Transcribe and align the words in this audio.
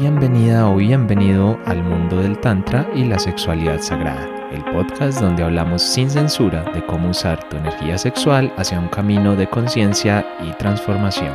Bienvenida 0.00 0.70
o 0.70 0.76
bienvenido 0.76 1.60
al 1.66 1.82
mundo 1.84 2.16
del 2.22 2.40
Tantra 2.40 2.88
y 2.94 3.04
la 3.04 3.18
sexualidad 3.18 3.78
sagrada, 3.82 4.26
el 4.50 4.64
podcast 4.64 5.20
donde 5.20 5.42
hablamos 5.42 5.82
sin 5.82 6.08
censura 6.08 6.64
de 6.72 6.84
cómo 6.86 7.10
usar 7.10 7.46
tu 7.50 7.58
energía 7.58 7.98
sexual 7.98 8.50
hacia 8.56 8.80
un 8.80 8.88
camino 8.88 9.36
de 9.36 9.46
conciencia 9.46 10.26
y 10.40 10.50
transformación. 10.52 11.34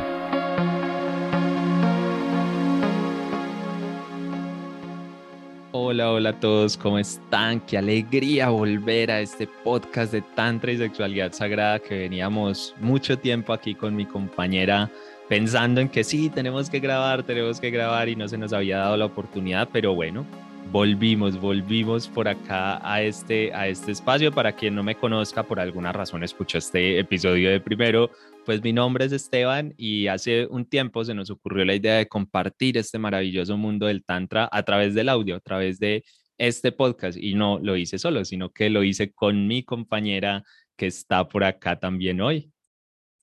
Hola, 5.70 6.10
hola 6.10 6.30
a 6.30 6.40
todos, 6.40 6.76
¿cómo 6.76 6.98
están? 6.98 7.60
Qué 7.60 7.78
alegría 7.78 8.48
volver 8.48 9.12
a 9.12 9.20
este 9.20 9.46
podcast 9.46 10.12
de 10.12 10.20
Tantra 10.22 10.72
y 10.72 10.78
Sexualidad 10.78 11.32
Sagrada 11.32 11.78
que 11.78 11.96
veníamos 11.96 12.74
mucho 12.80 13.18
tiempo 13.18 13.52
aquí 13.52 13.76
con 13.76 13.94
mi 13.94 14.04
compañera 14.04 14.90
pensando 15.28 15.80
en 15.80 15.88
que 15.88 16.04
sí, 16.04 16.30
tenemos 16.30 16.70
que 16.70 16.80
grabar, 16.80 17.22
tenemos 17.22 17.60
que 17.60 17.70
grabar 17.70 18.08
y 18.08 18.16
no 18.16 18.28
se 18.28 18.38
nos 18.38 18.52
había 18.52 18.78
dado 18.78 18.96
la 18.96 19.04
oportunidad, 19.04 19.68
pero 19.72 19.94
bueno, 19.94 20.26
volvimos, 20.72 21.38
volvimos 21.40 22.08
por 22.08 22.28
acá 22.28 22.80
a 22.82 23.02
este, 23.02 23.52
a 23.54 23.68
este 23.68 23.92
espacio. 23.92 24.32
Para 24.32 24.52
quien 24.52 24.74
no 24.74 24.82
me 24.82 24.94
conozca, 24.94 25.42
por 25.42 25.60
alguna 25.60 25.92
razón 25.92 26.24
escuchó 26.24 26.58
este 26.58 26.98
episodio 26.98 27.50
de 27.50 27.60
primero, 27.60 28.10
pues 28.44 28.62
mi 28.62 28.72
nombre 28.72 29.04
es 29.04 29.12
Esteban 29.12 29.74
y 29.76 30.06
hace 30.06 30.46
un 30.46 30.64
tiempo 30.64 31.04
se 31.04 31.14
nos 31.14 31.30
ocurrió 31.30 31.64
la 31.64 31.74
idea 31.74 31.96
de 31.96 32.08
compartir 32.08 32.78
este 32.78 32.98
maravilloso 32.98 33.56
mundo 33.56 33.86
del 33.86 34.04
Tantra 34.04 34.48
a 34.50 34.62
través 34.62 34.94
del 34.94 35.08
audio, 35.08 35.36
a 35.36 35.40
través 35.40 35.78
de 35.78 36.04
este 36.38 36.72
podcast. 36.72 37.18
Y 37.18 37.34
no 37.34 37.58
lo 37.58 37.76
hice 37.76 37.98
solo, 37.98 38.24
sino 38.24 38.50
que 38.50 38.70
lo 38.70 38.82
hice 38.82 39.12
con 39.12 39.46
mi 39.46 39.62
compañera 39.62 40.42
que 40.76 40.86
está 40.86 41.28
por 41.28 41.44
acá 41.44 41.78
también 41.78 42.20
hoy. 42.20 42.52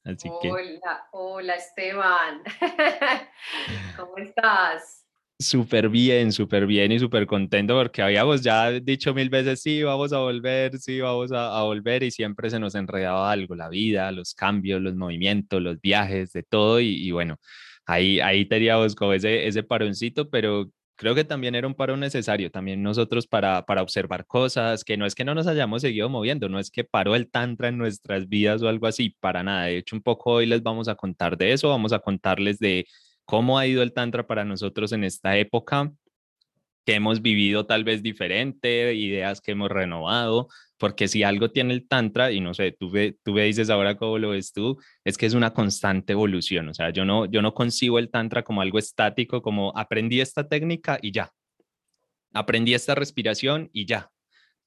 Así 0.05 0.29
hola, 0.29 1.07
hola 1.13 1.55
Esteban. 1.55 2.43
¿Cómo 3.97 4.17
estás? 4.19 5.03
Súper 5.39 5.89
bien, 5.89 6.31
súper 6.31 6.67
bien 6.67 6.91
y 6.91 6.99
súper 6.99 7.25
contento 7.25 7.73
porque 7.73 8.03
habíamos 8.03 8.43
ya 8.43 8.69
dicho 8.69 9.15
mil 9.15 9.31
veces, 9.31 9.63
sí, 9.63 9.81
vamos 9.81 10.13
a 10.13 10.19
volver, 10.19 10.77
sí, 10.77 11.01
vamos 11.01 11.31
a, 11.31 11.63
volver 11.63 12.03
y 12.03 12.11
siempre 12.11 12.51
se 12.51 12.59
nos 12.59 12.75
enredaba 12.75 13.31
algo, 13.31 13.55
la 13.55 13.67
vida, 13.67 14.11
los 14.11 14.35
cambios, 14.35 14.79
los 14.79 14.95
movimientos, 14.95 15.59
los 15.59 15.81
viajes, 15.81 16.31
de 16.33 16.43
todo 16.43 16.79
y, 16.79 17.09
bueno, 17.09 17.37
ahí, 17.87 18.19
ahí 18.19 18.45
teníamos 18.47 18.93
como 18.93 19.13
ese, 19.13 19.47
ese 19.47 19.63
paroncito, 19.63 20.29
pero 20.29 20.69
creo 20.95 21.15
que 21.15 21.23
también 21.23 21.55
era 21.55 21.67
un 21.67 21.75
paro 21.75 21.97
necesario, 21.97 22.51
también 22.51 22.81
nosotros 22.81 23.27
para, 23.27 23.65
para 23.65 23.81
observar 23.81 24.25
cosas, 24.25 24.83
que 24.83 24.97
no 24.97 25.05
es 25.05 25.15
que 25.15 25.25
no 25.25 25.35
nos 25.35 25.47
hayamos 25.47 25.81
seguido 25.81 26.09
moviendo, 26.09 26.49
no 26.49 26.59
es 26.59 26.71
que 26.71 26.83
paró 26.83 27.15
el 27.15 27.29
tantra 27.29 27.69
en 27.69 27.77
nuestras 27.77 28.27
vidas 28.29 28.61
o 28.61 28.69
algo 28.69 28.87
así, 28.87 29.15
para 29.19 29.43
nada. 29.43 29.65
De 29.65 29.77
hecho, 29.77 29.95
un 29.95 30.01
poco 30.01 30.31
hoy 30.31 30.45
les 30.45 30.63
vamos 30.63 30.87
a 30.87 30.95
contar 30.95 31.37
de 31.37 31.53
eso, 31.53 31.69
vamos 31.69 31.93
a 31.93 31.99
contarles 31.99 32.59
de 32.59 32.85
cómo 33.25 33.59
ha 33.59 33.67
ido 33.67 33.83
el 33.83 33.93
tantra 33.93 34.25
para 34.27 34.45
nosotros 34.45 34.91
en 34.91 35.03
esta 35.03 35.37
época, 35.37 35.91
que 36.85 36.93
hemos 36.95 37.21
vivido 37.21 37.65
tal 37.65 37.83
vez 37.83 38.03
diferente, 38.03 38.93
ideas 38.93 39.41
que 39.41 39.51
hemos 39.51 39.69
renovado, 39.69 40.47
porque 40.77 41.07
si 41.07 41.23
algo 41.23 41.51
tiene 41.51 41.73
el 41.73 41.87
tantra, 41.87 42.31
y 42.31 42.39
no 42.41 42.53
sé, 42.53 42.71
tú, 42.71 42.89
ve, 42.91 43.17
tú 43.23 43.33
me 43.33 43.43
dices 43.43 43.69
ahora 43.69 43.97
cómo 43.97 44.17
lo 44.19 44.29
ves 44.29 44.53
tú, 44.53 44.77
es 45.03 45.17
que 45.17 45.25
es 45.25 45.33
una 45.33 45.53
constante 45.53 46.13
evolución, 46.13 46.69
o 46.69 46.73
sea, 46.73 46.91
yo 46.91 47.05
no, 47.05 47.25
yo 47.25 47.41
no 47.41 47.53
concibo 47.53 47.99
el 47.99 48.11
tantra 48.11 48.43
como 48.43 48.61
algo 48.61 48.77
estático, 48.79 49.41
como 49.41 49.73
aprendí 49.75 50.21
esta 50.21 50.47
técnica 50.47 50.99
y 51.01 51.11
ya, 51.11 51.31
aprendí 52.33 52.73
esta 52.73 52.95
respiración 52.95 53.69
y 53.73 53.85
ya. 53.85 54.11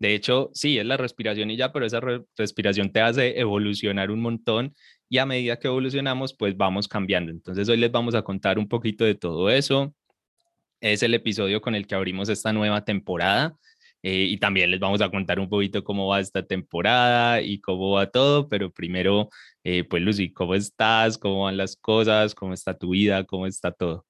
De 0.00 0.14
hecho, 0.14 0.50
sí, 0.54 0.78
es 0.78 0.86
la 0.86 0.96
respiración 0.96 1.50
y 1.50 1.56
ya, 1.56 1.72
pero 1.72 1.84
esa 1.84 2.00
respiración 2.36 2.92
te 2.92 3.00
hace 3.00 3.38
evolucionar 3.40 4.10
un 4.12 4.20
montón 4.20 4.74
y 5.08 5.18
a 5.18 5.26
medida 5.26 5.58
que 5.58 5.66
evolucionamos, 5.66 6.34
pues 6.34 6.56
vamos 6.56 6.86
cambiando. 6.86 7.32
Entonces 7.32 7.68
hoy 7.68 7.78
les 7.78 7.90
vamos 7.90 8.14
a 8.14 8.22
contar 8.22 8.58
un 8.58 8.68
poquito 8.68 9.04
de 9.04 9.16
todo 9.16 9.50
eso. 9.50 9.94
Es 10.80 11.02
el 11.02 11.14
episodio 11.14 11.60
con 11.60 11.74
el 11.74 11.86
que 11.86 11.94
abrimos 11.94 12.28
esta 12.28 12.52
nueva 12.52 12.84
temporada. 12.84 13.56
Eh, 14.02 14.26
y 14.30 14.38
también 14.38 14.70
les 14.70 14.78
vamos 14.78 15.00
a 15.00 15.10
contar 15.10 15.40
un 15.40 15.48
poquito 15.48 15.82
cómo 15.82 16.06
va 16.06 16.20
esta 16.20 16.46
temporada 16.46 17.40
y 17.42 17.60
cómo 17.60 17.92
va 17.92 18.08
todo, 18.08 18.48
pero 18.48 18.70
primero, 18.70 19.28
eh, 19.64 19.82
pues 19.82 20.02
Lucy, 20.02 20.32
¿cómo 20.32 20.54
estás? 20.54 21.18
¿Cómo 21.18 21.44
van 21.44 21.56
las 21.56 21.74
cosas? 21.76 22.34
¿Cómo 22.34 22.54
está 22.54 22.78
tu 22.78 22.90
vida? 22.90 23.24
¿Cómo 23.24 23.46
está 23.46 23.72
todo? 23.72 24.06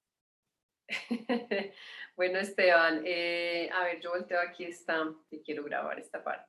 bueno, 2.15 2.37
Esteban, 2.39 3.01
eh, 3.03 3.69
a 3.73 3.83
ver, 3.83 3.99
yo 3.99 4.11
volteo 4.11 4.39
aquí 4.39 4.65
está, 4.65 5.11
y 5.31 5.39
quiero 5.39 5.63
grabar 5.63 5.99
esta 5.99 6.23
parte. 6.23 6.47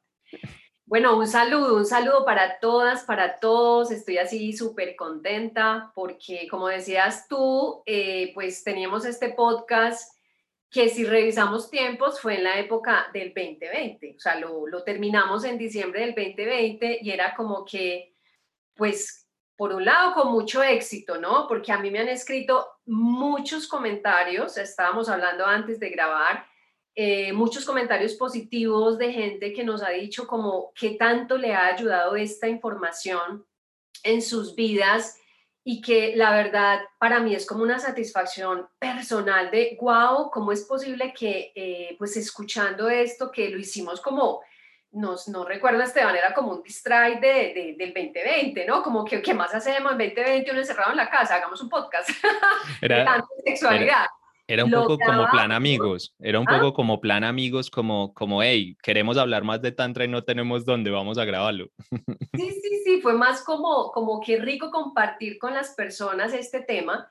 Bueno, 0.90 1.16
un 1.16 1.28
saludo, 1.28 1.76
un 1.76 1.86
saludo 1.86 2.24
para 2.24 2.58
todas, 2.58 3.04
para 3.04 3.38
todos. 3.38 3.92
Estoy 3.92 4.18
así 4.18 4.52
súper 4.52 4.96
contenta 4.96 5.92
porque, 5.94 6.48
como 6.50 6.66
decías 6.66 7.28
tú, 7.28 7.84
pues 8.34 8.64
teníamos 8.64 9.04
este 9.04 9.28
podcast 9.28 10.12
que 10.68 10.88
si 10.88 11.04
revisamos 11.04 11.70
tiempos 11.70 12.20
fue 12.20 12.38
en 12.38 12.42
la 12.42 12.58
época 12.58 13.06
del 13.14 13.32
2020, 13.32 14.16
o 14.16 14.18
sea, 14.18 14.40
lo, 14.40 14.66
lo, 14.66 14.82
terminamos 14.82 15.44
en 15.44 15.58
diciembre 15.58 16.00
del 16.00 16.12
2020 16.12 16.98
y 17.02 17.10
era 17.12 17.36
como 17.36 17.64
que, 17.64 18.16
pues, 18.74 19.28
por 19.54 19.72
un 19.72 19.84
lado, 19.84 20.14
con 20.14 20.32
mucho 20.32 20.60
éxito, 20.60 21.18
¿no? 21.18 21.46
Porque 21.46 21.70
a 21.70 21.78
mí 21.78 21.92
me 21.92 22.00
han 22.00 22.08
escrito 22.08 22.66
muchos 22.84 23.68
comentarios, 23.68 24.58
estábamos 24.58 25.08
hablando 25.08 25.46
antes 25.46 25.78
de 25.78 25.90
grabar, 25.90 26.49
eh, 26.94 27.32
muchos 27.32 27.64
comentarios 27.64 28.14
positivos 28.14 28.98
de 28.98 29.12
gente 29.12 29.52
que 29.52 29.64
nos 29.64 29.82
ha 29.82 29.90
dicho 29.90 30.26
como 30.26 30.72
qué 30.74 30.90
tanto 30.90 31.38
le 31.38 31.54
ha 31.54 31.66
ayudado 31.66 32.16
esta 32.16 32.48
información 32.48 33.46
en 34.02 34.20
sus 34.22 34.54
vidas 34.54 35.16
y 35.62 35.80
que 35.80 36.16
la 36.16 36.32
verdad 36.32 36.80
para 36.98 37.20
mí 37.20 37.34
es 37.34 37.46
como 37.46 37.62
una 37.62 37.78
satisfacción 37.78 38.68
personal 38.78 39.50
de, 39.50 39.76
wow, 39.80 40.30
¿cómo 40.30 40.52
es 40.52 40.64
posible 40.64 41.12
que 41.12 41.52
eh, 41.54 41.96
pues 41.98 42.16
escuchando 42.16 42.88
esto, 42.88 43.30
que 43.30 43.50
lo 43.50 43.58
hicimos 43.58 44.00
como, 44.00 44.40
nos, 44.92 45.28
no 45.28 45.44
recuerdo 45.44 45.82
Esteban, 45.82 46.16
era 46.16 46.34
como 46.34 46.52
un 46.52 46.62
distract 46.62 47.20
de, 47.20 47.76
del 47.78 47.94
2020, 47.94 48.66
¿no? 48.66 48.82
Como 48.82 49.04
que, 49.04 49.22
¿qué 49.22 49.34
más 49.34 49.54
hacemos 49.54 49.92
en 49.92 49.98
2020? 49.98 50.50
Uno 50.50 50.60
encerrado 50.60 50.90
en 50.90 50.96
la 50.96 51.10
casa, 51.10 51.36
hagamos 51.36 51.60
un 51.60 51.68
podcast 51.68 52.10
era, 52.80 53.16
de 53.16 53.50
sexualidad. 53.50 53.84
Era 53.84 54.10
un 54.64 54.70
poco 54.70 54.98
como 54.98 55.28
plan 55.30 55.52
amigos, 55.52 56.14
era 56.18 56.40
un 56.40 56.46
¿Ah? 56.48 56.58
poco 56.58 56.74
como 56.74 57.00
plan 57.00 57.24
amigos, 57.24 57.70
como, 57.70 58.12
como, 58.14 58.42
hey, 58.42 58.76
queremos 58.82 59.16
hablar 59.16 59.44
más 59.44 59.62
de 59.62 59.72
Tantra 59.72 60.04
y 60.04 60.08
no 60.08 60.24
tenemos 60.24 60.64
dónde, 60.64 60.90
vamos 60.90 61.18
a 61.18 61.24
grabarlo. 61.24 61.70
Sí, 62.34 62.50
sí, 62.50 62.82
sí, 62.84 63.00
fue 63.00 63.14
más 63.14 63.42
como, 63.42 63.90
como 63.92 64.20
que 64.20 64.38
rico 64.38 64.70
compartir 64.70 65.38
con 65.38 65.54
las 65.54 65.74
personas 65.74 66.32
este 66.34 66.62
tema, 66.62 67.08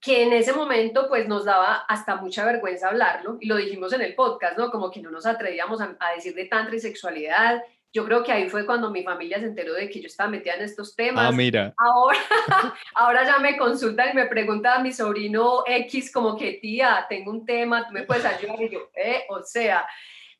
que 0.00 0.22
en 0.22 0.32
ese 0.32 0.52
momento 0.52 1.08
pues 1.08 1.28
nos 1.28 1.44
daba 1.44 1.76
hasta 1.88 2.16
mucha 2.16 2.44
vergüenza 2.44 2.88
hablarlo, 2.88 3.36
y 3.40 3.46
lo 3.46 3.56
dijimos 3.56 3.92
en 3.92 4.00
el 4.00 4.14
podcast, 4.14 4.58
¿no? 4.58 4.70
Como 4.70 4.90
que 4.90 5.00
no 5.00 5.10
nos 5.10 5.26
atrevíamos 5.26 5.80
a, 5.80 5.96
a 6.00 6.14
decir 6.14 6.34
de 6.34 6.46
Tantra 6.46 6.74
y 6.74 6.80
sexualidad, 6.80 7.62
yo 7.92 8.04
creo 8.04 8.22
que 8.22 8.32
ahí 8.32 8.48
fue 8.48 8.64
cuando 8.64 8.90
mi 8.90 9.02
familia 9.02 9.40
se 9.40 9.46
enteró 9.46 9.74
de 9.74 9.90
que 9.90 10.00
yo 10.00 10.06
estaba 10.06 10.30
metida 10.30 10.54
en 10.54 10.62
estos 10.62 10.94
temas. 10.94 11.28
Ah, 11.28 11.32
mira. 11.32 11.74
Ahora, 11.76 12.18
ahora 12.94 13.24
ya 13.24 13.38
me 13.38 13.56
consultan 13.56 14.10
y 14.10 14.14
me 14.14 14.26
pregunta 14.26 14.76
a 14.76 14.82
mi 14.82 14.92
sobrino 14.92 15.64
X 15.66 16.12
como 16.12 16.36
que, 16.36 16.54
tía, 16.54 17.06
tengo 17.08 17.30
un 17.30 17.44
tema, 17.44 17.86
tú 17.86 17.92
me 17.92 18.04
puedes 18.04 18.24
ayudar. 18.24 18.60
Y 18.62 18.70
yo, 18.70 18.90
eh, 18.94 19.24
o 19.28 19.42
sea, 19.42 19.86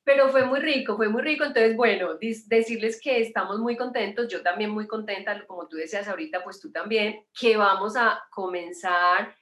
pero 0.05 0.29
fue 0.29 0.45
muy 0.45 0.61
rico, 0.61 0.97
fue 0.97 1.09
muy 1.09 1.23
rico. 1.23 1.45
Entonces, 1.45 1.77
bueno, 1.77 2.19
decirles 2.19 3.01
que 3.01 3.21
estamos 3.21 3.59
muy 3.59 3.77
contentos, 3.77 4.29
yo 4.29 4.43
también 4.43 4.71
muy 4.71 4.87
contenta, 4.87 5.45
como 5.47 5.67
tú 5.67 5.77
decías 5.77 6.09
ahorita, 6.09 6.45
pues 6.45 6.61
tú 6.61 6.71
también, 6.71 7.25
que 7.39 7.57
vamos 7.57 7.97
a 7.97 8.23
comenzar 8.31 9.35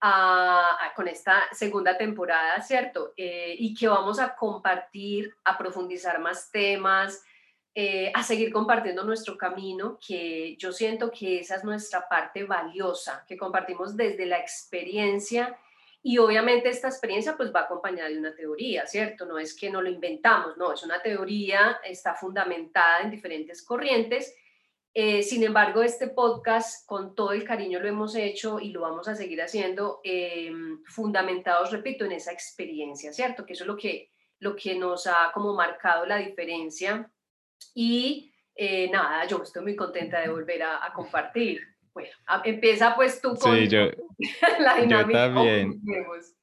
a, 0.00 0.92
con 0.94 1.08
esta 1.08 1.42
segunda 1.52 1.98
temporada, 1.98 2.60
¿cierto? 2.60 3.12
Eh, 3.16 3.56
y 3.58 3.74
que 3.74 3.88
vamos 3.88 4.20
a 4.20 4.34
compartir, 4.36 5.34
a 5.44 5.58
profundizar 5.58 6.20
más 6.20 6.50
temas, 6.50 7.24
eh, 7.80 8.10
a 8.12 8.24
seguir 8.24 8.50
compartiendo 8.52 9.04
nuestro 9.04 9.38
camino, 9.38 10.00
que 10.04 10.56
yo 10.56 10.72
siento 10.72 11.12
que 11.12 11.38
esa 11.38 11.54
es 11.54 11.62
nuestra 11.62 12.08
parte 12.08 12.42
valiosa, 12.42 13.24
que 13.24 13.36
compartimos 13.36 13.96
desde 13.96 14.26
la 14.26 14.36
experiencia 14.40 15.56
y 16.02 16.18
obviamente 16.18 16.70
esta 16.70 16.88
experiencia 16.88 17.36
pues 17.36 17.54
va 17.54 17.60
acompañada 17.60 18.08
de 18.08 18.18
una 18.18 18.34
teoría, 18.34 18.84
¿cierto? 18.88 19.26
No 19.26 19.38
es 19.38 19.54
que 19.54 19.70
no 19.70 19.80
lo 19.80 19.88
inventamos, 19.88 20.56
no, 20.56 20.72
es 20.72 20.82
una 20.82 21.00
teoría, 21.00 21.78
está 21.84 22.16
fundamentada 22.16 23.02
en 23.02 23.12
diferentes 23.12 23.62
corrientes. 23.62 24.34
Eh, 24.92 25.22
sin 25.22 25.44
embargo, 25.44 25.80
este 25.80 26.08
podcast 26.08 26.84
con 26.84 27.14
todo 27.14 27.30
el 27.30 27.44
cariño 27.44 27.78
lo 27.78 27.86
hemos 27.86 28.16
hecho 28.16 28.58
y 28.58 28.70
lo 28.70 28.80
vamos 28.80 29.06
a 29.06 29.14
seguir 29.14 29.40
haciendo 29.40 30.00
eh, 30.02 30.50
fundamentados, 30.84 31.70
repito, 31.70 32.04
en 32.06 32.10
esa 32.10 32.32
experiencia, 32.32 33.12
¿cierto? 33.12 33.46
Que 33.46 33.52
eso 33.52 33.62
es 33.62 33.68
lo 33.68 33.76
que, 33.76 34.10
lo 34.40 34.56
que 34.56 34.74
nos 34.74 35.06
ha 35.06 35.30
como 35.32 35.54
marcado 35.54 36.06
la 36.06 36.16
diferencia 36.16 37.08
y 37.74 38.32
eh, 38.54 38.90
nada, 38.90 39.26
yo 39.26 39.42
estoy 39.42 39.62
muy 39.62 39.76
contenta 39.76 40.20
de 40.20 40.28
volver 40.28 40.62
a, 40.62 40.92
compartir. 40.94 41.60
Bueno, 41.94 42.10
empieza 42.44 42.94
pues 42.94 43.20
tú 43.20 43.36
con 43.36 43.56
sí, 43.56 43.68
yo, 43.68 43.90
la 44.60 44.80
dinámica. 44.80 45.28
Yo 45.28 45.34
también. 45.34 45.80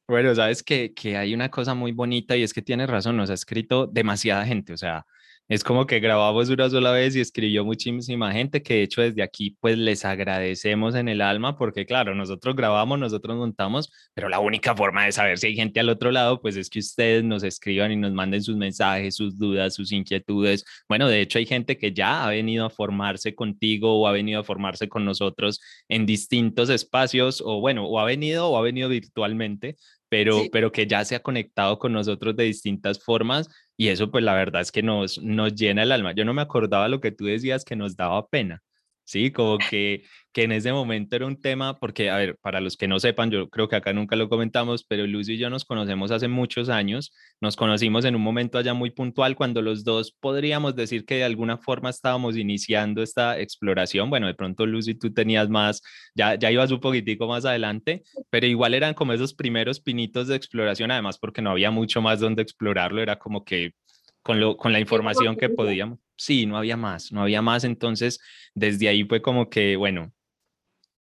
Bueno, 0.07 0.35
sabes 0.35 0.63
que, 0.63 0.93
que, 0.93 1.17
hay 1.17 1.33
una 1.33 1.49
cosa 1.49 1.73
muy 1.73 1.91
bonita 1.91 2.35
y 2.37 2.43
es 2.43 2.53
que 2.53 2.61
tienes 2.61 2.89
razón, 2.89 3.17
nos 3.17 3.29
ha 3.29 3.33
escrito 3.33 3.87
demasiada 3.87 4.45
gente, 4.45 4.73
o 4.73 4.77
sea, 4.77 5.05
Es 5.47 5.63
como 5.63 5.85
que 5.85 5.99
grabamos 5.99 6.49
una 6.49 6.71
sola 6.71 6.91
vez 6.91 7.15
y 7.15 7.19
escribió 7.19 7.63
muchísima 7.63 8.31
gente 8.31 8.63
que 8.63 8.73
de 8.75 8.81
hecho 8.83 9.01
desde 9.03 9.21
aquí 9.21 9.55
pues 9.59 9.77
les 9.77 10.03
agradecemos 10.03 10.95
en 10.95 11.07
el 11.07 11.21
alma 11.21 11.55
porque 11.55 11.85
claro, 11.85 12.15
nosotros 12.15 12.55
grabamos, 12.55 12.97
nosotros 12.97 13.37
montamos, 13.37 13.91
pero 14.15 14.27
la 14.27 14.39
única 14.39 14.75
forma 14.75 15.05
de 15.05 15.11
saber 15.11 15.37
si 15.37 15.45
hay 15.47 15.55
gente 15.55 15.79
al 15.79 15.89
otro 15.89 16.09
lado 16.11 16.41
pues 16.41 16.55
es 16.55 16.67
que 16.67 16.79
ustedes 16.79 17.23
nos 17.23 17.43
escriban 17.43 17.91
y 17.91 17.95
nos 17.95 18.11
manden 18.11 18.41
sus 18.41 18.55
mensajes, 18.57 19.15
sus 19.15 19.37
dudas, 19.37 19.75
sus 19.75 19.91
inquietudes. 19.91 20.65
Bueno, 20.89 21.07
de 21.07 21.21
hecho 21.21 21.37
hay 21.37 21.45
gente 21.45 21.77
que 21.77 21.93
ya 21.93 22.25
ha 22.25 22.29
venido 22.31 22.65
a 22.65 22.71
formarse 22.71 23.35
contigo 23.35 24.01
o 24.01 24.07
ha 24.07 24.11
venido 24.13 24.39
a 24.39 24.43
formarse 24.43 24.89
con 24.89 25.05
nosotros 25.05 25.61
en 25.87 26.07
distintos 26.07 26.69
espacios 26.69 27.43
o 27.45 27.59
bueno, 27.59 27.85
o 27.85 27.99
ha 27.99 28.05
venido 28.05 28.49
o 28.49 28.57
ha 28.57 28.61
venido 28.63 28.89
virtualmente 28.89 29.75
pero, 30.15 30.43
pero 30.49 30.71
que 30.71 30.87
ya 30.87 31.03
se 31.03 31.15
ha 31.15 31.19
conectado 31.19 31.77
con 31.77 31.91
nosotros 31.91 32.37
de 32.37 32.45
distintas 32.45 33.03
formas 33.03 33.49
y 33.75 33.89
eso 33.89 34.09
pues 34.11 34.23
la 34.23 34.33
verdad 34.33 34.61
es 34.61 34.71
que 34.71 34.81
nos, 34.81 35.21
nos 35.21 35.53
llena 35.55 35.83
el 35.83 35.91
alma. 35.91 36.13
Yo 36.13 36.23
no 36.23 36.33
me 36.33 36.41
acordaba 36.41 36.87
lo 36.87 37.01
que 37.01 37.11
tú 37.11 37.25
decías 37.25 37.65
que 37.65 37.75
nos 37.75 37.97
daba 37.97 38.25
pena, 38.29 38.63
¿sí? 39.05 39.31
Como 39.31 39.57
que, 39.57 40.03
que 40.33 40.43
en 40.43 40.51
ese 40.51 40.73
momento 40.73 41.15
era 41.15 41.25
un 41.25 41.39
tema, 41.39 41.79
porque, 41.79 42.09
a 42.09 42.17
ver, 42.17 42.37
para 42.41 42.59
los 42.59 42.75
que 42.75 42.87
no 42.87 42.99
sepan, 42.99 43.31
yo 43.31 43.49
creo 43.49 43.69
que 43.69 43.77
acá 43.77 43.93
nunca 43.93 44.15
lo 44.15 44.27
comentamos, 44.27 44.83
pero 44.83 45.07
Lucio 45.07 45.35
y 45.35 45.37
yo 45.37 45.49
nos 45.49 45.63
conocemos 45.63 46.11
hace 46.11 46.27
muchos 46.27 46.67
años, 46.69 47.13
nos 47.39 47.55
conocimos 47.55 48.03
en 48.05 48.15
un 48.15 48.21
momento 48.21 48.57
allá 48.57 48.73
muy 48.73 48.89
puntual 48.89 49.35
cuando 49.35 49.61
los 49.61 49.83
dos 49.83 50.11
podríamos 50.19 50.75
decir 50.75 51.05
que 51.05 51.15
de 51.15 51.23
alguna 51.23 51.57
forma 51.57 51.89
estábamos 51.89 52.35
iniciando 52.35 53.01
esta 53.01 53.39
exploración, 53.39 54.09
bueno, 54.09 54.27
de 54.27 54.33
pronto 54.33 54.65
Lucy 54.65 54.95
tú 54.95 55.13
tenías 55.13 55.49
más, 55.49 55.81
ya, 56.15 56.35
ya 56.35 56.51
ibas 56.51 56.71
un 56.71 56.81
poquitico 56.81 57.27
más 57.27 57.45
adelante, 57.45 58.03
pero 58.29 58.47
igual 58.47 58.73
eran 58.73 58.93
como 58.93 59.13
esos 59.13 59.33
primeros 59.33 59.79
pinitos 59.79 60.27
de 60.27 60.35
exploración, 60.35 60.91
además 60.91 61.17
porque 61.19 61.41
no 61.41 61.51
había 61.51 61.71
mucho 61.71 62.01
más 62.01 62.19
donde 62.19 62.41
explorarlo, 62.41 63.01
era 63.01 63.17
como 63.17 63.45
que 63.45 63.71
con, 64.25 64.39
lo, 64.39 64.57
con 64.57 64.73
la 64.73 64.79
información 64.79 65.37
que 65.37 65.49
podíamos. 65.49 65.99
Sí, 66.17 66.47
no 66.47 66.57
había 66.57 66.75
más, 66.75 67.11
no 67.11 67.21
había 67.21 67.43
más. 67.43 67.63
Entonces, 67.63 68.19
desde 68.55 68.87
ahí 68.87 69.03
fue 69.03 69.21
como 69.21 69.51
que, 69.51 69.75
bueno, 69.75 70.13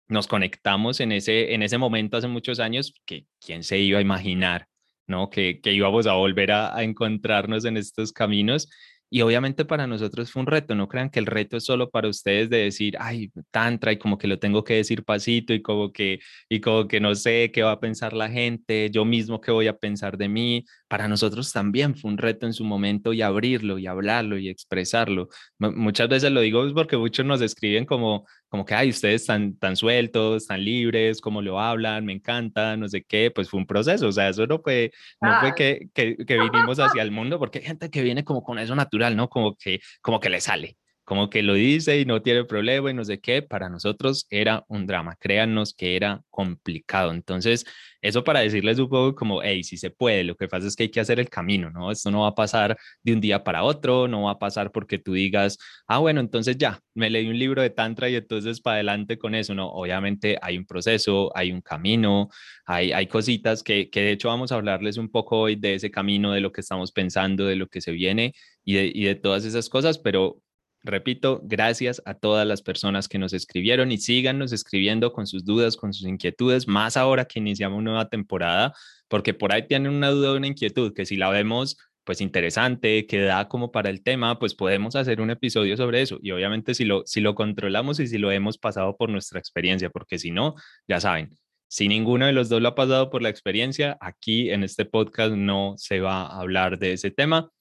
nos 0.07 0.27
conectamos 0.27 0.99
en 0.99 1.11
ese, 1.11 1.55
en 1.55 1.63
ese 1.63 1.79
momento 1.79 2.17
hace 2.17 2.27
muchos 2.27 2.59
años, 2.59 2.93
que 3.07 3.25
quién 3.43 3.63
se 3.63 3.79
iba 3.79 3.97
a 3.97 4.03
imaginar, 4.03 4.67
¿no? 5.07 5.31
Que, 5.31 5.61
que 5.61 5.73
íbamos 5.73 6.05
a 6.05 6.13
volver 6.13 6.51
a, 6.51 6.75
a 6.75 6.83
encontrarnos 6.83 7.65
en 7.65 7.77
estos 7.77 8.13
caminos 8.13 8.69
y 9.09 9.21
obviamente 9.21 9.65
para 9.65 9.87
nosotros 9.87 10.31
fue 10.31 10.41
un 10.41 10.47
reto, 10.47 10.75
no 10.75 10.87
crean 10.87 11.09
que 11.09 11.19
el 11.19 11.25
reto 11.25 11.57
es 11.57 11.65
solo 11.65 11.89
para 11.89 12.09
ustedes 12.09 12.49
de 12.49 12.57
decir, 12.57 12.95
ay, 12.99 13.31
tantra 13.51 13.91
y 13.91 13.97
como 13.97 14.17
que 14.17 14.27
lo 14.27 14.39
tengo 14.39 14.63
que 14.63 14.75
decir 14.75 15.03
pasito 15.03 15.53
y 15.53 15.61
como 15.61 15.91
que, 15.91 16.19
y 16.49 16.59
como 16.59 16.87
que 16.87 16.99
no 16.99 17.15
sé 17.15 17.51
qué 17.53 17.63
va 17.63 17.71
a 17.73 17.79
pensar 17.79 18.13
la 18.13 18.29
gente, 18.29 18.89
yo 18.91 19.05
mismo 19.05 19.39
qué 19.41 19.51
voy 19.51 19.67
a 19.67 19.77
pensar 19.77 20.17
de 20.17 20.27
mí. 20.29 20.65
Para 20.87 21.07
nosotros 21.07 21.51
también 21.53 21.95
fue 21.95 22.11
un 22.11 22.17
reto 22.17 22.45
en 22.45 22.53
su 22.53 22.63
momento 22.65 23.13
y 23.13 23.21
abrirlo 23.21 23.77
y 23.79 23.87
hablarlo 23.87 24.37
y 24.37 24.49
expresarlo. 24.49 25.29
muchas 25.59 26.09
veces 26.09 26.31
lo 26.31 26.41
digo 26.41 26.63
porque 26.73 26.97
muchos 26.97 27.25
nos 27.25 27.41
escriben 27.41 27.85
como, 27.85 28.25
como 28.49 28.65
que, 28.65 28.73
ay, 28.73 28.89
ustedes 28.89 29.21
están 29.21 29.57
tan 29.57 29.75
sueltos, 29.75 30.47
tan 30.47 30.63
libres, 30.63 31.21
cómo 31.21 31.41
lo 31.41 31.59
hablan, 31.59 32.05
me 32.05 32.13
encanta, 32.13 32.77
no 32.77 32.87
sé 32.87 33.03
qué, 33.03 33.31
pues 33.31 33.49
fue 33.49 33.59
un 33.59 33.67
proceso, 33.67 34.07
o 34.07 34.11
sea, 34.11 34.29
eso 34.29 34.47
no 34.47 34.59
fue, 34.59 34.91
no 35.21 35.39
fue 35.39 35.53
que, 35.55 35.89
que, 35.93 36.15
que 36.17 36.39
vinimos 36.39 36.79
hacia 36.79 37.01
el 37.01 37.11
mundo, 37.11 37.39
porque 37.39 37.59
hay 37.59 37.65
gente 37.65 37.89
que 37.89 38.01
viene 38.03 38.23
como 38.23 38.43
con 38.43 38.59
eso 38.59 38.75
natural, 38.75 39.15
¿no? 39.15 39.29
Como 39.29 39.55
que, 39.55 39.79
como 40.01 40.19
que 40.19 40.29
le 40.29 40.41
sale 40.41 40.77
como 41.07 41.29
que 41.29 41.41
lo 41.41 41.53
dice 41.53 42.01
y 42.01 42.05
no 42.05 42.21
tiene 42.21 42.43
problema 42.43 42.91
y 42.91 42.93
no 42.93 43.05
sé 43.05 43.21
qué, 43.21 43.41
para 43.41 43.69
nosotros 43.69 44.27
era 44.29 44.65
un 44.67 44.85
drama, 44.85 45.15
créannos 45.17 45.73
que 45.73 45.95
era 45.95 46.21
complicado. 46.29 47.11
Entonces, 47.13 47.65
eso 48.01 48.25
para 48.25 48.41
decirles 48.41 48.77
un 48.77 48.89
poco 48.89 49.15
como, 49.15 49.41
hey, 49.41 49.63
si 49.63 49.77
se 49.77 49.89
puede, 49.89 50.25
lo 50.25 50.35
que 50.35 50.49
pasa 50.49 50.67
es 50.67 50.75
que 50.75 50.83
hay 50.83 50.89
que 50.89 50.99
hacer 50.99 51.21
el 51.21 51.29
camino, 51.29 51.71
¿no? 51.71 51.91
Esto 51.91 52.11
no 52.11 52.23
va 52.23 52.27
a 52.27 52.35
pasar 52.35 52.77
de 53.03 53.13
un 53.13 53.21
día 53.21 53.41
para 53.45 53.63
otro, 53.63 54.09
no 54.09 54.23
va 54.23 54.31
a 54.31 54.37
pasar 54.39 54.69
porque 54.73 54.99
tú 54.99 55.13
digas, 55.13 55.57
ah, 55.87 55.99
bueno, 55.99 56.19
entonces 56.19 56.57
ya, 56.57 56.77
me 56.93 57.09
leí 57.09 57.29
un 57.29 57.39
libro 57.39 57.61
de 57.61 57.69
Tantra 57.69 58.09
y 58.09 58.15
entonces 58.15 58.59
para 58.59 58.75
adelante 58.75 59.17
con 59.17 59.33
eso, 59.33 59.55
¿no? 59.55 59.69
Obviamente 59.69 60.37
hay 60.41 60.57
un 60.57 60.65
proceso, 60.65 61.31
hay 61.37 61.53
un 61.53 61.61
camino, 61.61 62.27
hay, 62.65 62.91
hay 62.91 63.07
cositas 63.07 63.63
que, 63.63 63.89
que 63.89 64.01
de 64.01 64.11
hecho 64.11 64.27
vamos 64.27 64.51
a 64.51 64.55
hablarles 64.55 64.97
un 64.97 65.09
poco 65.09 65.39
hoy 65.39 65.55
de 65.55 65.75
ese 65.75 65.89
camino, 65.89 66.33
de 66.33 66.41
lo 66.41 66.51
que 66.51 66.59
estamos 66.59 66.91
pensando, 66.91 67.45
de 67.45 67.55
lo 67.55 67.67
que 67.67 67.79
se 67.79 67.93
viene 67.93 68.33
y 68.65 68.73
de, 68.75 68.91
y 68.93 69.05
de 69.05 69.15
todas 69.15 69.45
esas 69.45 69.69
cosas, 69.69 69.97
pero 69.99 70.41
Repito, 70.87 71.41
gracias 71.43 72.01
a 72.05 72.13
todas 72.13 72.47
las 72.47 72.61
personas 72.61 73.09
que 73.09 73.19
nos 73.19 73.33
escribieron 73.33 73.91
y 73.91 73.97
síganos 73.97 74.53
escribiendo 74.53 75.11
con 75.11 75.27
sus 75.27 75.43
dudas, 75.43 75.75
con 75.75 75.91
sus 75.91 76.07
inquietudes, 76.07 76.65
más 76.65 76.95
ahora 76.95 77.25
que 77.25 77.39
iniciamos 77.39 77.79
una 77.79 77.91
nueva 77.91 78.09
temporada, 78.09 78.73
porque 79.09 79.33
por 79.33 79.51
ahí 79.51 79.67
tienen 79.67 79.91
una 79.91 80.11
duda 80.11 80.31
o 80.31 80.37
una 80.37 80.47
inquietud 80.47 80.93
que 80.93 81.05
si 81.05 81.17
la 81.17 81.29
vemos 81.29 81.77
pues 82.05 82.21
interesante, 82.21 83.05
que 83.05 83.19
da 83.19 83.49
como 83.49 83.69
para 83.69 83.89
el 83.89 84.01
tema, 84.01 84.39
pues 84.39 84.55
podemos 84.55 84.95
hacer 84.95 85.19
un 85.19 85.29
episodio 85.29 85.75
sobre 85.75 86.01
eso. 86.01 86.19
Y 86.21 86.31
obviamente 86.31 86.73
si 86.73 86.85
lo, 86.85 87.03
si 87.05 87.19
lo 87.19 87.35
controlamos 87.35 87.99
y 87.99 88.07
si 88.07 88.17
lo 88.17 88.31
hemos 88.31 88.57
pasado 88.57 88.95
por 88.95 89.09
nuestra 89.09 89.39
experiencia, 89.39 89.89
porque 89.89 90.17
si 90.17 90.31
no, 90.31 90.55
ya 90.87 91.01
saben, 91.01 91.37
si 91.67 91.89
ninguno 91.89 92.27
de 92.27 92.31
los 92.31 92.47
dos 92.47 92.61
lo 92.61 92.69
ha 92.69 92.75
pasado 92.75 93.09
por 93.09 93.21
la 93.21 93.27
experiencia, 93.27 93.97
aquí 93.99 94.51
en 94.51 94.63
este 94.63 94.85
podcast 94.85 95.33
no 95.33 95.73
se 95.75 95.99
va 95.99 96.21
a 96.21 96.39
hablar 96.39 96.79
de 96.79 96.93
ese 96.93 97.11
tema 97.11 97.51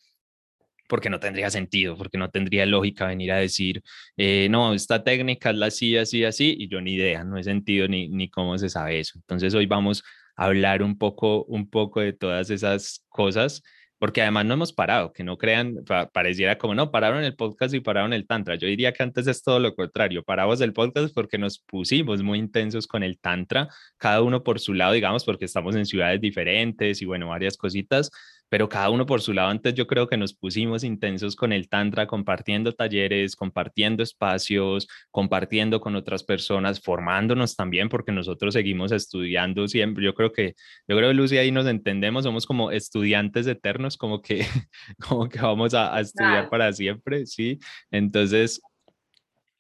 porque 0.88 1.11
no 1.11 1.21
tendría 1.21 1.50
sentido, 1.50 1.97
porque 1.97 2.19
no 2.19 2.31
tendría 2.31 2.67
lógica 2.67 3.06
venir 3.06 3.33
a 3.33 3.37
decir, 3.37 3.83
eh, 4.17 4.49
no, 4.50 4.75
esta 4.75 5.05
técnica 5.05 5.50
es 5.50 5.56
la 5.56 5.67
así, 5.67 5.97
así, 5.97 6.25
así, 6.25 6.55
y 6.59 6.69
yo 6.69 6.81
ni 6.81 6.94
idea, 6.94 7.25
no 7.25 7.38
he 7.38 7.44
sentido 7.44 7.88
ni, 7.88 8.09
ni 8.09 8.29
cómo 8.31 8.56
se 8.59 8.69
sabe 8.69 9.00
eso. 9.00 9.15
Entonces 9.17 9.55
hoy 9.55 9.67
vamos 9.67 10.03
a 10.37 10.47
hablar 10.47 10.83
un 10.83 10.99
poco, 10.99 11.44
un 11.44 11.69
poco 11.69 12.00
de 12.00 12.12
todas 12.12 12.50
esas 12.50 13.05
cosas, 13.09 13.62
porque 13.99 14.21
además 14.21 14.44
no 14.44 14.55
hemos 14.55 14.73
parado, 14.73 15.12
que 15.12 15.25
no 15.25 15.38
crean, 15.38 15.77
pareciera 16.12 16.59
como, 16.59 16.75
no, 16.75 16.91
pararon 16.91 17.25
el 17.25 17.35
podcast 17.35 17.75
y 17.75 17.81
pararon 17.81 18.12
el 18.12 18.27
tantra. 18.27 18.56
Yo 18.56 18.67
diría 18.69 18.93
que 18.93 19.03
antes 19.03 19.27
es 19.27 19.43
todo 19.43 19.59
lo 19.59 19.75
contrario, 19.75 20.23
paramos 20.23 20.61
el 20.61 20.73
podcast 20.73 21.15
porque 21.15 21.39
nos 21.39 21.59
pusimos 21.61 22.23
muy 22.23 22.39
intensos 22.39 22.87
con 22.87 23.03
el 23.03 23.19
tantra, 23.19 23.69
cada 23.97 24.23
uno 24.23 24.43
por 24.43 24.61
su 24.61 24.75
lado, 24.75 24.93
digamos, 24.93 25.25
porque 25.25 25.47
estamos 25.47 25.75
en 25.77 25.87
ciudades 25.87 26.21
diferentes 26.21 27.00
y 27.00 27.06
bueno, 27.06 27.29
varias 27.29 27.56
cositas 27.56 28.11
pero 28.48 28.69
cada 28.69 28.90
uno 28.90 29.06
por 29.06 29.20
su 29.22 29.32
lado, 29.32 29.50
antes 29.50 29.75
yo 29.75 29.87
creo 29.87 30.08
que 30.08 30.16
nos 30.16 30.34
pusimos 30.34 30.84
intensos 30.84 31.37
con 31.37 31.52
el 31.52 31.69
Tantra, 31.69 32.06
compartiendo 32.06 32.72
talleres, 32.72 33.34
compartiendo 33.34 34.02
espacios, 34.02 34.87
compartiendo 35.10 35.81
con 35.81 35.96
otras 35.96 36.22
personas, 36.22 36.81
formándonos 36.81 37.56
también, 37.56 37.88
porque 37.88 38.12
nosotros 38.12 38.54
seguimos 38.54 38.93
estudiando 38.93 39.66
siempre. 39.69 40.04
Yo 40.04 40.14
creo 40.14 40.32
que, 40.32 40.54
yo 40.87 40.96
creo, 40.96 41.12
Lucy, 41.12 41.38
ahí 41.38 41.50
nos 41.50 41.66
entendemos, 41.66 42.25
somos 42.25 42.46
como 42.46 42.70
estudiantes 42.70 43.46
eternos, 43.46 43.96
como 43.96 44.22
que, 44.22 44.46
como 45.08 45.28
que 45.28 45.40
vamos 45.40 45.75
a, 45.75 45.94
a 45.96 46.00
estudiar 46.00 46.48
para 46.48 46.72
siempre, 46.72 47.26
¿sí? 47.26 47.58
Entonces, 47.90 48.60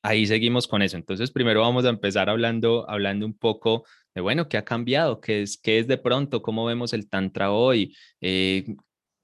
ahí 0.06 0.26
seguimos 0.26 0.68
con 0.68 0.82
eso. 0.82 0.96
Entonces, 0.96 1.32
primero 1.32 1.60
vamos 1.60 1.84
a 1.84 1.88
empezar 1.88 2.30
hablando, 2.30 2.88
hablando 2.88 3.26
un 3.26 3.36
poco 3.36 3.84
de, 4.16 4.22
bueno, 4.22 4.48
¿qué 4.48 4.56
ha 4.56 4.64
cambiado? 4.64 5.20
¿Qué 5.20 5.42
es, 5.42 5.58
qué 5.58 5.78
es 5.78 5.86
de 5.86 5.98
pronto? 5.98 6.40
¿Cómo 6.40 6.64
vemos 6.64 6.94
el 6.94 7.08
Tantra 7.08 7.52
hoy? 7.52 7.94
Eh, 8.22 8.64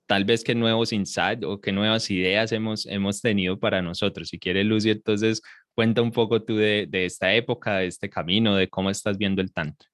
tal 0.07 0.27
vez 0.27 0.45
qué 0.45 0.55
nuevos 0.55 0.93
insights 0.93 1.45
o 1.47 1.63
qué 1.63 1.73
nuevas 1.73 2.11
ideas 2.11 2.53
hemos, 2.53 2.85
hemos 2.85 3.23
tenido 3.23 3.59
para 3.59 3.81
nosotros. 3.81 4.29
Si 4.29 4.39
quieres, 4.39 4.67
Lucy, 4.67 4.91
entonces 4.91 5.41
cuenta 5.75 6.03
un 6.03 6.13
poco 6.13 6.43
tú 6.43 6.57
de, 6.57 6.87
de 6.91 7.07
esta 7.07 7.33
época, 7.33 7.79
de 7.79 7.87
este 7.87 8.11
camino, 8.11 8.55
de 8.55 8.69
cómo 8.69 8.91
estás 8.91 9.17
viendo 9.17 9.41
el 9.41 9.51
Tantra. 9.51 9.89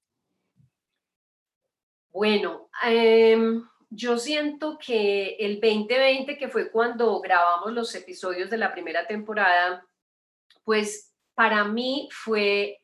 Bueno, 2.11 2.69
em, 2.85 3.63
yo 3.91 4.19
siento 4.19 4.79
que 4.85 5.37
el 5.39 5.61
2020, 5.61 6.37
que 6.37 6.49
fue 6.49 6.73
cuando 6.73 7.21
grabamos 7.21 7.73
los 7.73 7.95
episodios 7.95 8.51
de 8.51 8.59
la 8.59 8.73
primera 8.73 9.07
temporada, 9.07 9.87
pues 10.65 11.15
para 11.37 11.63
mí 11.63 12.09
fue 12.11 12.81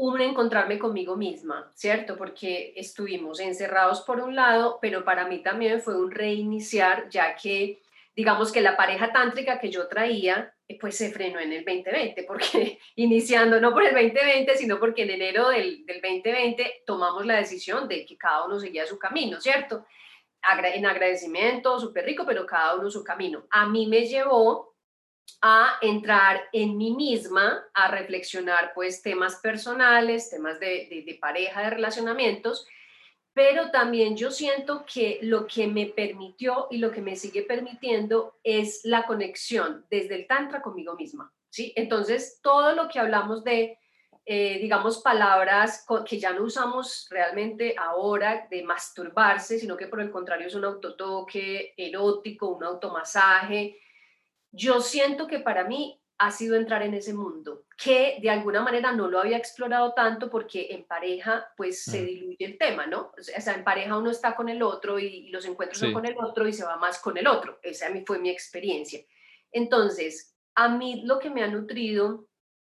un 0.00 0.18
encontrarme 0.22 0.78
conmigo 0.78 1.14
misma, 1.14 1.70
¿cierto? 1.74 2.16
Porque 2.16 2.72
estuvimos 2.74 3.38
encerrados 3.38 4.00
por 4.00 4.18
un 4.20 4.34
lado, 4.34 4.78
pero 4.80 5.04
para 5.04 5.26
mí 5.26 5.42
también 5.42 5.82
fue 5.82 5.94
un 5.94 6.10
reiniciar, 6.10 7.10
ya 7.10 7.36
que 7.36 7.82
digamos 8.16 8.50
que 8.50 8.62
la 8.62 8.78
pareja 8.78 9.12
tántrica 9.12 9.60
que 9.60 9.70
yo 9.70 9.88
traía, 9.88 10.54
eh, 10.66 10.78
pues 10.80 10.96
se 10.96 11.10
frenó 11.10 11.38
en 11.38 11.52
el 11.52 11.66
2020, 11.66 12.22
porque 12.22 12.78
iniciando 12.96 13.60
no 13.60 13.74
por 13.74 13.84
el 13.84 13.92
2020, 13.92 14.56
sino 14.56 14.80
porque 14.80 15.02
en 15.02 15.10
enero 15.10 15.50
del, 15.50 15.84
del 15.84 16.00
2020 16.00 16.84
tomamos 16.86 17.26
la 17.26 17.36
decisión 17.36 17.86
de 17.86 18.06
que 18.06 18.16
cada 18.16 18.46
uno 18.46 18.58
seguía 18.58 18.86
su 18.86 18.98
camino, 18.98 19.38
¿cierto? 19.38 19.84
En 20.74 20.86
agradecimiento, 20.86 21.78
súper 21.78 22.06
rico, 22.06 22.24
pero 22.26 22.46
cada 22.46 22.76
uno 22.76 22.90
su 22.90 23.04
camino. 23.04 23.44
A 23.50 23.66
mí 23.66 23.86
me 23.86 24.06
llevó 24.06 24.69
a 25.42 25.78
entrar 25.80 26.42
en 26.52 26.76
mí 26.76 26.94
misma, 26.94 27.64
a 27.74 27.88
reflexionar 27.88 28.72
pues 28.74 29.02
temas 29.02 29.36
personales, 29.36 30.30
temas 30.30 30.60
de, 30.60 31.04
de, 31.06 31.18
pareja, 31.20 31.62
de 31.62 31.70
relacionamientos, 31.70 32.66
pero 33.32 33.70
también 33.70 34.16
yo 34.16 34.30
siento 34.30 34.84
que 34.84 35.18
lo 35.22 35.46
que 35.46 35.66
me 35.66 35.86
permitió 35.86 36.66
y 36.70 36.78
lo 36.78 36.90
que 36.90 37.00
me 37.00 37.16
sigue 37.16 37.42
permitiendo 37.42 38.38
es 38.42 38.80
la 38.84 39.06
conexión 39.06 39.86
desde 39.90 40.16
el 40.16 40.26
tantra 40.26 40.60
conmigo 40.60 40.94
misma, 40.94 41.32
¿sí? 41.48 41.72
Entonces, 41.76 42.40
todo 42.42 42.74
lo 42.74 42.88
que 42.88 42.98
hablamos 42.98 43.44
de, 43.44 43.78
eh, 44.26 44.58
digamos, 44.60 44.98
palabras 44.98 45.86
que 46.06 46.18
ya 46.18 46.32
no 46.32 46.42
usamos 46.42 47.06
realmente 47.08 47.74
ahora 47.78 48.46
de 48.50 48.62
masturbarse, 48.62 49.58
sino 49.58 49.76
que 49.76 49.86
por 49.86 50.00
el 50.00 50.10
contrario 50.10 50.48
es 50.48 50.54
un 50.54 50.64
autotoque 50.64 51.72
erótico, 51.76 52.48
un 52.48 52.64
automasaje, 52.64 53.78
yo 54.52 54.80
siento 54.80 55.26
que 55.26 55.40
para 55.40 55.64
mí 55.64 56.00
ha 56.18 56.30
sido 56.30 56.54
entrar 56.54 56.82
en 56.82 56.92
ese 56.92 57.14
mundo, 57.14 57.64
que 57.82 58.18
de 58.20 58.28
alguna 58.28 58.60
manera 58.60 58.92
no 58.92 59.08
lo 59.08 59.20
había 59.20 59.38
explorado 59.38 59.94
tanto 59.94 60.28
porque 60.28 60.68
en 60.70 60.84
pareja 60.84 61.50
pues 61.56 61.82
se 61.82 62.02
mm. 62.02 62.06
diluye 62.06 62.44
el 62.44 62.58
tema, 62.58 62.86
¿no? 62.86 63.10
O 63.18 63.22
sea, 63.22 63.54
en 63.54 63.64
pareja 63.64 63.96
uno 63.96 64.10
está 64.10 64.36
con 64.36 64.50
el 64.50 64.62
otro 64.62 64.98
y, 64.98 65.30
los 65.30 65.46
encuentros 65.46 65.78
son 65.78 65.94
con 65.94 66.04
el 66.04 66.16
otro 66.18 66.46
y 66.46 66.52
se 66.52 66.64
va 66.64 66.76
más 66.76 66.98
con 66.98 67.16
el 67.16 67.26
otro. 67.26 67.58
Esa 67.62 67.86
a 67.86 67.90
mí 67.90 68.04
fue 68.06 68.18
mi 68.18 68.28
experiencia. 68.28 69.00
Entonces, 69.50 70.36
a 70.54 70.68
mí 70.68 71.02
lo 71.06 71.18
que 71.18 71.30
me 71.30 71.42
ha 71.42 71.46
nutrido 71.46 72.28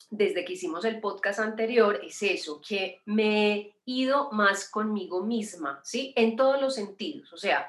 desde 0.09 0.45
que 0.47 0.55
hicimos 0.55 0.87
el 0.87 1.01
podcast 1.01 1.41
anterior 1.41 2.01
es 2.03 2.23
eso, 2.23 2.63
que 2.67 3.03
me 3.05 3.53
he 3.53 3.77
ido 3.85 4.31
más 4.33 4.71
conmigo 4.71 5.23
misma, 5.23 5.81
¿sí? 5.85 6.15
En 6.17 6.37
todos 6.37 6.61
los 6.63 6.75
sentidos, 6.75 7.31
o 7.33 7.37
sea, 7.37 7.69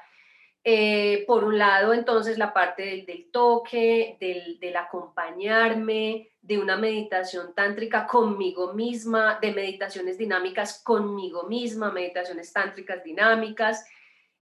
eh, 0.68 1.22
por 1.28 1.44
un 1.44 1.58
lado, 1.58 1.94
entonces, 1.94 2.38
la 2.38 2.52
parte 2.52 3.04
del, 3.06 3.30
toque, 3.30 4.16
del, 4.18 4.76
acompañarme, 4.76 6.32
de 6.42 6.58
una 6.58 6.76
meditación 6.76 7.54
tántrica 7.54 8.04
conmigo 8.04 8.72
misma, 8.72 9.38
de 9.40 9.52
meditaciones 9.52 10.18
dinámicas 10.18 10.82
conmigo 10.82 11.44
misma, 11.44 11.92
meditaciones 11.92 12.52
tántricas 12.52 13.04
dinámicas. 13.04 13.86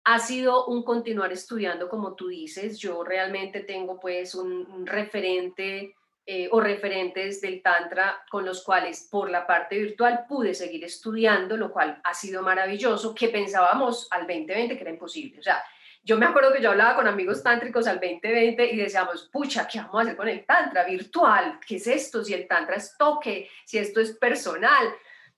Ha 0.06 0.18
sido 0.18 0.66
un 0.66 0.82
continuar 0.82 1.32
estudiando, 1.32 1.88
como 1.88 2.16
tú 2.16 2.30
dices. 2.30 2.80
Yo 2.80 3.04
realmente 3.04 3.60
tengo 3.60 4.00
pues 4.00 4.34
un, 4.34 4.88
referente 4.88 5.94
eh, 6.26 6.50
o 6.52 6.60
referentes 6.60 7.42
del 7.42 7.62
Tantra 7.62 8.26
con 8.32 8.44
los 8.44 8.64
cuales 8.64 9.08
por 9.12 9.30
la 9.30 9.46
parte 9.46 9.78
virtual 9.78 10.26
pude 10.28 10.56
seguir 10.56 10.84
estudiando, 10.84 11.58
lo 11.58 11.72
cual 11.72 12.02
ha 12.04 12.16
sido 12.16 12.42
maravilloso, 12.42 13.14
que 13.14 13.30
pensábamos 13.30 14.08
al 14.10 14.22
2020 14.22 14.76
que 14.76 14.82
era 14.82 14.90
imposible. 14.90 15.40
O 15.40 15.44
sea, 15.44 15.64
yo 16.08 16.18
me 16.18 16.26
acuerdo 16.26 16.54
que 16.54 16.62
yo 16.62 16.72
hablaba 16.72 16.96
con 16.96 17.06
amigos 17.06 17.44
tántricos 17.44 17.86
al 17.86 18.00
2020 18.00 18.72
y 18.72 18.78
decíamos, 18.78 19.30
pucha, 19.30 19.68
¿qué 19.68 19.80
vamos 19.80 19.96
a 19.96 20.02
hacer 20.04 20.16
con 20.16 20.30
el 20.30 20.46
tantra 20.46 20.86
virtual? 20.86 21.60
¿Qué 21.68 21.76
es 21.76 21.88
esto? 21.88 22.24
Si 22.24 22.34
el 22.34 22.48
tantra 22.48 22.78
es 22.78 22.96
toque, 22.98 23.50
si 23.66 23.78
esto 23.78 24.00
es 24.00 24.14
personal. 24.14 24.88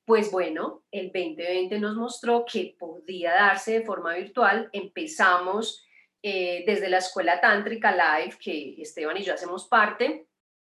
Pues 0.06 0.30
bueno, 0.30 0.84
el 0.92 1.08
2020 1.08 1.80
nos 1.80 1.96
mostró 1.96 2.46
que 2.46 2.76
podía 2.78 3.32
darse 3.32 3.80
de 3.80 3.82
forma 3.82 4.14
virtual. 4.14 4.70
Empezamos 4.72 5.88
eh, 6.22 6.64
desde 6.68 6.88
la 6.88 7.00
Escuela 7.00 7.42
Tántrica 7.42 7.92
Live, 7.92 8.38
que 8.40 8.76
Esteban 8.80 9.18
y 9.18 9.24
yo 9.24 9.34
hacemos 9.34 9.68
parte, 9.68 10.28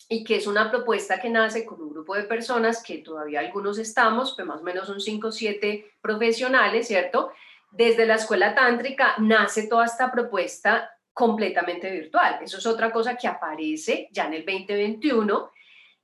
y 0.09 0.25
que 0.25 0.37
es 0.37 0.47
una 0.47 0.71
propuesta 0.71 1.21
que 1.21 1.28
nace 1.28 1.66
con 1.66 1.78
un 1.83 1.90
grupo 1.90 2.14
de 2.14 2.23
personas 2.23 2.83
que 2.83 2.99
todavía 2.99 3.40
algunos 3.40 3.76
estamos, 3.76 4.35
pues 4.35 4.47
más 4.47 4.62
o 4.62 4.64
menos 4.64 4.87
son 4.87 4.99
5 4.99 5.28
o 5.28 5.30
7 5.30 5.92
profesionales, 6.00 6.88
¿cierto? 6.88 7.33
Desde 7.70 8.06
la 8.06 8.16
escuela 8.16 8.54
tántrica 8.54 9.14
nace 9.18 9.68
toda 9.68 9.86
esta 9.86 10.10
propuesta 10.10 10.90
completamente 11.12 11.90
virtual. 11.90 12.38
Eso 12.42 12.58
es 12.58 12.66
otra 12.66 12.90
cosa 12.90 13.16
que 13.16 13.28
aparece 13.28 14.08
ya 14.10 14.26
en 14.26 14.34
el 14.34 14.44
2021 14.46 15.50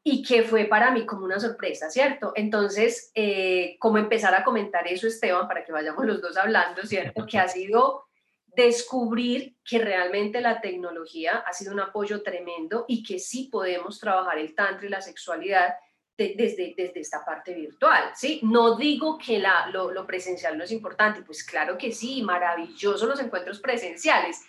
y 0.02 0.22
que 0.22 0.42
fue 0.42 0.66
para 0.66 0.90
mí 0.92 1.04
como 1.04 1.24
una 1.24 1.40
sorpresa, 1.40 1.90
¿cierto? 1.90 2.32
Entonces, 2.36 3.10
eh, 3.14 3.76
como 3.80 3.98
empezar 3.98 4.34
a 4.34 4.44
comentar 4.44 4.86
eso, 4.86 5.08
Esteban, 5.08 5.48
para 5.48 5.64
que 5.64 5.72
vayamos 5.72 6.04
los 6.06 6.20
dos 6.20 6.36
hablando, 6.36 6.82
¿cierto? 6.84 7.26
Que 7.26 7.38
ha 7.38 7.48
sido 7.48 8.04
descubrir 8.46 9.56
que 9.64 9.78
realmente 9.78 10.40
la 10.40 10.60
tecnología 10.60 11.44
ha 11.46 11.52
sido 11.52 11.72
un 11.72 11.80
apoyo 11.80 12.22
tremendo 12.22 12.84
y 12.86 13.02
que 13.02 13.18
sí 13.18 13.48
podemos 13.50 13.98
trabajar 13.98 14.38
el 14.38 14.54
tantra 14.54 14.86
y 14.86 14.90
la 14.90 15.02
sexualidad 15.02 15.74
desde, 16.16 16.74
desde 16.76 17.00
esta 17.00 17.24
parte 17.24 17.52
virtual, 17.52 18.12
¿sí? 18.14 18.40
No 18.42 18.76
digo 18.76 19.18
que 19.18 19.38
la, 19.38 19.66
lo, 19.68 20.06
presencial 20.06 20.56
no 20.56 20.64
es 20.64 20.72
importante, 20.72 21.22
pues 21.22 21.44
claro 21.44 21.76
que 21.76 21.92
sí, 21.92 22.22
maravilloso 22.22 23.06
los 23.06 23.20
encuentros 23.20 23.60
presenciales, 23.60 24.42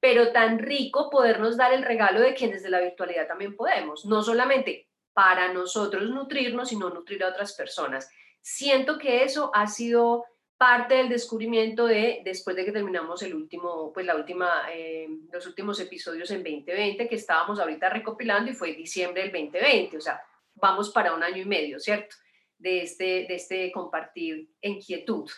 pero 0.00 0.32
tan 0.32 0.58
rico 0.58 1.08
podernos 1.08 1.56
dar 1.56 1.72
el 1.72 1.82
regalo 1.82 2.20
de 2.20 2.34
que 2.34 2.48
desde 2.48 2.68
la 2.68 2.80
virtualidad 2.80 3.26
también 3.26 3.56
podemos, 3.56 4.04
no 4.04 4.22
solamente 4.22 4.88
para 5.14 5.52
nosotros 5.52 6.10
nutrirnos, 6.10 6.68
sino 6.68 6.90
nutrir 6.90 7.24
a 7.24 7.28
otras 7.28 7.54
personas. 7.54 8.10
Siento 8.42 8.98
que 8.98 9.24
eso 9.24 9.50
ha 9.54 9.66
sido 9.66 10.24
parte 10.58 10.96
del 10.96 11.08
descubrimiento 11.08 11.86
de 11.86 12.20
después 12.24 12.54
de 12.54 12.66
que 12.66 12.72
terminamos 12.72 13.22
el 13.22 13.34
último, 13.34 13.92
pues 13.94 14.04
la 14.04 14.14
última, 14.14 14.66
eh, 14.72 15.08
los 15.32 15.46
últimos 15.46 15.80
episodios 15.80 16.30
en 16.30 16.42
2020 16.42 17.08
que 17.08 17.14
estábamos 17.14 17.58
ahorita 17.58 17.88
recopilando 17.88 18.50
y 18.50 18.54
fue 18.54 18.74
diciembre 18.74 19.22
del 19.22 19.32
2020, 19.32 19.96
o 19.96 20.00
sea, 20.00 20.22
vamos 20.54 20.90
para 20.90 21.14
un 21.14 21.22
año 21.22 21.42
y 21.42 21.44
medio, 21.44 21.78
¿cierto? 21.78 22.16
De 22.58 22.82
este, 22.82 23.26
de 23.28 23.34
este 23.34 23.72
compartir 23.72 24.48
inquietud. 24.62 25.28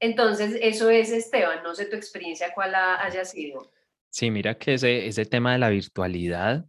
Entonces, 0.00 0.58
eso 0.60 0.90
es, 0.90 1.10
Esteban, 1.10 1.62
no 1.62 1.74
sé 1.74 1.86
tu 1.86 1.96
experiencia 1.96 2.52
cuál 2.54 2.74
haya 2.74 3.24
sido. 3.24 3.72
Sí, 4.10 4.30
mira 4.30 4.58
que 4.58 4.74
ese, 4.74 5.06
ese 5.06 5.24
tema 5.24 5.52
de 5.52 5.58
la 5.58 5.70
virtualidad 5.70 6.66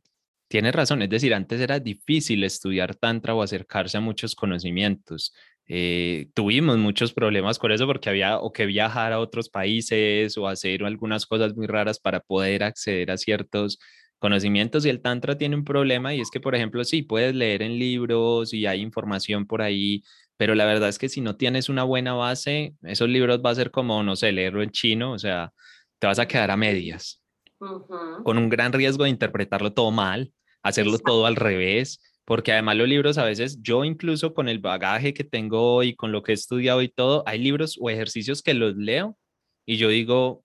tiene 0.48 0.72
razón, 0.72 1.02
es 1.02 1.10
decir, 1.10 1.34
antes 1.34 1.60
era 1.60 1.80
difícil 1.80 2.44
estudiar 2.44 2.96
tantra 2.96 3.34
o 3.34 3.42
acercarse 3.42 3.98
a 3.98 4.02
muchos 4.02 4.36
conocimientos. 4.36 5.34
Eh, 5.68 6.28
tuvimos 6.36 6.78
muchos 6.78 7.12
problemas 7.14 7.58
con 7.58 7.72
eso 7.72 7.88
porque 7.88 8.10
había 8.10 8.38
o 8.38 8.54
que 8.54 8.68
viajar 8.68 9.12
a 9.14 9.20
otros 9.20 9.50
países 9.50 10.38
o 10.38 10.48
hacer 10.48 10.84
algunas 10.84 11.26
cosas 11.26 11.56
muy 11.56 11.66
raras 11.66 12.00
para 12.00 12.20
poder 12.20 12.64
acceder 12.64 13.10
a 13.10 13.18
ciertos 13.18 13.80
conocimientos 14.20 14.86
y 14.86 14.90
el 14.90 15.02
tantra 15.02 15.38
tiene 15.38 15.56
un 15.56 15.64
problema 15.64 16.14
y 16.14 16.22
es 16.22 16.30
que, 16.32 16.40
por 16.40 16.56
ejemplo, 16.56 16.84
sí, 16.84 17.02
puedes 17.04 17.36
leer 17.36 17.62
en 17.62 17.78
libros 17.78 18.54
y 18.54 18.66
hay 18.66 18.82
información 18.82 19.46
por 19.46 19.62
ahí, 19.62 20.04
pero 20.38 20.56
la 20.56 20.66
verdad 20.66 20.90
es 20.90 20.98
que 20.98 21.10
si 21.10 21.22
no 21.22 21.36
tienes 21.36 21.70
una 21.70 21.84
buena 21.84 22.14
base, 22.14 22.76
esos 22.84 23.10
libros 23.10 23.42
va 23.46 23.52
a 23.52 23.56
ser 23.56 23.72
como, 23.72 24.04
no 24.04 24.16
sé, 24.16 24.32
leerlo 24.32 24.64
en 24.64 24.72
chino, 24.72 25.12
o 25.12 25.20
sea, 25.20 25.54
te 26.00 26.08
vas 26.08 26.20
a 26.20 26.28
quedar 26.28 26.52
a 26.52 26.58
medias, 26.58 27.22
con 27.58 28.38
un 28.38 28.50
gran 28.50 28.74
riesgo 28.74 29.04
de 29.04 29.10
interpretarlo 29.10 29.74
todo 29.74 29.92
mal, 29.92 30.32
hacerlo 30.64 30.98
todo 31.00 31.26
al 31.26 31.36
revés, 31.36 32.02
porque 32.26 32.52
además 32.52 32.78
los 32.78 32.88
libros 32.88 33.18
a 33.18 33.26
veces, 33.26 33.62
yo 33.62 33.86
incluso 33.86 34.34
con 34.34 34.50
el 34.50 34.60
bagaje 34.60 35.14
que 35.14 35.24
tengo 35.24 35.84
y 35.84 35.96
con 35.96 36.12
lo 36.12 36.24
que 36.24 36.32
he 36.32 36.36
estudiado 36.36 36.82
y 36.82 36.90
todo, 36.90 37.24
hay 37.28 37.40
libros 37.40 37.78
o 37.80 37.90
ejercicios 37.90 38.42
que 38.42 38.54
los 38.54 38.76
leo 38.76 39.18
y 39.66 39.78
yo 39.78 39.90
digo, 39.90 40.44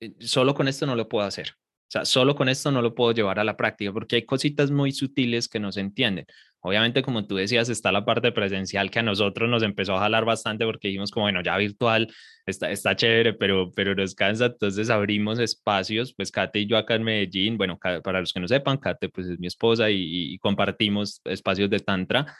eh, 0.00 0.14
solo 0.20 0.54
con 0.54 0.68
esto 0.68 0.86
no 0.86 0.96
lo 0.96 1.08
puedo 1.08 1.26
hacer 1.26 1.54
sea, 1.94 2.04
solo 2.04 2.34
con 2.34 2.48
esto 2.48 2.70
no 2.70 2.82
lo 2.82 2.94
puedo 2.94 3.12
llevar 3.12 3.38
a 3.38 3.44
la 3.44 3.56
práctica 3.56 3.92
porque 3.92 4.16
hay 4.16 4.24
cositas 4.24 4.70
muy 4.70 4.92
sutiles 4.92 5.48
que 5.48 5.60
no 5.60 5.72
se 5.72 5.80
entienden. 5.80 6.26
Obviamente, 6.60 7.02
como 7.02 7.26
tú 7.26 7.36
decías, 7.36 7.68
está 7.68 7.92
la 7.92 8.06
parte 8.06 8.32
presencial 8.32 8.90
que 8.90 8.98
a 8.98 9.02
nosotros 9.02 9.50
nos 9.50 9.62
empezó 9.62 9.96
a 9.96 10.00
jalar 10.00 10.24
bastante 10.24 10.64
porque 10.64 10.88
dijimos 10.88 11.10
como, 11.10 11.26
bueno, 11.26 11.42
ya 11.42 11.58
virtual 11.58 12.08
está, 12.46 12.70
está 12.70 12.96
chévere, 12.96 13.34
pero, 13.34 13.70
pero 13.76 13.94
nos 13.94 14.14
cansa. 14.14 14.46
Entonces 14.46 14.88
abrimos 14.88 15.38
espacios, 15.38 16.14
pues 16.14 16.30
Kate 16.30 16.60
y 16.60 16.66
yo 16.66 16.78
acá 16.78 16.94
en 16.94 17.02
Medellín, 17.04 17.58
bueno, 17.58 17.78
para 17.78 18.20
los 18.20 18.32
que 18.32 18.40
no 18.40 18.48
sepan, 18.48 18.78
Kate 18.78 19.10
pues 19.10 19.26
es 19.26 19.38
mi 19.38 19.46
esposa 19.46 19.90
y, 19.90 20.34
y 20.34 20.38
compartimos 20.38 21.20
espacios 21.24 21.68
de 21.68 21.80
tantra 21.80 22.34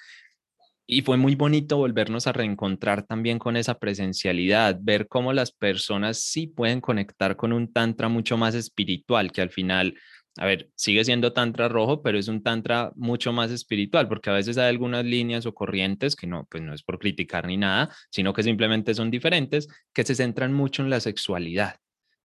y 0.86 1.02
fue 1.02 1.16
muy 1.16 1.34
bonito 1.34 1.78
volvernos 1.78 2.26
a 2.26 2.32
reencontrar 2.32 3.06
también 3.06 3.38
con 3.38 3.56
esa 3.56 3.78
presencialidad, 3.78 4.78
ver 4.80 5.08
cómo 5.08 5.32
las 5.32 5.50
personas 5.50 6.20
sí 6.20 6.46
pueden 6.46 6.80
conectar 6.80 7.36
con 7.36 7.52
un 7.52 7.72
tantra 7.72 8.08
mucho 8.08 8.36
más 8.36 8.54
espiritual, 8.54 9.32
que 9.32 9.40
al 9.40 9.50
final, 9.50 9.94
a 10.36 10.46
ver, 10.46 10.68
sigue 10.74 11.04
siendo 11.04 11.32
tantra 11.32 11.68
rojo, 11.68 12.02
pero 12.02 12.18
es 12.18 12.28
un 12.28 12.42
tantra 12.42 12.92
mucho 12.96 13.32
más 13.32 13.50
espiritual, 13.50 14.08
porque 14.08 14.28
a 14.28 14.34
veces 14.34 14.58
hay 14.58 14.68
algunas 14.68 15.04
líneas 15.04 15.46
o 15.46 15.54
corrientes 15.54 16.16
que 16.16 16.26
no, 16.26 16.46
pues 16.50 16.62
no 16.62 16.74
es 16.74 16.82
por 16.82 16.98
criticar 16.98 17.46
ni 17.46 17.56
nada, 17.56 17.94
sino 18.10 18.34
que 18.34 18.42
simplemente 18.42 18.94
son 18.94 19.10
diferentes, 19.10 19.68
que 19.94 20.04
se 20.04 20.14
centran 20.14 20.52
mucho 20.52 20.82
en 20.82 20.90
la 20.90 21.00
sexualidad. 21.00 21.76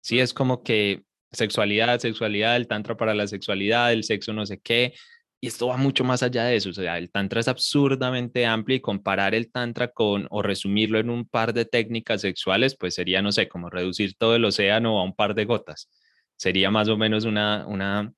Sí, 0.00 0.18
es 0.18 0.32
como 0.32 0.62
que 0.62 1.02
sexualidad, 1.32 1.98
sexualidad, 1.98 2.56
el 2.56 2.68
tantra 2.68 2.96
para 2.96 3.14
la 3.14 3.26
sexualidad, 3.26 3.92
el 3.92 4.04
sexo 4.04 4.32
no 4.32 4.46
sé 4.46 4.60
qué, 4.60 4.94
y 5.40 5.48
esto 5.48 5.68
va 5.68 5.76
mucho 5.76 6.02
más 6.04 6.22
allá 6.22 6.44
de 6.44 6.56
eso, 6.56 6.70
o 6.70 6.72
sea, 6.72 6.98
el 6.98 7.10
tantra 7.10 7.40
es 7.40 7.48
absurdamente 7.48 8.46
amplio 8.46 8.76
y 8.76 8.80
comparar 8.80 9.34
el 9.34 9.50
tantra 9.50 9.88
con 9.88 10.26
o 10.30 10.42
resumirlo 10.42 10.98
en 10.98 11.10
un 11.10 11.28
par 11.28 11.52
de 11.52 11.64
técnicas 11.64 12.22
sexuales, 12.22 12.76
pues 12.78 12.94
sería, 12.94 13.22
no 13.22 13.32
sé, 13.32 13.48
como 13.48 13.70
reducir 13.70 14.14
todo 14.16 14.36
el 14.36 14.44
océano 14.44 14.98
a 14.98 15.04
un 15.04 15.14
par 15.14 15.34
de 15.34 15.44
gotas. 15.44 15.90
Sería 16.36 16.70
más 16.70 16.88
o 16.88 16.96
menos 16.96 17.24
una, 17.24 17.66
una 17.66 18.12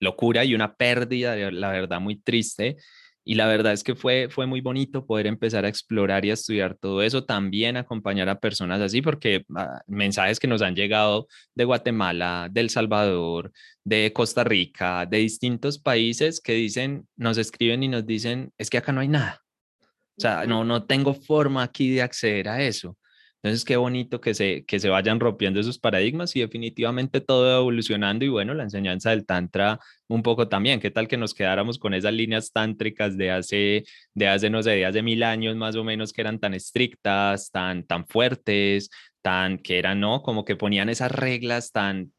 locura 0.00 0.44
y 0.44 0.54
una 0.54 0.74
pérdida, 0.74 1.36
la 1.50 1.70
verdad, 1.70 2.00
muy 2.00 2.16
triste 2.16 2.76
y 3.24 3.34
la 3.34 3.46
verdad 3.46 3.72
es 3.72 3.84
que 3.84 3.94
fue, 3.94 4.28
fue 4.30 4.46
muy 4.46 4.60
bonito 4.60 5.06
poder 5.06 5.26
empezar 5.26 5.64
a 5.64 5.68
explorar 5.68 6.24
y 6.24 6.30
a 6.30 6.34
estudiar 6.34 6.76
todo 6.76 7.02
eso, 7.02 7.24
también 7.24 7.76
acompañar 7.76 8.28
a 8.28 8.40
personas 8.40 8.80
así, 8.80 9.00
porque 9.00 9.44
ah, 9.56 9.80
mensajes 9.86 10.40
que 10.40 10.48
nos 10.48 10.62
han 10.62 10.74
llegado 10.74 11.28
de 11.54 11.64
Guatemala, 11.64 12.48
del 12.50 12.70
Salvador, 12.70 13.52
de 13.84 14.12
Costa 14.12 14.42
Rica, 14.44 15.06
de 15.06 15.18
distintos 15.18 15.78
países 15.78 16.40
que 16.40 16.54
dicen, 16.54 17.06
nos 17.16 17.38
escriben 17.38 17.82
y 17.82 17.88
nos 17.88 18.06
dicen, 18.06 18.52
es 18.58 18.70
que 18.70 18.78
acá 18.78 18.92
no 18.92 19.00
hay 19.00 19.08
nada. 19.08 19.40
O 20.16 20.20
sea, 20.20 20.44
no, 20.46 20.64
no 20.64 20.84
tengo 20.84 21.14
forma 21.14 21.62
aquí 21.62 21.90
de 21.90 22.02
acceder 22.02 22.48
a 22.48 22.62
eso. 22.62 22.96
Entonces, 23.42 23.64
qué 23.64 23.76
bonito 23.76 24.20
que 24.20 24.34
se, 24.34 24.64
que 24.66 24.78
se 24.78 24.88
vayan 24.88 25.18
rompiendo 25.18 25.58
esos 25.58 25.78
paradigmas 25.78 26.36
y 26.36 26.40
definitivamente 26.40 27.20
todo 27.20 27.58
evolucionando 27.60 28.24
y 28.24 28.28
bueno, 28.28 28.54
la 28.54 28.62
enseñanza 28.62 29.10
del 29.10 29.26
Tantra 29.26 29.80
un 30.06 30.22
poco 30.22 30.48
también. 30.48 30.78
¿Qué 30.78 30.92
tal 30.92 31.08
que 31.08 31.16
nos 31.16 31.34
quedáramos 31.34 31.78
con 31.78 31.92
esas 31.92 32.12
líneas 32.14 32.52
tántricas 32.52 33.16
de 33.16 33.32
hace, 33.32 33.84
de 34.14 34.28
hace, 34.28 34.48
no 34.48 34.62
sé, 34.62 34.70
de 34.70 34.86
hace 34.86 35.02
mil 35.02 35.24
años 35.24 35.56
más 35.56 35.74
o 35.74 35.82
menos 35.82 36.12
que 36.12 36.20
eran 36.20 36.38
tan 36.38 36.54
estrictas, 36.54 37.50
tan, 37.50 37.84
tan 37.84 38.06
fuertes, 38.06 38.90
tan, 39.22 39.58
que 39.58 39.78
eran, 39.78 39.98
¿no? 40.00 40.22
Como 40.22 40.44
que 40.44 40.54
ponían 40.54 40.88
esas 40.88 41.10
reglas 41.10 41.72
tan, 41.72 42.12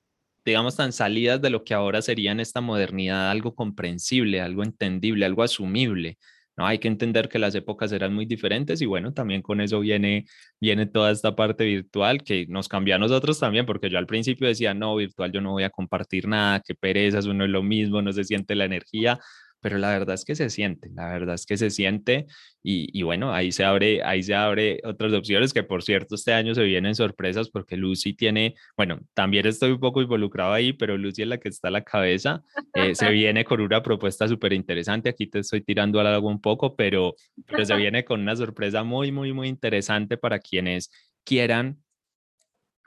digamos, 0.45 0.75
tan 0.75 0.91
salidas 0.91 1.41
de 1.41 1.49
lo 1.49 1.63
que 1.63 1.73
ahora 1.73 2.01
sería 2.01 2.31
en 2.31 2.41
esta 2.41 2.61
modernidad 2.61 3.31
algo 3.31 3.55
comprensible, 3.55 4.41
algo 4.41 4.63
entendible, 4.63 5.25
algo 5.25 5.43
asumible. 5.43 6.17
¿No? 6.57 6.65
Hay 6.65 6.79
que 6.79 6.87
entender 6.87 7.29
que 7.29 7.39
las 7.39 7.55
épocas 7.55 7.91
eran 7.91 8.13
muy 8.13 8.25
diferentes 8.25 8.81
y 8.81 8.85
bueno, 8.85 9.13
también 9.13 9.41
con 9.41 9.61
eso 9.61 9.79
viene, 9.79 10.25
viene 10.59 10.85
toda 10.85 11.11
esta 11.11 11.35
parte 11.35 11.65
virtual 11.65 12.23
que 12.23 12.45
nos 12.47 12.67
cambia 12.67 12.95
a 12.95 12.99
nosotros 12.99 13.39
también, 13.39 13.65
porque 13.65 13.89
yo 13.89 13.97
al 13.97 14.07
principio 14.07 14.47
decía, 14.47 14.73
no, 14.73 14.95
virtual 14.95 15.31
yo 15.31 15.41
no 15.41 15.51
voy 15.51 15.63
a 15.63 15.69
compartir 15.69 16.27
nada, 16.27 16.61
qué 16.65 16.75
pereza, 16.75 17.19
eso 17.19 17.33
no 17.33 17.45
es 17.45 17.49
lo 17.49 17.63
mismo, 17.63 18.01
no 18.01 18.11
se 18.13 18.23
siente 18.23 18.55
la 18.55 18.65
energía, 18.65 19.19
pero 19.63 19.77
la 19.77 19.87
verdad 19.97 20.13
es 20.13 20.25
que 20.25 20.35
se 20.35 20.49
siente, 20.49 20.89
la 20.93 21.07
verdad 21.07 21.35
es 21.35 21.45
que 21.45 21.55
se 21.55 21.69
siente 21.69 22.27
y, 22.61 23.01
bueno, 23.01 23.33
ahí 23.33 23.51
se 23.53 23.63
abre, 23.63 24.03
ahí 24.03 24.21
se 24.21 24.35
abre 24.35 24.81
otras 24.83 25.13
opciones 25.13 25.53
que 25.53 25.63
por 25.63 25.83
cierto 25.83 26.15
este 26.15 26.33
año 26.33 26.53
se 26.53 26.63
vienen 26.63 26.95
sorpresas 26.95 27.49
porque 27.49 27.77
Lucy 27.77 28.13
tiene, 28.13 28.55
bueno, 28.75 28.99
también 29.13 29.47
estoy 29.47 29.71
un 29.71 29.79
poco 29.79 30.01
involucrado 30.01 30.51
ahí, 30.51 30.73
pero 30.73 30.97
Lucy 30.97 31.21
es 31.21 31.29
la 31.29 31.37
que 31.37 31.47
está 31.47 31.69
a 31.69 31.71
la 31.71 31.83
cabeza, 31.83 32.43
eh, 32.73 32.93
se 32.93 33.09
viene 33.11 33.45
con 33.45 33.61
una 33.61 33.81
propuesta 33.81 34.27
súper 34.27 34.51
interesante, 34.51 35.09
aquí 35.09 35.27
te 35.27 35.39
estoy 35.39 35.61
tirando 35.61 36.01
algo 36.01 36.27
un 36.27 36.41
poco, 36.41 36.75
pero, 36.75 37.15
pero 37.47 37.63
se 37.63 37.75
viene 37.77 38.03
con 38.03 38.19
una 38.19 38.35
sorpresa 38.35 38.83
muy, 38.83 39.13
muy, 39.13 39.31
muy 39.31 39.47
interesante 39.47 40.17
para 40.17 40.39
quienes 40.39 40.91
quieran 41.23 41.81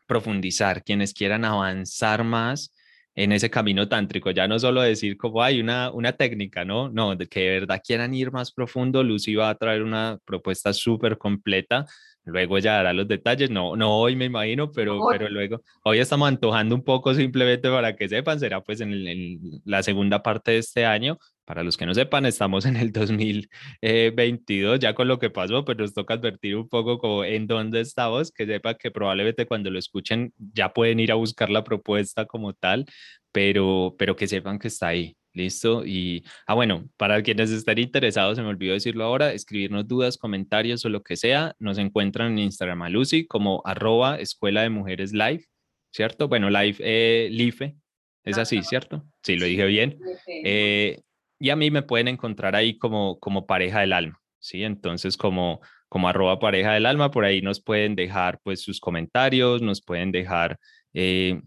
profundizar, 0.06 0.84
quienes 0.84 1.14
quieran 1.14 1.46
avanzar 1.46 2.22
más 2.22 2.70
en 3.16 3.32
ese 3.32 3.48
camino 3.48 3.88
tántrico, 3.88 4.30
ya 4.30 4.46
no 4.46 4.58
solo 4.58 4.82
decir 4.82 5.16
como 5.16 5.42
hay 5.42 5.58
una, 5.58 5.90
una 5.90 6.12
técnica, 6.12 6.66
¿no? 6.66 6.90
No, 6.90 7.16
de 7.16 7.26
que 7.26 7.40
de 7.40 7.60
verdad 7.60 7.80
quieran 7.84 8.14
ir 8.14 8.30
más 8.30 8.52
profundo, 8.52 9.02
Lucy 9.02 9.34
va 9.34 9.48
a 9.48 9.54
traer 9.54 9.82
una 9.82 10.18
propuesta 10.26 10.74
súper 10.74 11.16
completa, 11.16 11.86
luego 12.24 12.58
ya 12.58 12.74
dará 12.74 12.92
los 12.92 13.08
detalles, 13.08 13.48
no, 13.50 13.74
no 13.74 13.98
hoy 13.98 14.16
me 14.16 14.26
imagino, 14.26 14.70
pero, 14.70 15.00
pero 15.10 15.30
luego, 15.30 15.62
hoy 15.82 15.98
estamos 15.98 16.28
antojando 16.28 16.74
un 16.74 16.84
poco 16.84 17.14
simplemente 17.14 17.70
para 17.70 17.96
que 17.96 18.06
sepan, 18.06 18.38
será 18.38 18.60
pues 18.60 18.82
en, 18.82 18.92
en 18.92 19.62
la 19.64 19.82
segunda 19.82 20.22
parte 20.22 20.50
de 20.52 20.58
este 20.58 20.84
año, 20.84 21.18
para 21.46 21.62
los 21.62 21.76
que 21.76 21.86
no 21.86 21.94
sepan, 21.94 22.26
estamos 22.26 22.66
en 22.66 22.76
el 22.76 22.92
2022 22.92 24.80
ya 24.80 24.94
con 24.94 25.08
lo 25.08 25.18
que 25.18 25.30
pasó, 25.30 25.64
pero 25.64 25.80
nos 25.80 25.94
toca 25.94 26.14
advertir 26.14 26.56
un 26.56 26.68
poco 26.68 26.98
como 26.98 27.24
en 27.24 27.46
dónde 27.46 27.80
estamos, 27.80 28.30
que 28.32 28.46
sepa 28.46 28.74
que 28.74 28.90
probablemente 28.90 29.46
cuando 29.46 29.70
lo 29.70 29.78
escuchen 29.78 30.32
ya 30.36 30.72
pueden 30.74 31.00
ir 31.00 31.12
a 31.12 31.14
buscar 31.14 31.48
la 31.48 31.64
propuesta 31.64 32.26
como 32.26 32.52
tal, 32.52 32.84
pero, 33.32 33.94
pero 33.98 34.16
que 34.16 34.26
sepan 34.28 34.58
que 34.58 34.68
está 34.68 34.88
ahí. 34.88 35.16
Listo. 35.32 35.84
Y, 35.84 36.24
ah, 36.46 36.54
bueno, 36.54 36.88
para 36.96 37.22
quienes 37.22 37.50
estén 37.50 37.78
interesados, 37.78 38.36
se 38.36 38.42
me 38.42 38.48
olvidó 38.48 38.72
decirlo 38.72 39.04
ahora, 39.04 39.34
escribirnos 39.34 39.86
dudas, 39.86 40.16
comentarios 40.16 40.82
o 40.86 40.88
lo 40.88 41.02
que 41.02 41.16
sea, 41.16 41.54
nos 41.58 41.76
encuentran 41.76 42.32
en 42.32 42.38
Instagram 42.38 42.80
a 42.82 42.88
Lucy 42.88 43.26
como 43.26 43.60
arroba 43.66 44.18
Escuela 44.18 44.62
de 44.62 44.70
Mujeres 44.70 45.12
Live, 45.12 45.44
¿cierto? 45.92 46.28
Bueno, 46.28 46.48
live, 46.48 46.78
eh, 46.80 47.28
LIFE, 47.30 47.76
es 48.24 48.38
así, 48.38 48.62
¿cierto? 48.62 49.04
Sí, 49.22 49.36
lo 49.36 49.46
dije 49.46 49.66
bien. 49.66 49.98
Eh, 50.26 51.00
y 51.38 51.50
a 51.50 51.56
mí 51.56 51.70
me 51.70 51.82
pueden 51.82 52.08
encontrar 52.08 52.56
ahí 52.56 52.78
como, 52.78 53.18
como 53.20 53.46
pareja 53.46 53.80
del 53.80 53.92
alma, 53.92 54.20
¿sí? 54.38 54.64
Entonces, 54.64 55.16
como, 55.16 55.60
como 55.88 56.08
arroba 56.08 56.38
pareja 56.38 56.72
del 56.72 56.86
alma, 56.86 57.10
por 57.10 57.24
ahí 57.24 57.42
nos 57.42 57.60
pueden 57.60 57.94
dejar 57.94 58.40
pues 58.42 58.60
sus 58.60 58.80
comentarios, 58.80 59.62
nos 59.62 59.82
pueden 59.82 60.12
dejar 60.12 60.58
eh, 60.94 61.40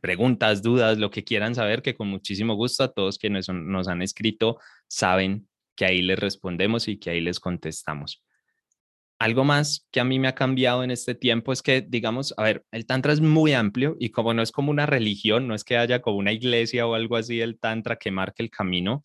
preguntas, 0.00 0.62
dudas, 0.62 0.98
lo 0.98 1.10
que 1.10 1.24
quieran 1.24 1.54
saber, 1.54 1.82
que 1.82 1.94
con 1.94 2.08
muchísimo 2.08 2.54
gusto 2.54 2.84
a 2.84 2.92
todos 2.92 3.18
quienes 3.18 3.48
nos 3.48 3.88
han 3.88 4.02
escrito 4.02 4.58
saben 4.88 5.46
que 5.76 5.84
ahí 5.84 6.02
les 6.02 6.18
respondemos 6.18 6.88
y 6.88 6.98
que 6.98 7.10
ahí 7.10 7.20
les 7.20 7.40
contestamos. 7.40 8.22
Algo 9.20 9.44
más 9.44 9.86
que 9.90 10.00
a 10.00 10.04
mí 10.04 10.18
me 10.18 10.28
ha 10.28 10.34
cambiado 10.34 10.82
en 10.82 10.90
este 10.90 11.14
tiempo 11.14 11.52
es 11.52 11.62
que, 11.62 11.82
digamos, 11.82 12.32
a 12.38 12.42
ver, 12.42 12.64
el 12.72 12.86
Tantra 12.86 13.12
es 13.12 13.20
muy 13.20 13.52
amplio 13.52 13.96
y 14.00 14.10
como 14.10 14.32
no 14.32 14.40
es 14.42 14.50
como 14.50 14.70
una 14.70 14.86
religión, 14.86 15.46
no 15.46 15.54
es 15.54 15.62
que 15.62 15.76
haya 15.76 16.00
como 16.00 16.16
una 16.16 16.32
iglesia 16.32 16.86
o 16.86 16.94
algo 16.94 17.16
así 17.16 17.40
el 17.42 17.58
Tantra 17.58 17.96
que 17.96 18.10
marque 18.10 18.42
el 18.42 18.50
camino. 18.50 19.04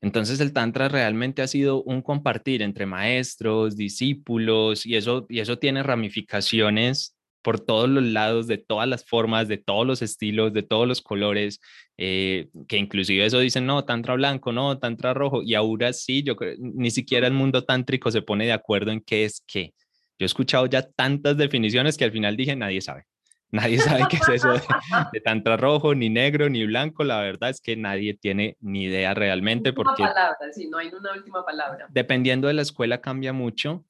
Entonces 0.00 0.38
el 0.40 0.52
Tantra 0.52 0.88
realmente 0.88 1.42
ha 1.42 1.48
sido 1.48 1.82
un 1.82 2.02
compartir 2.02 2.62
entre 2.62 2.86
maestros, 2.86 3.76
discípulos 3.76 4.86
y 4.86 4.94
eso, 4.96 5.26
y 5.28 5.40
eso 5.40 5.58
tiene 5.58 5.82
ramificaciones 5.82 7.17
por 7.42 7.60
todos 7.60 7.88
los 7.88 8.04
lados, 8.04 8.46
de 8.46 8.58
todas 8.58 8.88
las 8.88 9.04
formas, 9.04 9.48
de 9.48 9.58
todos 9.58 9.86
los 9.86 10.02
estilos, 10.02 10.52
de 10.52 10.62
todos 10.62 10.86
los 10.86 11.00
colores, 11.00 11.60
eh, 11.96 12.48
que 12.66 12.76
inclusive 12.76 13.24
eso 13.24 13.38
dicen, 13.38 13.66
no, 13.66 13.84
tantra 13.84 14.14
blanco, 14.14 14.52
no, 14.52 14.78
tantra 14.78 15.14
rojo, 15.14 15.42
y 15.42 15.54
ahora 15.54 15.92
sí, 15.92 16.22
yo 16.22 16.36
creo, 16.36 16.54
ni 16.58 16.90
siquiera 16.90 17.26
el 17.26 17.32
mundo 17.32 17.64
tántrico 17.64 18.10
se 18.10 18.22
pone 18.22 18.46
de 18.46 18.52
acuerdo 18.52 18.90
en 18.90 19.00
qué 19.00 19.24
es 19.24 19.42
qué. 19.46 19.74
Yo 20.18 20.24
he 20.24 20.26
escuchado 20.26 20.66
ya 20.66 20.82
tantas 20.82 21.36
definiciones 21.36 21.96
que 21.96 22.04
al 22.04 22.12
final 22.12 22.36
dije, 22.36 22.56
nadie 22.56 22.80
sabe. 22.80 23.04
Nadie 23.50 23.78
sabe 23.78 24.04
qué 24.10 24.18
es 24.18 24.28
eso 24.28 24.52
de, 25.12 25.20
tantra 25.20 25.56
rojo, 25.56 25.94
ni 25.94 26.10
negro, 26.10 26.50
ni 26.50 26.66
blanco. 26.66 27.02
La 27.02 27.20
verdad 27.20 27.48
es 27.48 27.62
que 27.62 27.76
nadie 27.76 28.12
tiene 28.12 28.58
ni 28.60 28.84
idea 28.84 29.14
realmente. 29.14 29.72
porque 29.72 30.02
palabra, 30.02 30.36
sí, 30.52 30.68
no 30.68 30.76
hay 30.76 30.88
una 30.88 31.14
última 31.14 31.42
palabra. 31.46 31.86
Dependiendo 31.88 32.48
de 32.48 32.52
la 32.52 32.60
escuela 32.60 33.00
cambia 33.00 33.32
mucho. 33.32 33.86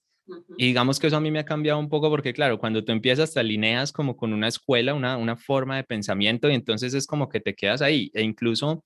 Y 0.57 0.67
digamos 0.67 0.99
que 0.99 1.07
eso 1.07 1.17
a 1.17 1.21
mí 1.21 1.31
me 1.31 1.38
ha 1.38 1.45
cambiado 1.45 1.79
un 1.79 1.88
poco 1.88 2.11
porque, 2.11 2.33
claro, 2.33 2.59
cuando 2.59 2.85
tú 2.85 2.93
empiezas 2.93 3.33
te 3.33 3.41
alineas 3.41 3.93
como 3.93 4.17
con 4.17 4.33
una 4.33 4.49
escuela, 4.49 4.95
una, 4.95 5.17
una 5.17 5.37
forma 5.37 5.77
de 5.77 5.85
pensamiento 5.85 6.51
y 6.51 6.55
entonces 6.55 6.95
es 6.95 7.07
como 7.07 7.29
que 7.29 7.41
te 7.41 7.55
quedas 7.55 7.83
ahí. 7.83 8.11
E 8.14 8.23
incluso 8.23 8.85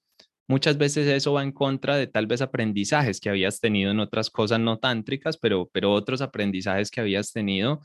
muchas 0.49 0.79
veces 0.79 1.07
eso 1.09 1.33
va 1.33 1.43
en 1.43 1.53
contra 1.53 1.97
de 1.97 2.07
tal 2.07 2.27
vez 2.27 2.43
aprendizajes 2.43 3.21
que 3.21 3.31
habías 3.31 3.61
tenido 3.61 3.91
en 3.91 4.01
otras 4.01 4.31
cosas 4.31 4.61
no 4.61 4.79
tántricas, 4.79 5.39
pero, 5.39 5.69
pero 5.73 5.93
otros 5.93 6.21
aprendizajes 6.21 6.91
que 6.91 7.01
habías 7.01 7.33
tenido. 7.33 7.81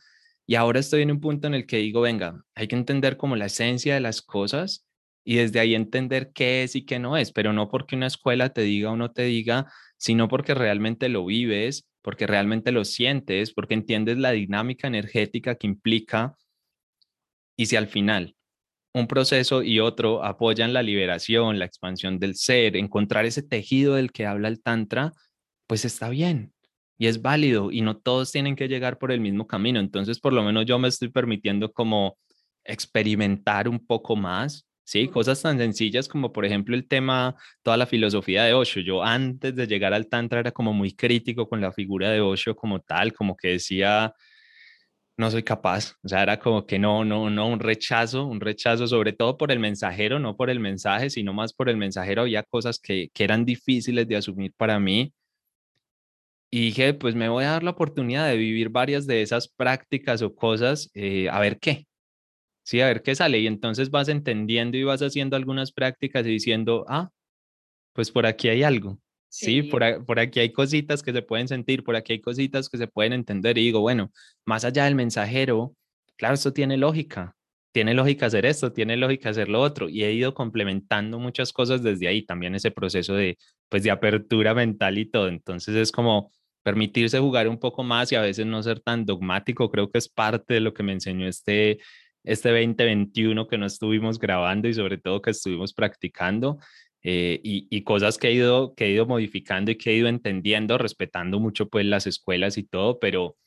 Y 0.45 0.55
ahora 0.55 0.79
estoy 0.79 1.01
en 1.01 1.11
un 1.11 1.19
punto 1.19 1.47
en 1.47 1.53
el 1.53 1.65
que 1.65 1.77
digo, 1.77 2.01
venga, 2.01 2.43
hay 2.55 2.67
que 2.67 2.75
entender 2.75 3.17
como 3.17 3.35
la 3.35 3.47
esencia 3.47 3.93
de 3.93 4.01
las 4.01 4.21
cosas 4.21 4.85
y 5.25 5.35
desde 5.35 5.59
ahí 5.59 5.75
entender 5.75 6.31
qué 6.33 6.63
es 6.63 6.75
y 6.75 6.85
qué 6.85 6.99
no 6.99 7.17
es, 7.17 7.33
pero 7.33 7.51
no 7.51 7.69
porque 7.69 7.97
una 7.97 8.07
escuela 8.07 8.49
te 8.53 8.61
diga 8.61 8.91
o 8.91 8.95
no 8.95 9.11
te 9.11 9.23
diga, 9.23 9.71
sino 9.97 10.29
porque 10.29 10.53
realmente 10.53 11.09
lo 11.09 11.25
vives 11.25 11.85
porque 12.07 12.25
realmente 12.25 12.71
lo 12.71 12.85
sientes, 12.85 13.51
porque 13.51 13.73
entiendes 13.73 14.17
la 14.17 14.31
dinámica 14.31 14.87
energética 14.87 15.55
que 15.55 15.67
implica. 15.67 16.37
Y 17.57 17.65
si 17.65 17.75
al 17.75 17.87
final 17.87 18.33
un 18.93 19.07
proceso 19.07 19.61
y 19.61 19.81
otro 19.81 20.23
apoyan 20.23 20.71
la 20.71 20.83
liberación, 20.83 21.59
la 21.59 21.65
expansión 21.65 22.17
del 22.17 22.35
ser, 22.35 22.77
encontrar 22.77 23.25
ese 23.25 23.43
tejido 23.43 23.95
del 23.95 24.13
que 24.13 24.25
habla 24.25 24.47
el 24.47 24.61
Tantra, 24.61 25.11
pues 25.67 25.83
está 25.83 26.07
bien 26.07 26.53
y 26.97 27.07
es 27.07 27.21
válido 27.21 27.73
y 27.73 27.81
no 27.81 27.97
todos 27.97 28.31
tienen 28.31 28.55
que 28.55 28.69
llegar 28.69 28.99
por 28.99 29.11
el 29.11 29.19
mismo 29.19 29.45
camino. 29.45 29.81
Entonces, 29.81 30.21
por 30.21 30.31
lo 30.31 30.43
menos 30.43 30.65
yo 30.65 30.79
me 30.79 30.87
estoy 30.87 31.09
permitiendo 31.09 31.73
como 31.73 32.17
experimentar 32.63 33.67
un 33.67 33.85
poco 33.85 34.15
más 34.15 34.65
¿sí? 34.87 35.09
Cosas 35.09 35.41
tan 35.41 35.57
sencillas 35.59 36.07
como, 36.07 36.31
por 36.31 36.45
ejemplo, 36.45 36.75
el 36.75 36.87
tema, 36.87 37.35
toda 37.61 37.77
la 37.77 37.85
filosofía 37.85 38.45
de 38.45 38.53
Osho. 38.53 38.79
Yo 38.79 39.03
antes 39.03 39.55
de 39.55 39.67
llegar 39.67 39.93
al 39.93 40.07
Tantra 40.07 40.39
era 40.39 40.51
como 40.51 40.73
muy 40.73 40.93
crítico 40.93 41.47
con 41.49 41.61
la 41.61 41.73
figura 41.73 42.09
de 42.11 42.21
Osho 42.21 42.55
como 42.55 42.79
tal, 42.79 43.13
como 43.13 43.35
que 43.35 43.49
decía, 43.49 44.13
no 45.17 45.29
soy 45.31 45.43
capaz. 45.43 45.95
O 46.03 46.07
sea, 46.07 46.23
era 46.23 46.39
como 46.39 46.65
que 46.65 46.79
no, 46.79 47.03
no, 47.05 47.29
no, 47.29 47.47
un 47.49 47.59
rechazo, 47.59 48.25
un 48.25 48.39
rechazo 48.39 48.87
sobre 48.87 49.13
todo 49.13 49.37
por 49.37 49.51
el 49.51 49.59
mensajero, 49.59 50.19
no 50.19 50.37
por 50.37 50.49
el 50.49 50.59
mensaje, 50.61 51.09
sino 51.09 51.33
más 51.33 51.53
por 51.53 51.69
el 51.69 51.77
mensajero. 51.77 52.21
Había 52.21 52.43
cosas 52.43 52.79
que, 52.79 53.09
que 53.13 53.23
eran 53.25 53.45
difíciles 53.45 54.07
de 54.07 54.15
asumir 54.17 54.53
para 54.55 54.79
mí. 54.79 55.13
Y 56.49 56.61
dije, 56.61 56.93
pues 56.93 57.13
me 57.15 57.27
voy 57.29 57.43
a 57.43 57.51
dar 57.51 57.63
la 57.63 57.71
oportunidad 57.71 58.27
de 58.27 58.37
vivir 58.37 58.69
varias 58.69 59.05
de 59.05 59.21
esas 59.21 59.49
prácticas 59.49 60.21
o 60.21 60.33
cosas, 60.33 60.89
eh, 60.93 61.27
a 61.29 61.39
ver 61.41 61.59
qué, 61.59 61.87
sí, 62.67 62.81
a 62.81 62.87
ver 62.87 63.01
qué 63.01 63.15
sale. 63.15 63.39
Y 63.39 63.47
entonces 63.47 63.89
vas 63.89 64.09
entendiendo 64.09 64.77
y 64.77 64.83
vas 64.83 65.01
haciendo 65.01 65.37
algunas 65.37 65.71
prácticas 65.71 66.25
y 66.25 66.31
diciendo, 66.31 66.85
ah, 66.89 67.09
pues 67.93 68.11
por 68.11 68.25
aquí 68.25 68.49
hay 68.49 68.63
algo. 68.63 68.99
Sí, 69.29 69.63
por, 69.63 70.05
por, 70.05 70.19
aquí 70.19 70.39
hay 70.41 70.51
cositas 70.51 71.01
que 71.01 71.13
se 71.13 71.21
pueden 71.21 71.47
sentir, 71.47 71.83
por 71.83 71.95
aquí 71.95 72.13
hay 72.13 72.21
cositas 72.21 72.67
que 72.69 72.77
se 72.77 72.87
pueden 72.87 73.13
entender. 73.13 73.57
Y 73.57 73.63
digo, 73.63 73.79
bueno, 73.79 74.11
más 74.45 74.65
allá 74.65 74.85
del 74.85 74.95
mensajero, 74.95 75.75
claro, 76.17 76.35
esto 76.35 76.51
tiene 76.51 76.75
lógica. 76.75 77.35
Tiene 77.71 77.93
lógica 77.93 78.25
hacer 78.25 78.45
esto, 78.45 78.73
tiene 78.73 78.97
lógica 78.97 79.29
hacer 79.29 79.47
lo 79.47 79.61
otro. 79.61 79.87
Y 79.87 80.03
he 80.03 80.11
ido 80.11 80.33
complementando 80.33 81.19
muchas 81.19 81.53
cosas 81.53 81.83
desde 81.83 82.07
ahí. 82.09 82.25
También 82.25 82.53
ese 82.55 82.71
proceso 82.71 83.13
de, 83.13 83.37
pues, 83.69 83.83
de 83.83 83.91
apertura 83.91 84.53
mental 84.53 84.97
y 84.97 85.05
todo. 85.05 85.29
Entonces 85.29 85.75
es 85.75 85.91
como 85.91 86.31
permitirse 86.63 87.19
jugar 87.19 87.47
un 87.47 87.59
poco 87.59 87.83
más 87.83 88.11
y 88.11 88.15
a 88.15 88.21
veces 88.21 88.45
no 88.45 88.61
ser 88.61 88.81
tan 88.81 89.05
dogmático. 89.05 89.71
Creo 89.71 89.89
que 89.89 89.99
es 89.99 90.09
parte 90.09 90.55
de 90.55 90.59
lo 90.59 90.73
que 90.73 90.83
me 90.83 90.91
enseñó 90.93 91.27
este, 91.27 91.79
este 92.27 92.49
2021 92.49 93.47
que 93.47 93.57
no 93.57 93.65
estuvimos 93.65 94.19
grabando 94.19 94.67
y 94.67 94.73
sobre 94.73 94.97
todo 94.97 95.21
que 95.21 95.31
estuvimos 95.31 95.73
practicando 95.73 96.59
eh, 97.01 97.39
y, 97.41 97.81
cosas 97.83 98.17
que 98.17 98.27
he, 98.27 98.33
ido, 98.33 98.75
que 98.75 98.85
he 98.85 98.89
ido 98.89 99.05
modificando 99.05 99.71
y 99.71 99.77
que 99.77 99.91
he 99.91 99.95
ido 99.95 100.09
entendiendo, 100.09 100.77
respetando 100.77 101.39
mucho 101.39 101.69
pues 101.69 101.85
las 101.85 102.05
escuelas 102.05 102.57
y 102.57 102.63
todo, 102.63 102.99
pero, 102.99 103.37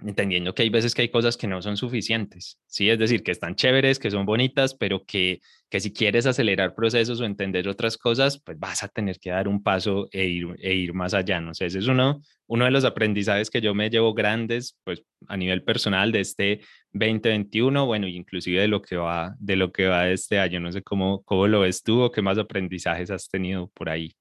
entendiendo 0.00 0.54
que 0.54 0.62
hay 0.62 0.68
veces 0.68 0.94
que 0.94 1.02
hay 1.02 1.08
cosas 1.08 1.36
que 1.36 1.46
no 1.46 1.62
son 1.62 1.76
suficientes, 1.76 2.58
¿sí? 2.66 2.90
Es 2.90 2.98
decir, 2.98 3.22
que 3.22 3.32
están 3.32 3.54
chéveres, 3.54 3.98
que 3.98 4.10
son 4.10 4.26
bonitas, 4.26 4.74
pero 4.74 5.04
que, 5.04 5.40
que 5.70 5.80
si 5.80 5.92
quieres 5.92 6.26
acelerar 6.26 6.74
procesos 6.74 7.20
o 7.20 7.24
entender 7.24 7.66
otras 7.66 7.96
cosas, 7.96 8.38
pues 8.42 8.58
vas 8.58 8.82
a 8.82 8.88
tener 8.88 9.18
que 9.18 9.30
dar 9.30 9.48
un 9.48 9.62
paso 9.62 10.08
e 10.12 10.26
ir, 10.26 10.46
e 10.60 10.74
ir 10.74 10.92
más 10.92 11.14
allá, 11.14 11.40
no 11.40 11.54
sé, 11.54 11.66
ese 11.66 11.78
es 11.78 11.86
uno, 11.86 12.20
uno 12.46 12.66
de 12.66 12.70
los 12.70 12.84
aprendizajes 12.84 13.48
que 13.48 13.60
yo 13.60 13.74
me 13.74 13.88
llevo 13.88 14.12
grandes, 14.12 14.78
pues 14.84 15.02
a 15.28 15.36
nivel 15.36 15.62
personal 15.64 16.12
de 16.12 16.20
este 16.20 16.60
2021, 16.92 17.86
bueno, 17.86 18.06
inclusive 18.06 18.60
de 18.60 18.68
lo 18.68 18.82
que 18.82 18.96
va, 18.96 19.34
de 19.38 19.56
lo 19.56 19.72
que 19.72 19.86
va 19.86 20.04
de 20.04 20.12
este 20.12 20.38
año, 20.38 20.60
no 20.60 20.72
sé 20.72 20.82
cómo, 20.82 21.22
cómo 21.22 21.46
lo 21.46 21.60
ves 21.60 21.82
tú 21.82 22.02
o 22.02 22.12
qué 22.12 22.20
más 22.20 22.38
aprendizajes 22.38 23.10
has 23.10 23.28
tenido 23.28 23.68
por 23.68 23.88
ahí. 23.88 24.14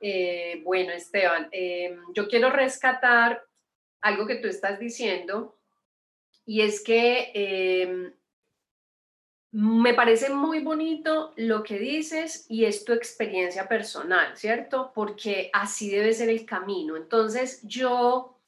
Eh, 0.00 0.60
bueno, 0.62 0.92
Esteban, 0.92 1.48
em, 1.52 1.98
yo 2.14 2.28
quiero 2.28 2.50
rescatar 2.50 3.42
algo 4.06 4.26
que 4.26 4.36
tú 4.36 4.48
estás 4.48 4.78
diciendo 4.78 5.56
y 6.44 6.60
es 6.60 6.82
que 6.82 7.32
em, 7.34 8.12
me 9.50 9.94
parece 9.94 10.30
muy 10.30 10.60
bonito 10.60 11.32
lo 11.36 11.64
que 11.64 11.78
dices 11.78 12.46
y 12.48 12.66
es 12.66 12.84
tu 12.84 12.92
experiencia 12.92 13.66
personal, 13.68 14.36
¿cierto? 14.36 14.92
Porque 14.94 15.50
así 15.52 15.90
debe 15.90 16.12
ser 16.12 16.28
el 16.28 16.46
camino. 16.46 16.96
Entonces 16.96 17.60
yo, 17.64 18.38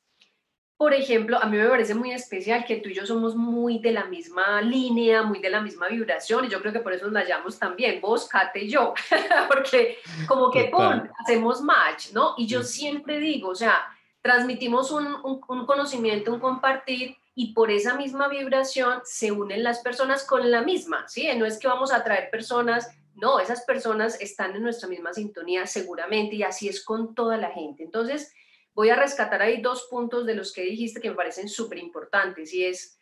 por 0.76 0.94
ejemplo, 0.94 1.42
a 1.42 1.46
mí 1.46 1.56
me 1.56 1.68
parece 1.68 1.94
muy 1.94 2.12
especial 2.12 2.64
que 2.64 2.76
tú 2.76 2.88
y 2.88 2.94
yo 2.94 3.04
somos 3.04 3.34
muy 3.34 3.80
de 3.80 3.90
la 3.90 4.04
misma 4.04 4.62
línea, 4.62 5.22
muy 5.22 5.40
de 5.40 5.50
la 5.50 5.60
misma 5.60 5.88
vibración 5.88 6.44
y 6.44 6.48
yo 6.50 6.60
creo 6.60 6.72
que 6.72 6.80
por 6.80 6.92
eso 6.92 7.10
nos 7.10 7.26
llamamos 7.26 7.58
también, 7.58 8.00
vos, 8.00 8.28
Kate 8.28 8.64
y 8.64 8.68
yo, 8.68 8.94
porque 9.48 9.98
como 10.28 10.52
que 10.52 10.70
hacemos 11.18 11.62
match, 11.62 12.12
¿no? 12.12 12.34
Y 12.36 12.46
yo 12.46 12.62
siempre 12.62 13.18
digo, 13.18 13.48
o 13.48 13.56
sea, 13.56 13.97
transmitimos 14.22 14.90
un, 14.90 15.40
conocimiento, 15.40 16.32
un 16.32 16.40
compartir 16.40 17.16
y 17.34 17.52
por 17.52 17.70
esa 17.70 17.96
misma 17.96 18.28
vibración 18.28 19.00
se 19.04 19.30
unen 19.30 19.62
las 19.62 19.80
personas 19.80 20.24
con 20.24 20.50
la 20.50 20.62
misma, 20.62 21.06
¿sí? 21.08 21.28
No 21.36 21.46
es 21.46 21.58
que 21.58 21.68
vamos 21.68 21.92
a 21.92 22.02
traer 22.02 22.30
personas, 22.30 22.88
no, 23.14 23.38
esas 23.38 23.64
personas 23.64 24.20
están 24.20 24.56
en 24.56 24.62
nuestra 24.62 24.88
misma 24.88 25.12
sintonía 25.12 25.66
seguramente 25.66 26.36
y 26.36 26.42
así 26.42 26.68
es 26.68 26.84
con 26.84 27.14
toda 27.14 27.36
la 27.36 27.50
gente. 27.50 27.84
Entonces, 27.84 28.34
voy 28.74 28.90
a 28.90 28.96
rescatar 28.96 29.42
ahí 29.42 29.60
dos 29.62 29.86
puntos 29.90 30.26
de 30.26 30.34
los 30.34 30.52
que 30.52 30.62
dijiste 30.62 31.00
que 31.00 31.10
me 31.10 31.16
parecen 31.16 31.48
súper 31.48 31.78
importantes 31.78 32.52
y 32.52 32.64
es, 32.64 32.98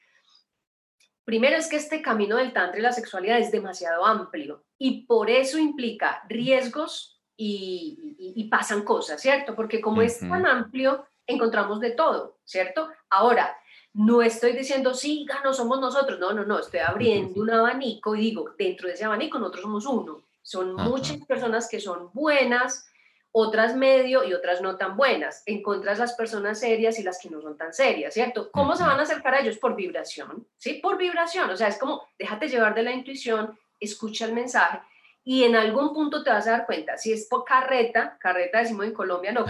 primero 1.24 1.56
es 1.56 1.68
que 1.68 1.76
este 1.76 2.02
camino 2.02 2.36
del 2.36 2.52
tantra 2.52 2.78
y 2.78 2.82
la 2.82 2.92
sexualidad 2.92 3.38
es 3.38 3.50
demasiado 3.50 4.04
amplio 4.04 4.64
y 4.78 5.06
por 5.06 5.30
eso 5.30 5.58
implica 5.58 6.22
riesgos 6.28 7.15
y, 7.36 8.48
pasan 8.50 8.82
cosas, 8.82 9.20
¿cierto? 9.20 9.54
Porque 9.54 9.80
como 9.80 10.02
es 10.02 10.20
tan 10.20 10.46
amplio, 10.46 11.06
encontramos 11.26 11.80
de 11.80 11.90
todo, 11.90 12.38
¿cierto? 12.44 12.88
Ahora, 13.10 13.56
no 13.92 14.22
estoy 14.22 14.52
diciendo, 14.52 14.94
sí, 14.94 15.26
no 15.42 15.52
somos 15.52 15.80
nosotros, 15.80 16.18
no, 16.20 16.32
no, 16.32 16.44
no, 16.44 16.58
estoy 16.58 16.80
abriendo 16.80 17.40
un 17.40 17.50
abanico 17.50 18.14
y 18.14 18.20
digo, 18.20 18.50
dentro 18.58 18.88
de 18.88 18.94
ese 18.94 19.04
abanico 19.04 19.38
nosotros 19.38 19.62
somos 19.62 19.86
uno. 19.86 20.22
Son 20.42 20.74
muchas 20.74 21.16
personas 21.26 21.68
que 21.68 21.80
son 21.80 22.10
buenas, 22.12 22.88
otras 23.32 23.74
medio 23.74 24.22
y 24.22 24.32
otras 24.32 24.62
no 24.62 24.76
tan 24.76 24.96
buenas. 24.96 25.42
Encuentras 25.44 25.98
las 25.98 26.12
personas 26.14 26.60
serias 26.60 26.98
y 26.98 27.02
las 27.02 27.18
que 27.18 27.30
no 27.30 27.42
son 27.42 27.56
tan 27.56 27.72
serias, 27.72 28.14
¿cierto? 28.14 28.50
¿Cómo 28.52 28.76
se 28.76 28.84
van 28.84 29.00
a 29.00 29.02
acercar 29.02 29.34
a 29.34 29.40
ellos? 29.40 29.58
Por 29.58 29.74
vibración, 29.74 30.46
¿sí? 30.56 30.74
Por 30.74 30.98
vibración, 30.98 31.50
o 31.50 31.56
sea, 31.56 31.68
es 31.68 31.78
como, 31.78 32.06
déjate 32.18 32.48
llevar 32.48 32.74
de 32.74 32.84
la 32.84 32.92
intuición, 32.92 33.58
escucha 33.80 34.24
el 34.26 34.34
mensaje 34.34 34.80
y 35.28 35.42
en 35.42 35.56
algún 35.56 35.92
punto 35.92 36.22
te 36.22 36.30
vas 36.30 36.46
a 36.46 36.52
dar 36.52 36.66
cuenta 36.66 36.96
si 36.96 37.12
es 37.12 37.26
por 37.26 37.44
carreta, 37.44 38.16
carreta 38.20 38.60
decimos 38.60 38.86
en 38.86 38.92
Colombia, 38.92 39.32
no, 39.32 39.44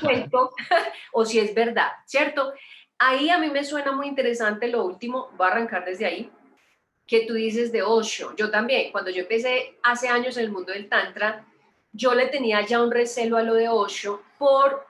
cuento, 0.00 0.54
o 1.12 1.26
si 1.26 1.38
es 1.38 1.54
verdad, 1.54 1.90
¿cierto? 2.06 2.54
Ahí 2.98 3.28
a 3.28 3.36
mí 3.36 3.50
me 3.50 3.62
suena 3.62 3.92
muy 3.92 4.06
interesante 4.06 4.68
lo 4.68 4.82
último, 4.86 5.30
voy 5.36 5.46
a 5.46 5.50
arrancar 5.50 5.84
desde 5.84 6.06
ahí, 6.06 6.30
que 7.06 7.26
tú 7.26 7.34
dices 7.34 7.70
de 7.72 7.82
Osho. 7.82 8.34
Yo 8.36 8.50
también, 8.50 8.90
cuando 8.90 9.10
yo 9.10 9.20
empecé 9.20 9.76
hace 9.82 10.08
años 10.08 10.38
en 10.38 10.44
el 10.44 10.50
mundo 10.50 10.72
del 10.72 10.88
Tantra, 10.88 11.44
yo 11.92 12.14
le 12.14 12.28
tenía 12.28 12.64
ya 12.64 12.82
un 12.82 12.90
recelo 12.90 13.36
a 13.36 13.42
lo 13.42 13.52
de 13.52 13.68
Osho 13.68 14.22
por 14.38 14.88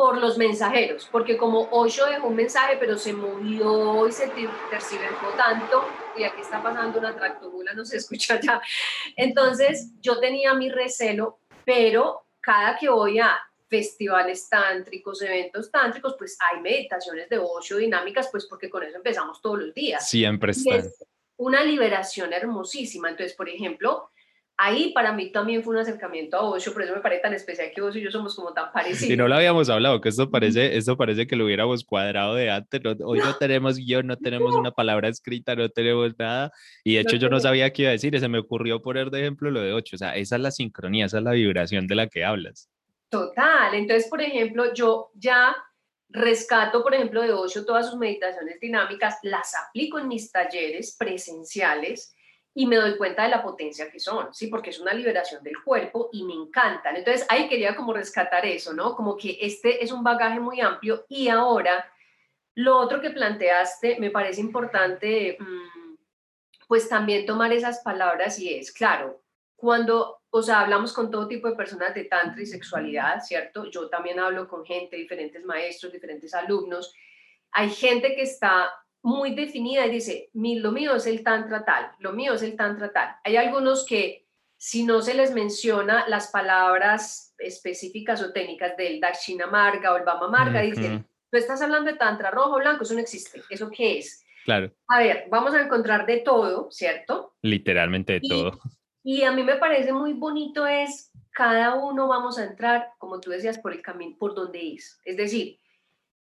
por 0.00 0.16
los 0.16 0.38
mensajeros, 0.38 1.06
porque 1.12 1.36
como 1.36 1.68
Osho 1.70 2.06
dejó 2.06 2.28
un 2.28 2.34
mensaje, 2.34 2.78
pero 2.80 2.96
se 2.96 3.12
movió 3.12 4.08
y 4.08 4.12
se 4.12 4.28
terciversó 4.70 5.26
tanto, 5.36 5.84
y 6.20 6.24
aquí 6.24 6.42
está 6.42 6.62
pasando 6.62 6.98
una 6.98 7.16
tractomula, 7.16 7.72
no 7.72 7.84
se 7.84 7.96
escucha 7.96 8.38
ya. 8.40 8.60
Entonces, 9.16 9.92
yo 10.00 10.20
tenía 10.20 10.54
mi 10.54 10.68
recelo, 10.70 11.40
pero 11.64 12.26
cada 12.40 12.76
que 12.76 12.88
voy 12.88 13.18
a 13.18 13.38
festivales 13.68 14.48
tántricos, 14.48 15.22
eventos 15.22 15.70
tántricos, 15.70 16.16
pues 16.18 16.36
hay 16.40 16.60
meditaciones 16.60 17.28
de 17.28 17.38
Osho 17.38 17.76
dinámicas, 17.76 18.28
pues 18.30 18.46
porque 18.46 18.68
con 18.68 18.82
eso 18.82 18.96
empezamos 18.96 19.40
todos 19.40 19.60
los 19.60 19.74
días. 19.74 20.08
Siempre 20.08 20.52
está. 20.52 20.76
Es 20.76 21.04
una 21.36 21.62
liberación 21.62 22.32
hermosísima. 22.32 23.08
Entonces, 23.08 23.36
por 23.36 23.48
ejemplo, 23.48 24.10
ahí 24.60 24.92
para 24.92 25.12
mí 25.12 25.32
también 25.32 25.64
fue 25.64 25.74
un 25.74 25.80
acercamiento 25.80 26.36
a 26.36 26.42
Osho, 26.42 26.72
por 26.74 26.82
eso 26.82 26.94
me 26.94 27.00
parece 27.00 27.22
tan 27.22 27.32
especial 27.32 27.70
que 27.74 27.80
vos 27.80 27.96
y 27.96 28.02
yo 28.02 28.10
somos 28.10 28.36
como 28.36 28.52
tan 28.52 28.70
parecidos. 28.72 29.10
Y 29.10 29.16
no 29.16 29.26
lo 29.26 29.34
habíamos 29.34 29.70
hablado, 29.70 30.00
que 30.00 30.10
esto 30.10 30.30
parece, 30.30 30.76
esto 30.76 30.96
parece 30.96 31.26
que 31.26 31.34
lo 31.34 31.46
hubiéramos 31.46 31.82
cuadrado 31.82 32.34
de 32.34 32.50
antes. 32.50 32.80
hoy 33.02 33.18
no, 33.18 33.34
tenemos 33.38 33.78
guion, 33.78 34.06
no 34.06 34.16
tenemos 34.16 34.54
una 34.54 34.70
palabra 34.70 35.08
escrita, 35.08 35.56
no 35.56 35.68
tenemos 35.70 36.12
nada. 36.18 36.52
Y 36.84 36.94
de 36.94 37.00
hecho 37.00 37.16
yo 37.16 37.30
no 37.30 37.40
sabía 37.40 37.72
qué 37.72 37.82
iba 37.82 37.88
a 37.88 37.92
decir, 37.92 38.14
y 38.14 38.20
se 38.20 38.28
me 38.28 38.38
ocurrió 38.38 38.82
poner 38.82 39.10
de 39.10 39.20
ejemplo 39.20 39.50
lo 39.50 39.62
de 39.62 39.72
Ocho. 39.72 39.96
O 39.96 39.98
sea, 39.98 40.14
esa 40.14 40.36
es 40.36 40.42
la 40.42 40.50
sincronía, 40.50 41.06
esa 41.06 41.18
es 41.18 41.24
la 41.24 41.32
vibración 41.32 41.86
de 41.86 41.94
la 41.94 42.06
que 42.06 42.24
hablas. 42.24 42.68
Total. 43.08 43.74
Entonces, 43.74 44.08
por 44.10 44.20
ejemplo, 44.20 44.74
yo 44.74 45.10
ya 45.14 45.56
rescato, 46.10 46.82
por 46.82 46.94
ejemplo, 46.94 47.22
de 47.22 47.32
Ocho 47.32 47.64
todas 47.64 47.88
sus 47.88 47.98
meditaciones 47.98 48.60
dinámicas, 48.60 49.16
las 49.22 49.54
aplico 49.54 49.98
en 49.98 50.08
mis 50.08 50.30
talleres 50.30 50.96
presenciales 50.98 52.14
y 52.52 52.66
me 52.66 52.76
doy 52.76 52.96
cuenta 52.96 53.22
de 53.22 53.28
la 53.28 53.42
potencia 53.42 53.90
que 53.90 54.00
son, 54.00 54.34
¿sí? 54.34 54.48
Porque 54.48 54.70
es 54.70 54.80
una 54.80 54.92
liberación 54.92 55.42
del 55.42 55.62
cuerpo 55.62 56.10
y 56.12 56.24
me 56.24 56.34
encantan. 56.34 56.96
Entonces, 56.96 57.24
ahí 57.28 57.48
quería 57.48 57.76
como 57.76 57.92
rescatar 57.92 58.44
eso, 58.44 58.72
¿no? 58.72 58.96
Como 58.96 59.16
que 59.16 59.38
este 59.40 59.82
es 59.82 59.92
un 59.92 60.02
bagaje 60.02 60.40
muy 60.40 60.60
amplio 60.60 61.04
y 61.08 61.28
ahora 61.28 61.90
lo 62.54 62.76
otro 62.78 63.00
que 63.00 63.10
planteaste 63.10 63.98
me 64.00 64.10
parece 64.10 64.40
importante, 64.40 65.36
mm, 65.38 65.94
pues 66.66 66.88
también 66.88 67.24
tomar 67.24 67.52
esas 67.52 67.80
palabras 67.82 68.38
y 68.38 68.54
es, 68.54 68.72
claro, 68.72 69.22
cuando, 69.56 70.22
o 70.30 70.42
sea, 70.42 70.60
hablamos 70.60 70.92
con 70.92 71.10
todo 71.10 71.28
tipo 71.28 71.48
de 71.48 71.54
personas 71.54 71.94
de 71.94 72.04
tantra 72.04 72.42
y 72.42 72.46
sexualidad, 72.46 73.20
¿cierto? 73.20 73.70
Yo 73.70 73.88
también 73.88 74.18
hablo 74.18 74.48
con 74.48 74.64
gente, 74.64 74.96
diferentes 74.96 75.44
maestros, 75.44 75.92
diferentes 75.92 76.34
alumnos. 76.34 76.94
Hay 77.52 77.70
gente 77.70 78.14
que 78.14 78.22
está 78.22 78.70
muy 79.02 79.34
definida 79.34 79.86
y 79.86 79.90
dice, 79.90 80.30
lo 80.34 80.72
mío 80.72 80.96
es 80.96 81.06
el 81.06 81.22
tantra 81.22 81.64
tal, 81.64 81.92
lo 81.98 82.12
mío 82.12 82.34
es 82.34 82.42
el 82.42 82.56
tantra 82.56 82.92
tal. 82.92 83.16
Hay 83.24 83.36
algunos 83.36 83.86
que 83.86 84.26
si 84.56 84.84
no 84.84 85.00
se 85.00 85.14
les 85.14 85.32
menciona 85.32 86.06
las 86.08 86.30
palabras 86.30 87.34
específicas 87.38 88.22
o 88.22 88.32
técnicas 88.32 88.76
del 88.76 89.00
Dakshina 89.00 89.46
Marga 89.46 89.94
o 89.94 89.96
el 89.96 90.04
Bama 90.04 90.28
Marga, 90.28 90.60
dicen, 90.60 91.06
tú 91.30 91.38
estás 91.38 91.62
hablando 91.62 91.90
de 91.90 91.96
tantra 91.96 92.30
rojo, 92.30 92.58
blanco, 92.58 92.82
eso 92.82 92.94
no 92.94 93.00
existe. 93.00 93.42
¿Eso 93.48 93.70
qué 93.70 93.98
es? 93.98 94.22
Claro. 94.44 94.70
A 94.88 94.98
ver, 94.98 95.26
vamos 95.30 95.54
a 95.54 95.62
encontrar 95.62 96.04
de 96.04 96.18
todo, 96.18 96.70
¿cierto? 96.70 97.36
Literalmente 97.40 98.14
de 98.14 98.20
todo. 98.28 98.58
Y 99.02 99.22
a 99.22 99.32
mí 99.32 99.42
me 99.42 99.56
parece 99.56 99.92
muy 99.92 100.12
bonito 100.12 100.66
es, 100.66 101.10
cada 101.30 101.76
uno 101.76 102.08
vamos 102.08 102.38
a 102.38 102.44
entrar, 102.44 102.90
como 102.98 103.20
tú 103.20 103.30
decías, 103.30 103.58
por 103.58 103.72
el 103.72 103.80
camino, 103.80 104.16
por 104.18 104.34
donde 104.34 104.74
es. 104.74 105.00
Es 105.04 105.16
decir, 105.16 105.59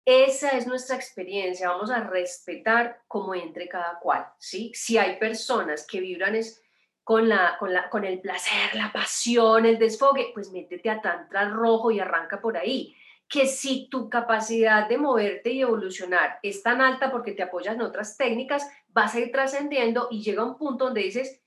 esa 0.06 0.50
es 0.52 0.66
nuestra 0.66 0.96
experiencia, 0.96 1.70
vamos 1.70 1.92
a 1.92 2.04
respetar 2.04 3.02
cómo 3.08 3.36
entre 3.36 3.68
cada 3.68 4.00
cual, 4.00 4.26
¿sí? 4.40 4.72
Si 4.74 4.98
hay 4.98 5.18
personas 5.18 5.86
que 5.86 6.00
vibran 6.00 6.36
es 6.36 6.62
con, 7.04 7.28
la, 7.28 7.58
con, 7.60 7.74
la, 7.74 7.90
con 7.90 8.06
el 8.06 8.20
placer, 8.20 8.76
la 8.76 8.92
pasión, 8.92 9.66
el 9.66 9.80
desfogue, 9.80 10.32
pues 10.34 10.52
métete 10.52 10.90
a 10.90 11.02
tantra 11.02 11.50
rojo 11.50 11.90
y 11.90 12.00
arranca 12.00 12.40
por 12.40 12.56
ahí. 12.56 12.96
Que 13.28 13.48
si 13.48 13.88
tu 13.90 14.10
capacidad 14.10 14.88
de 14.88 14.98
moverte 14.98 15.52
y 15.52 15.62
evolucionar 15.62 16.40
es 16.44 16.64
tan 16.64 16.82
alta 16.82 17.12
porque 17.12 17.32
te 17.32 17.44
apoyas 17.44 17.76
en 17.76 17.82
otras 17.82 18.18
técnicas, 18.18 18.68
vas 18.90 19.16
a 19.16 19.20
ir 19.20 19.32
trascendiendo 19.32 20.08
y 20.12 20.22
llega 20.22 20.44
un 20.44 20.58
punto 20.58 20.86
donde 20.86 21.02
dices, 21.02 21.42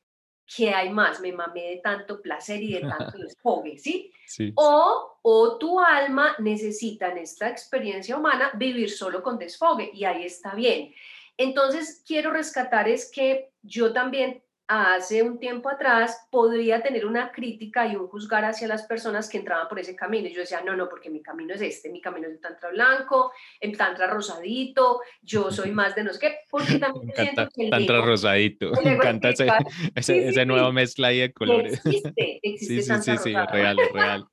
¿qué 0.47 0.73
hay 0.73 0.91
más? 0.91 1.21
Me 1.21 1.33
mamé 1.33 1.63
de 1.63 1.77
tanto 1.79 2.21
placer 2.21 2.63
y 2.63 2.75
de 2.75 2.81
tanto 2.81 3.19
desfogue, 3.19 3.79
¿sí? 3.79 4.13
¿sí? 4.27 4.53
O, 4.57 5.19
o 5.23 5.59
tu 5.59 5.81
alma 5.81 6.35
necesita 6.39 7.11
en 7.11 7.19
esta 7.19 7.49
experiencia 7.49 8.17
humana 8.17 8.51
vivir 8.55 8.91
solo 8.91 9.23
con 9.23 9.39
desfogue 9.39 9.91
y 9.93 10.05
ahí 10.05 10.25
está 10.25 10.55
bien. 10.55 10.95
Entonces, 11.37 12.03
quiero 12.07 12.31
rescatar 12.31 12.89
es 12.89 13.11
que 13.11 13.51
yo 13.63 13.93
también 13.93 14.43
hace 14.69 15.23
un 15.23 15.39
tiempo 15.39 15.69
atrás 15.69 16.29
podría 16.31 16.83
tener 16.83 17.05
una 17.05 17.31
crítica 17.33 17.87
y 17.87 17.97
un 17.97 18.07
juzgar 18.09 18.45
hacia 18.45 18.69
las 18.69 18.85
personas 18.85 19.29
que 19.29 19.39
entraban 19.39 19.69
por 19.69 19.79
ese 19.79 19.95
camino. 19.95 20.29
Y 20.29 20.35
yo 20.35 20.41
decía, 20.41 20.63
no, 20.63 20.77
no, 20.77 20.89
porque 20.89 21.11
mi 21.11 21.23
camino 21.23 21.55
es 21.55 21.61
este, 21.61 21.91
mi 21.91 22.01
camino 22.01 22.27
es 22.27 22.35
el 22.35 22.41
tantra 22.41 22.71
blanco, 22.71 23.33
el 23.61 23.77
tantra 23.77 24.07
rosadito, 24.07 25.01
yo 25.21 25.51
soy 25.51 25.73
más 25.73 25.95
de 25.95 26.05
no 26.05 26.13
sé 26.13 26.21
qué, 26.21 26.39
porque 26.51 26.79
también 26.79 27.13
siento 27.15 27.49
que 27.55 27.65
el 27.65 27.71
tantra 27.71 28.01
rosadito, 28.01 28.71
me 28.85 28.93
encanta 28.93 29.31
ese, 29.31 29.49
ese, 30.29 30.47
nuevo 30.47 30.73
mezcla 30.73 31.09
ahí 31.09 31.21
de 31.21 31.33
colores. 31.33 31.75
Existe, 31.75 32.13
existe 32.43 32.83
sí, 32.83 33.03
sí, 33.03 33.17
sí, 33.17 33.19
sí, 33.19 33.33
real, 33.53 33.77
real. 33.93 34.27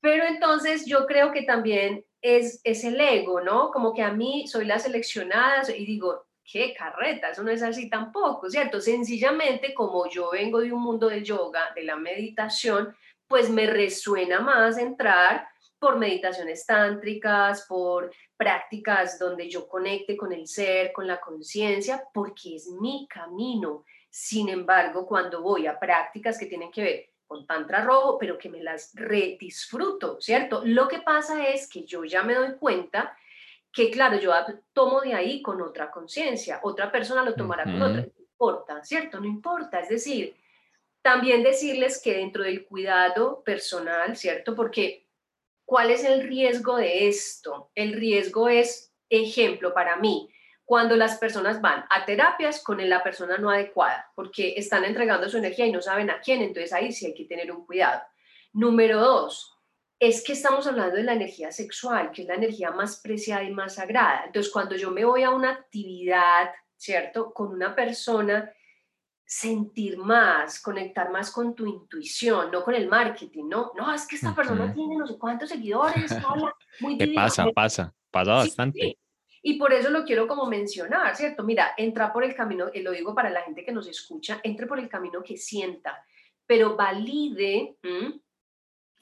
Pero 0.00 0.24
entonces 0.24 0.84
yo 0.86 1.06
creo 1.06 1.32
que 1.32 1.42
también 1.42 2.04
es, 2.20 2.60
es 2.64 2.84
el 2.84 3.00
ego, 3.00 3.40
¿no? 3.40 3.70
Como 3.70 3.94
que 3.94 4.02
a 4.02 4.12
mí 4.12 4.46
soy 4.48 4.64
la 4.64 4.78
seleccionada 4.78 5.62
y 5.76 5.86
digo, 5.86 6.24
qué 6.44 6.74
carreta, 6.74 7.30
eso 7.30 7.42
no 7.42 7.50
es 7.50 7.62
así 7.62 7.88
tampoco, 7.88 8.48
¿cierto? 8.50 8.80
Sencillamente 8.80 9.74
como 9.74 10.08
yo 10.08 10.30
vengo 10.30 10.60
de 10.60 10.72
un 10.72 10.82
mundo 10.82 11.08
del 11.08 11.24
yoga, 11.24 11.72
de 11.74 11.84
la 11.84 11.96
meditación, 11.96 12.94
pues 13.26 13.48
me 13.48 13.66
resuena 13.66 14.40
más 14.40 14.78
entrar 14.78 15.48
por 15.78 15.98
meditaciones 15.98 16.64
tántricas, 16.64 17.66
por 17.68 18.12
prácticas 18.36 19.18
donde 19.18 19.48
yo 19.50 19.66
conecte 19.66 20.16
con 20.16 20.32
el 20.32 20.46
ser, 20.46 20.92
con 20.92 21.06
la 21.06 21.20
conciencia, 21.20 22.04
porque 22.14 22.56
es 22.56 22.68
mi 22.68 23.08
camino. 23.08 23.84
Sin 24.08 24.48
embargo, 24.48 25.06
cuando 25.06 25.42
voy 25.42 25.66
a 25.66 25.80
prácticas 25.80 26.38
que 26.38 26.46
tienen 26.46 26.70
que 26.70 26.82
ver 26.82 27.10
con 27.26 27.46
tantra 27.46 27.82
rojo, 27.82 28.18
pero 28.18 28.36
que 28.36 28.48
me 28.48 28.62
las 28.62 28.92
redisfruto, 28.94 30.20
¿cierto? 30.20 30.62
Lo 30.64 30.86
que 30.86 31.00
pasa 31.00 31.48
es 31.48 31.68
que 31.68 31.84
yo 31.84 32.04
ya 32.04 32.22
me 32.22 32.34
doy 32.34 32.56
cuenta 32.60 33.16
que, 33.72 33.90
claro, 33.90 34.18
yo 34.18 34.32
tomo 34.72 35.00
de 35.00 35.14
ahí 35.14 35.42
con 35.42 35.62
otra 35.62 35.90
conciencia, 35.90 36.60
otra 36.62 36.92
persona 36.92 37.24
lo 37.24 37.34
tomará 37.34 37.64
con 37.64 37.82
otra, 37.82 38.02
no 38.02 38.12
importa, 38.18 38.84
¿cierto? 38.84 39.20
No 39.20 39.26
importa, 39.26 39.80
es 39.80 39.88
decir, 39.88 40.36
también 41.00 41.42
decirles 41.42 42.00
que 42.02 42.14
dentro 42.14 42.44
del 42.44 42.64
cuidado 42.64 43.42
personal, 43.42 44.16
¿cierto? 44.16 44.54
Porque 44.54 45.02
¿Cuál 45.72 45.90
es 45.90 46.04
el 46.04 46.28
riesgo 46.28 46.76
de 46.76 47.08
esto? 47.08 47.70
El 47.74 47.94
riesgo 47.94 48.48
es, 48.48 48.92
ejemplo, 49.08 49.72
para 49.72 49.96
mí, 49.96 50.28
cuando 50.66 50.96
las 50.96 51.16
personas 51.16 51.60
van 51.60 51.84
a 51.88 52.04
terapias 52.04 52.62
con 52.62 52.86
la 52.88 53.02
persona 53.02 53.38
no 53.38 53.50
adecuada, 53.50 54.10
porque 54.14 54.54
están 54.56 54.84
entregando 54.84 55.28
su 55.28 55.38
energía 55.38 55.66
y 55.66 55.72
no 55.72 55.80
saben 55.80 56.10
a 56.10 56.20
quién, 56.20 56.42
entonces 56.42 56.72
ahí 56.72 56.92
sí 56.92 57.06
hay 57.06 57.14
que 57.14 57.24
tener 57.24 57.50
un 57.50 57.64
cuidado. 57.64 58.02
Número 58.52 59.00
dos, 59.00 59.56
es 60.02 60.24
que 60.24 60.32
estamos 60.32 60.66
hablando 60.66 60.96
de 60.96 61.04
la 61.04 61.12
energía 61.12 61.52
sexual, 61.52 62.10
que 62.10 62.22
es 62.22 62.28
la 62.28 62.34
energía 62.34 62.72
más 62.72 63.00
preciada 63.00 63.44
y 63.44 63.52
más 63.52 63.76
sagrada. 63.76 64.24
Entonces, 64.26 64.52
cuando 64.52 64.74
yo 64.74 64.90
me 64.90 65.04
voy 65.04 65.22
a 65.22 65.30
una 65.30 65.50
actividad, 65.50 66.50
¿cierto? 66.76 67.32
Con 67.32 67.52
una 67.52 67.72
persona 67.72 68.52
sentir 69.24 69.96
más, 69.96 70.60
conectar 70.60 71.12
más 71.12 71.30
con 71.30 71.54
tu 71.54 71.66
intuición, 71.66 72.50
no 72.50 72.64
con 72.64 72.74
el 72.74 72.88
marketing, 72.88 73.44
¿no? 73.48 73.70
No, 73.76 73.94
es 73.94 74.04
que 74.08 74.16
esta 74.16 74.34
persona 74.34 74.74
tiene 74.74 74.96
no 74.96 75.06
sé 75.06 75.16
cuántos 75.16 75.50
seguidores, 75.50 76.10
habla 76.28 76.52
muy 76.80 76.98
¿Qué 76.98 77.06
pasa? 77.14 77.46
Pasa, 77.54 77.94
pasa 78.10 78.32
bastante. 78.32 78.98
Y 79.40 79.56
por 79.56 79.72
eso 79.72 79.88
lo 79.88 80.04
quiero 80.04 80.26
como 80.26 80.46
mencionar, 80.46 81.14
¿cierto? 81.14 81.44
Mira, 81.44 81.74
entra 81.76 82.12
por 82.12 82.24
el 82.24 82.34
camino, 82.34 82.72
y 82.74 82.80
lo 82.80 82.90
digo 82.90 83.14
para 83.14 83.30
la 83.30 83.42
gente 83.42 83.64
que 83.64 83.70
nos 83.70 83.86
escucha, 83.86 84.40
entre 84.42 84.66
por 84.66 84.80
el 84.80 84.88
camino 84.88 85.22
que 85.22 85.36
sienta, 85.36 86.04
pero 86.44 86.74
valide 86.74 87.76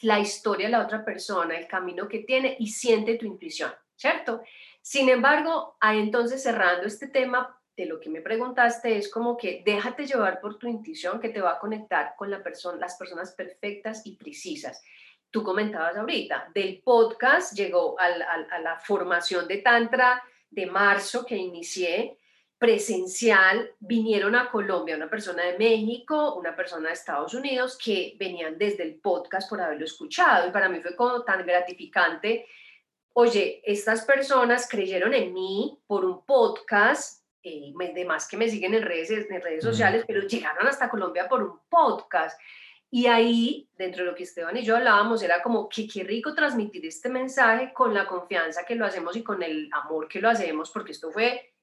la 0.03 0.19
historia 0.19 0.67
de 0.67 0.73
la 0.73 0.85
otra 0.85 1.05
persona, 1.05 1.57
el 1.57 1.67
camino 1.67 2.09
que 2.09 2.21
tiene 2.21 2.57
y 2.59 2.69
siente 2.69 3.17
tu 3.17 3.27
intuición, 3.27 3.73
¿cierto? 3.97 4.43
Sin 4.81 5.09
embargo, 5.09 5.77
entonces 5.83 6.43
cerrando 6.43 6.87
este 6.87 7.09
tema, 7.09 7.57
lo 7.87 7.99
que 7.99 8.11
me 8.11 8.21
preguntaste 8.21 8.99
es 8.99 9.11
como 9.11 9.37
que 9.37 9.63
déjate 9.65 10.07
llevar 10.07 10.41
por 10.41 10.59
tu 10.59 10.69
intuición 10.69 11.19
que 11.19 11.31
te 11.31 11.41
va 11.41 11.53
a 11.53 11.59
conectar 11.59 12.15
con 12.17 12.31
la 12.31 12.43
persona, 12.43 12.79
las 12.79 12.97
personas 12.97 13.33
perfectas 13.33 14.03
y 14.05 14.17
precisas. 14.17 14.83
Tú 15.31 15.43
comentabas 15.43 15.97
ahorita, 15.97 16.51
del 16.55 16.83
podcast 16.83 17.57
llegó 17.57 17.97
a 17.99 18.09
la 18.09 18.79
formación 18.85 19.49
de 19.49 19.59
Tantra 19.59 20.23
de 20.51 20.67
marzo 20.67 21.25
que 21.25 21.37
inicié, 21.37 22.19
presencial, 22.61 23.75
vinieron 23.81 24.37
a 24.37 24.51
Colombia 24.51 24.94
una 24.94 25.09
persona 25.09 25.44
de 25.44 25.57
México, 25.57 26.35
una 26.35 26.55
persona 26.55 26.88
de 26.88 26.92
Estados 26.92 27.33
Unidos 27.33 27.79
que 27.83 28.16
venían 28.18 28.59
desde 28.59 28.83
el 28.83 28.96
podcast 28.96 29.49
por 29.49 29.62
haberlo 29.62 29.87
escuchado 29.87 30.46
y 30.46 30.51
para 30.51 30.68
mí 30.68 30.79
fue 30.83 30.94
como 30.94 31.23
tan 31.23 31.46
gratificante. 31.46 32.44
Oye, 33.14 33.62
estas 33.64 34.05
personas 34.05 34.68
creyeron 34.68 35.14
en 35.14 35.33
mí 35.33 35.79
por 35.87 36.05
un 36.05 36.23
podcast 36.27 37.25
eh, 37.42 37.73
demás 37.94 38.29
que 38.29 38.37
me 38.37 38.46
siguen 38.46 38.75
en 38.75 38.83
redes, 38.83 39.11
en 39.11 39.40
redes 39.40 39.64
sociales, 39.64 40.05
pero 40.07 40.20
llegaron 40.20 40.66
hasta 40.66 40.90
Colombia 40.90 41.31
por 41.31 41.42
un 41.42 41.61
podcast. 41.70 42.38
Y 42.90 43.07
ahí, 43.07 43.70
dentro 43.79 44.05
de 44.05 44.11
lo 44.11 44.14
que 44.14 44.25
Esteban 44.25 44.59
y 44.59 44.64
yo 44.64 44.77
hablábamos, 44.77 45.23
era 45.23 45.42
como 45.42 45.66
que 45.66 45.88
qué 45.88 46.05
rico 46.05 46.35
transmitir 46.35 46.85
este 46.85 47.09
mensaje 47.09 47.73
con 47.73 47.94
la 47.94 48.07
confianza 48.07 48.66
que 48.66 48.75
lo 48.75 48.85
hacemos 48.85 49.16
y 49.16 49.23
con 49.23 49.42
el 49.42 49.70
amor 49.73 50.09
que 50.09 50.20
lo 50.20 50.29
hacemos, 50.29 50.70
porque 50.70 50.92
esto 50.92 51.11
fue 51.11 51.55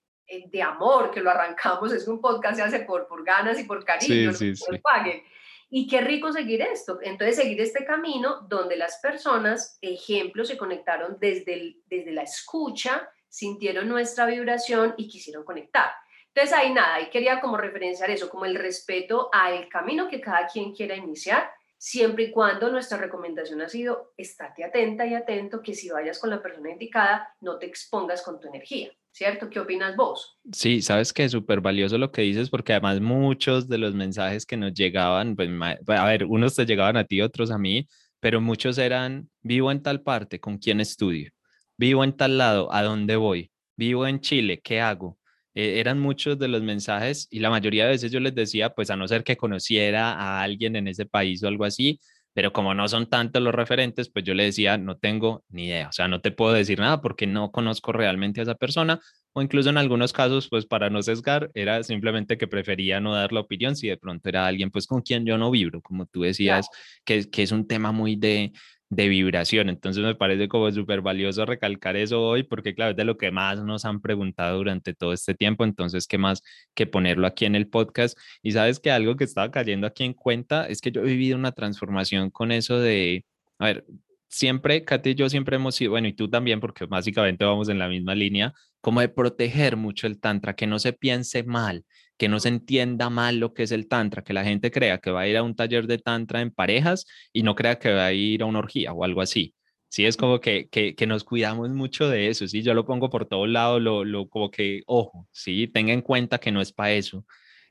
de 0.52 0.62
amor 0.62 1.12
que 1.12 1.22
lo 1.22 1.30
arrancamos, 1.30 1.94
es 1.94 2.08
un 2.08 2.20
podcast 2.20 2.58
se 2.58 2.64
hace 2.64 2.80
por, 2.82 3.08
por 3.08 3.24
ganas 3.24 3.60
y 3.60 3.64
por 3.64 3.84
cariño, 3.84 4.34
sí, 4.34 4.56
sí, 4.56 4.64
sí. 4.70 4.78
paguen. 4.80 5.24
Y 5.70 5.88
qué 5.88 6.02
rico 6.02 6.32
seguir 6.32 6.62
esto. 6.62 7.00
Entonces, 7.02 7.36
seguir 7.36 7.60
este 7.60 7.86
camino 7.86 8.42
donde 8.48 8.78
las 8.78 9.00
personas, 9.02 9.78
ejemplos, 9.82 10.48
se 10.48 10.58
conectaron 10.58 11.18
desde, 11.20 11.54
el, 11.54 11.82
desde 11.88 12.12
la 12.12 12.24
escucha 12.24 13.10
sintieron 13.30 13.88
nuestra 13.88 14.26
vibración 14.26 14.94
y 14.98 15.08
quisieron 15.08 15.44
conectar. 15.44 15.92
Entonces 16.34 16.58
ahí 16.58 16.74
nada, 16.74 16.96
ahí 16.96 17.10
quería 17.10 17.42
como 17.42 17.58
referenciar 17.58 18.10
eso, 18.12 18.30
como 18.30 18.46
el 18.46 18.56
respeto 18.56 19.30
al 19.34 19.68
camino 19.70 20.08
que 20.08 20.22
cada 20.22 20.48
quien 20.48 20.74
quiera 20.74 20.96
iniciar, 20.96 21.50
siempre 21.78 22.26
y 22.26 22.32
cuando 22.32 22.70
nuestra 22.70 22.98
recomendación 22.98 23.62
ha 23.62 23.70
sido, 23.70 24.14
estate 24.18 24.64
atenta 24.64 25.06
y 25.06 25.16
atento 25.16 25.62
que 25.62 25.74
si 25.74 25.90
vayas 25.90 26.20
con 26.20 26.30
la 26.30 26.42
persona 26.42 26.72
indicada, 26.72 27.36
no 27.42 27.58
te 27.58 27.66
expongas 27.66 28.22
con 28.22 28.40
tu 28.40 28.48
energía. 28.48 28.92
¿Cierto? 29.18 29.50
¿Qué 29.50 29.60
opinas 29.60 29.96
vos? 29.96 30.38
Sí, 30.52 30.80
sabes 30.84 31.12
que 31.12 31.24
es 31.24 31.32
súper 31.32 31.60
valioso 31.60 31.98
lo 31.98 32.12
que 32.12 32.22
dices 32.22 32.52
porque 32.52 32.74
además 32.74 33.02
muchos 33.02 33.68
de 33.68 33.80
los 33.80 33.96
mensajes 33.96 34.46
que 34.46 34.58
nos 34.58 34.76
llegaban, 34.76 35.36
pues 35.36 35.50
a 35.88 36.06
ver, 36.06 36.26
unos 36.26 36.54
te 36.54 36.68
llegaban 36.68 36.98
a 36.98 37.04
ti, 37.04 37.24
otros 37.24 37.50
a 37.50 37.58
mí, 37.58 37.88
pero 38.20 38.42
muchos 38.42 38.78
eran, 38.78 39.28
vivo 39.42 39.72
en 39.72 39.82
tal 39.82 40.04
parte, 40.04 40.40
¿con 40.40 40.60
quién 40.60 40.82
estudio? 40.82 41.32
vivo 41.78 42.04
en 42.04 42.16
tal 42.16 42.38
lado, 42.38 42.72
¿a 42.72 42.84
dónde 42.84 43.16
voy? 43.16 43.52
Vivo 43.76 44.06
en 44.06 44.20
Chile, 44.20 44.62
¿qué 44.64 44.82
hago? 44.82 45.18
E, 45.56 45.80
eran 45.80 46.00
muchos 46.00 46.38
de 46.38 46.48
los 46.48 46.62
mensajes 46.62 47.28
y 47.32 47.40
la 47.40 47.50
mayoría 47.50 47.86
de 47.86 47.94
veces 47.94 48.12
yo 48.12 48.20
les 48.20 48.36
decía, 48.36 48.70
pues 48.76 48.92
a 48.92 48.96
no 48.96 49.08
ser 49.08 49.24
que 49.24 49.36
conociera 49.36 50.14
a 50.14 50.44
alguien 50.44 50.76
en 50.76 50.88
ese 50.88 51.08
país 51.08 51.42
o 51.42 51.48
algo 51.48 51.66
así, 51.66 52.00
pero 52.38 52.54
como 52.54 52.76
no 52.76 52.88
son 52.88 53.08
tantos 53.08 53.42
los 53.42 53.56
referentes, 53.56 54.12
pues 54.12 54.24
yo 54.24 54.36
le 54.36 54.44
decía, 54.44 54.78
no 54.78 54.96
tengo 54.96 55.44
ni 55.50 55.66
idea, 55.66 55.90
o 55.90 55.92
sea, 55.92 56.08
no 56.08 56.22
te 56.22 56.30
puedo 56.30 56.54
decir 56.54 56.78
nada 56.78 57.02
porque 57.02 57.26
no 57.26 57.50
conozco 57.50 57.94
realmente 57.94 58.42
a 58.42 58.44
esa 58.44 58.54
persona, 58.54 59.00
o 59.34 59.42
incluso 59.42 59.72
en 59.72 59.78
algunos 59.80 60.14
casos, 60.14 60.48
pues 60.48 60.68
para 60.68 60.92
no 60.92 61.02
sesgar, 61.02 61.50
era 61.56 61.82
simplemente 61.82 62.38
que 62.38 62.48
prefería 62.48 63.00
no 63.00 63.16
dar 63.16 63.34
la 63.34 63.40
opinión 63.40 63.76
si 63.76 63.88
de 63.88 63.98
pronto 63.98 64.30
era 64.30 64.46
alguien 64.46 64.70
pues 64.70 64.86
con 64.86 65.02
quien 65.02 65.26
yo 65.26 65.40
no 65.40 65.50
vibro, 65.50 65.82
como 65.82 66.06
tú 66.06 66.22
decías, 66.22 66.70
que, 67.04 67.28
que 67.28 67.42
es 67.42 67.52
un 67.52 67.66
tema 67.66 67.92
muy 67.92 68.16
de, 68.16 68.54
de 68.90 69.08
vibración. 69.10 69.70
Entonces 69.70 70.04
me 70.04 70.16
parece 70.16 70.48
como 70.48 70.72
súper 70.72 71.02
valioso 71.02 71.46
recalcar 71.46 71.96
eso 71.96 72.22
hoy 72.22 72.44
porque 72.44 72.74
claro, 72.74 72.92
es 72.92 72.98
de 72.98 73.04
lo 73.04 73.18
que 73.18 73.32
más 73.32 73.64
nos 73.64 73.86
han 73.86 74.02
preguntado 74.02 74.58
durante 74.58 74.94
todo 74.94 75.14
este 75.14 75.34
tiempo. 75.36 75.64
Entonces, 75.64 76.08
¿qué 76.08 76.18
más 76.18 76.42
que 76.74 76.88
ponerlo 76.88 77.28
aquí 77.28 77.46
en 77.46 77.56
el 77.56 77.68
podcast? 77.68 78.18
Y 78.42 78.52
sabes 78.52 78.80
que 78.80 78.92
algo 78.92 79.16
que 79.16 79.26
estaba 79.26 79.52
cayendo 79.52 79.88
aquí 79.88 80.04
en 80.04 80.14
cuenta 80.14 80.68
es 80.68 80.82
que 80.82 80.92
yo 80.92 81.02
he 81.02 81.06
vivido 81.06 81.38
una 81.38 81.52
transformación 81.52 82.30
con 82.32 82.52
eso 82.52 82.80
de, 82.80 83.26
a 83.60 83.66
ver, 83.66 83.86
siempre, 84.30 84.84
Katy 84.84 85.12
y 85.12 85.16
yo 85.16 85.30
siempre 85.30 85.56
hemos 85.56 85.76
sido, 85.76 85.92
bueno, 85.92 86.08
y 86.08 86.14
tú 86.14 86.30
también, 86.30 86.60
porque 86.60 86.86
básicamente 86.86 87.46
vamos 87.46 87.70
en 87.70 87.80
la 87.80 87.88
misma 87.88 88.16
línea, 88.16 88.54
como 88.82 89.02
de 89.02 89.10
proteger 89.10 89.78
mucho 89.78 90.08
el 90.08 90.20
tantra, 90.20 90.56
que 90.56 90.68
no 90.68 90.80
se 90.80 90.94
piense 90.94 91.44
mal, 91.44 91.86
que 92.18 92.28
no 92.30 92.40
se 92.40 92.50
entienda 92.50 93.10
mal 93.10 93.38
lo 93.40 93.54
que 93.54 93.64
es 93.64 93.72
el 93.72 93.88
tantra, 93.88 94.24
que 94.24 94.34
la 94.34 94.44
gente 94.44 94.72
crea 94.72 95.00
que 95.00 95.12
va 95.12 95.22
a 95.22 95.28
ir 95.28 95.38
a 95.38 95.44
un 95.44 95.56
taller 95.56 95.88
de 95.88 96.00
tantra 96.00 96.42
en 96.42 96.52
parejas 96.52 97.06
y 97.32 97.44
no 97.44 97.56
crea 97.56 97.80
que 97.80 97.94
va 97.94 98.08
a 98.08 98.14
ir 98.14 98.42
a 98.44 98.46
una 98.46 98.60
orgía 98.60 98.94
o 98.94 99.04
algo 99.04 99.22
así. 99.22 99.54
Sí, 99.90 100.06
es 100.06 100.18
como 100.18 100.42
que, 100.42 100.68
que, 100.70 100.96
que 100.96 101.08
nos 101.08 101.24
cuidamos 101.24 101.70
mucho 101.70 102.10
de 102.10 102.28
eso, 102.28 102.48
sí, 102.48 102.62
yo 102.62 102.74
lo 102.74 102.86
pongo 102.86 103.10
por 103.10 103.26
todos 103.26 103.48
lados, 103.48 103.82
lo, 103.82 104.04
lo, 104.04 104.28
como 104.28 104.52
que, 104.52 104.82
ojo, 104.86 105.28
sí, 105.32 105.68
tenga 105.68 105.94
en 105.94 106.02
cuenta 106.02 106.40
que 106.40 106.52
no 106.52 106.62
es 106.62 106.74
para 106.74 106.92
eso, 106.92 107.26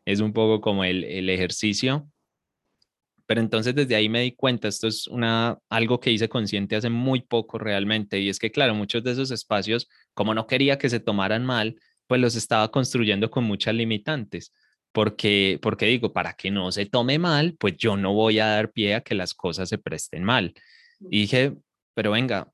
es 0.04 0.20
un 0.20 0.32
poco 0.32 0.60
como 0.60 0.84
el, 0.84 1.04
el 1.04 1.28
ejercicio. 1.28 2.08
Pero 3.26 3.40
entonces 3.40 3.74
desde 3.74 3.96
ahí 3.96 4.08
me 4.08 4.20
di 4.22 4.32
cuenta, 4.32 4.68
esto 4.68 4.86
es 4.86 5.08
una, 5.08 5.58
algo 5.68 5.98
que 5.98 6.12
hice 6.12 6.28
consciente 6.28 6.76
hace 6.76 6.90
muy 6.90 7.20
poco 7.22 7.58
realmente, 7.58 8.20
y 8.20 8.28
es 8.28 8.38
que 8.38 8.52
claro, 8.52 8.74
muchos 8.74 9.02
de 9.02 9.12
esos 9.12 9.30
espacios, 9.32 9.88
como 10.14 10.32
no 10.32 10.46
quería 10.46 10.78
que 10.78 10.88
se 10.88 11.00
tomaran 11.00 11.44
mal, 11.44 11.76
pues 12.06 12.20
los 12.20 12.36
estaba 12.36 12.70
construyendo 12.70 13.30
con 13.30 13.44
muchas 13.44 13.74
limitantes, 13.74 14.52
porque, 14.92 15.58
porque 15.60 15.86
digo, 15.86 16.12
para 16.12 16.34
que 16.34 16.50
no 16.50 16.72
se 16.72 16.86
tome 16.86 17.18
mal, 17.18 17.56
pues 17.58 17.76
yo 17.76 17.96
no 17.96 18.14
voy 18.14 18.38
a 18.38 18.46
dar 18.46 18.72
pie 18.72 18.94
a 18.94 19.00
que 19.00 19.14
las 19.14 19.34
cosas 19.34 19.68
se 19.68 19.78
presten 19.78 20.24
mal. 20.24 20.54
Y 21.10 21.20
dije, 21.20 21.54
pero 21.94 22.12
venga, 22.12 22.50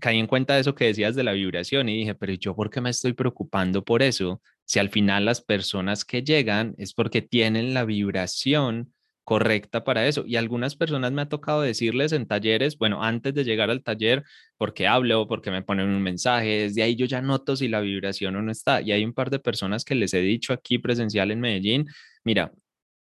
caí 0.00 0.18
en 0.18 0.26
cuenta 0.26 0.54
de 0.54 0.60
eso 0.60 0.74
que 0.74 0.86
decías 0.86 1.14
de 1.14 1.22
la 1.22 1.32
vibración 1.32 1.88
y 1.88 1.98
dije, 1.98 2.14
pero 2.14 2.32
yo 2.32 2.56
por 2.56 2.70
qué 2.70 2.80
me 2.80 2.90
estoy 2.90 3.12
preocupando 3.12 3.84
por 3.84 4.02
eso? 4.02 4.42
Si 4.64 4.78
al 4.78 4.90
final 4.90 5.24
las 5.24 5.40
personas 5.42 6.04
que 6.04 6.22
llegan 6.22 6.74
es 6.78 6.94
porque 6.94 7.22
tienen 7.22 7.74
la 7.74 7.84
vibración 7.84 8.92
correcta 9.30 9.84
para 9.84 10.08
eso. 10.08 10.24
Y 10.26 10.34
algunas 10.34 10.74
personas 10.74 11.12
me 11.12 11.22
ha 11.22 11.28
tocado 11.28 11.60
decirles 11.60 12.10
en 12.10 12.26
talleres, 12.26 12.76
bueno, 12.76 13.04
antes 13.04 13.32
de 13.32 13.44
llegar 13.44 13.70
al 13.70 13.84
taller, 13.84 14.24
porque 14.56 14.88
hablo, 14.88 15.28
porque 15.28 15.52
me 15.52 15.62
ponen 15.62 15.88
un 15.88 16.02
mensaje, 16.02 16.62
desde 16.62 16.82
ahí 16.82 16.96
yo 16.96 17.06
ya 17.06 17.22
noto 17.22 17.54
si 17.54 17.68
la 17.68 17.80
vibración 17.80 18.34
o 18.34 18.42
no 18.42 18.50
está. 18.50 18.80
Y 18.80 18.90
hay 18.90 19.04
un 19.04 19.12
par 19.12 19.30
de 19.30 19.38
personas 19.38 19.84
que 19.84 19.94
les 19.94 20.14
he 20.14 20.20
dicho 20.20 20.52
aquí 20.52 20.78
presencial 20.78 21.30
en 21.30 21.38
Medellín, 21.38 21.86
mira, 22.24 22.50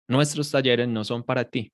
nuestros 0.08 0.52
talleres 0.52 0.88
no 0.88 1.04
son 1.04 1.24
para 1.24 1.46
ti. 1.46 1.74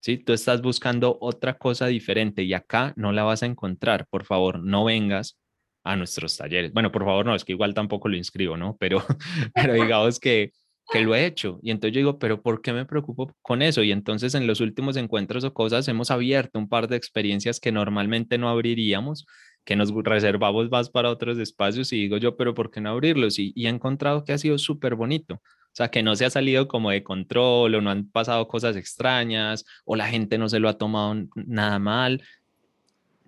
¿sí? 0.00 0.18
Tú 0.18 0.32
estás 0.32 0.60
buscando 0.60 1.16
otra 1.20 1.56
cosa 1.56 1.86
diferente 1.86 2.42
y 2.42 2.54
acá 2.54 2.92
no 2.96 3.12
la 3.12 3.22
vas 3.22 3.44
a 3.44 3.46
encontrar. 3.46 4.08
Por 4.10 4.24
favor, 4.24 4.58
no 4.58 4.86
vengas 4.86 5.38
a 5.84 5.94
nuestros 5.94 6.36
talleres. 6.36 6.72
Bueno, 6.72 6.90
por 6.90 7.04
favor, 7.04 7.24
no, 7.24 7.36
es 7.36 7.44
que 7.44 7.52
igual 7.52 7.74
tampoco 7.74 8.08
lo 8.08 8.16
inscribo, 8.16 8.56
¿no? 8.56 8.76
Pero, 8.80 9.04
pero 9.54 9.74
digamos 10.02 10.18
que, 10.18 10.50
que 10.90 11.00
lo 11.00 11.14
he 11.14 11.26
hecho. 11.26 11.58
Y 11.62 11.70
entonces 11.70 11.94
yo 11.94 12.00
digo, 12.00 12.18
pero 12.18 12.42
¿por 12.42 12.62
qué 12.62 12.72
me 12.72 12.86
preocupo 12.86 13.34
con 13.42 13.62
eso? 13.62 13.82
Y 13.82 13.92
entonces 13.92 14.34
en 14.34 14.46
los 14.46 14.60
últimos 14.60 14.96
encuentros 14.96 15.44
o 15.44 15.54
cosas 15.54 15.88
hemos 15.88 16.10
abierto 16.10 16.58
un 16.58 16.68
par 16.68 16.88
de 16.88 16.96
experiencias 16.96 17.60
que 17.60 17.72
normalmente 17.72 18.38
no 18.38 18.48
abriríamos, 18.48 19.26
que 19.64 19.76
nos 19.76 19.92
reservamos 19.92 20.70
más 20.70 20.90
para 20.90 21.10
otros 21.10 21.38
espacios 21.38 21.92
y 21.92 21.96
digo 21.96 22.16
yo, 22.16 22.36
pero 22.36 22.54
¿por 22.54 22.70
qué 22.70 22.80
no 22.80 22.90
abrirlos? 22.90 23.38
Y, 23.38 23.52
y 23.54 23.66
he 23.66 23.68
encontrado 23.68 24.24
que 24.24 24.32
ha 24.32 24.38
sido 24.38 24.58
súper 24.58 24.94
bonito. 24.94 25.40
O 25.68 25.76
sea, 25.78 25.90
que 25.90 26.02
no 26.02 26.16
se 26.16 26.24
ha 26.24 26.30
salido 26.30 26.66
como 26.66 26.90
de 26.90 27.04
control 27.04 27.74
o 27.74 27.80
no 27.80 27.90
han 27.90 28.08
pasado 28.10 28.48
cosas 28.48 28.74
extrañas 28.76 29.64
o 29.84 29.94
la 29.96 30.08
gente 30.08 30.38
no 30.38 30.48
se 30.48 30.58
lo 30.58 30.68
ha 30.68 30.78
tomado 30.78 31.14
nada 31.34 31.78
mal. 31.78 32.22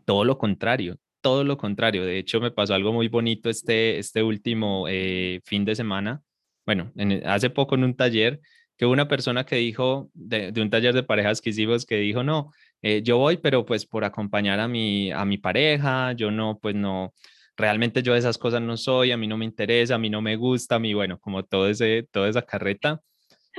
Todo 0.04 0.24
lo 0.24 0.38
contrario, 0.38 0.98
todo 1.20 1.44
lo 1.44 1.56
contrario. 1.56 2.04
De 2.04 2.18
hecho, 2.18 2.40
me 2.40 2.50
pasó 2.50 2.74
algo 2.74 2.92
muy 2.92 3.08
bonito 3.08 3.50
este, 3.50 3.98
este 3.98 4.22
último 4.22 4.86
eh, 4.88 5.40
fin 5.44 5.64
de 5.64 5.76
semana. 5.76 6.22
Bueno, 6.70 6.92
hace 7.24 7.50
poco 7.50 7.74
en 7.74 7.82
un 7.82 7.96
taller, 7.96 8.40
que 8.76 8.86
una 8.86 9.08
persona 9.08 9.44
que 9.44 9.56
dijo, 9.56 10.08
de, 10.14 10.52
un 10.56 10.70
taller 10.70 10.94
de 10.94 11.02
parejas 11.02 11.40
que 11.40 11.50
hicimos, 11.50 11.84
que 11.84 11.96
dijo, 11.96 12.22
no, 12.22 12.52
eh, 12.80 13.02
yo 13.02 13.18
voy, 13.18 13.38
pero 13.38 13.66
pues 13.66 13.86
por 13.86 14.04
acompañar 14.04 14.60
a 14.60 14.68
mi, 14.68 15.10
a 15.10 15.24
mi 15.24 15.36
pareja, 15.36 16.12
yo 16.12 16.30
no, 16.30 16.60
pues 16.62 16.76
no, 16.76 17.12
realmente 17.56 18.04
yo 18.04 18.12
de 18.12 18.20
esas 18.20 18.38
cosas 18.38 18.62
no 18.62 18.76
soy, 18.76 19.10
a 19.10 19.16
mí 19.16 19.26
no 19.26 19.36
me 19.36 19.46
interesa, 19.46 19.96
a 19.96 19.98
mí 19.98 20.10
no 20.10 20.22
me 20.22 20.36
gusta, 20.36 20.76
a 20.76 20.78
mí, 20.78 20.94
bueno, 20.94 21.18
como 21.18 21.42
todo 21.42 21.68
ese, 21.68 22.06
toda 22.12 22.28
esa 22.28 22.42
carreta. 22.42 23.00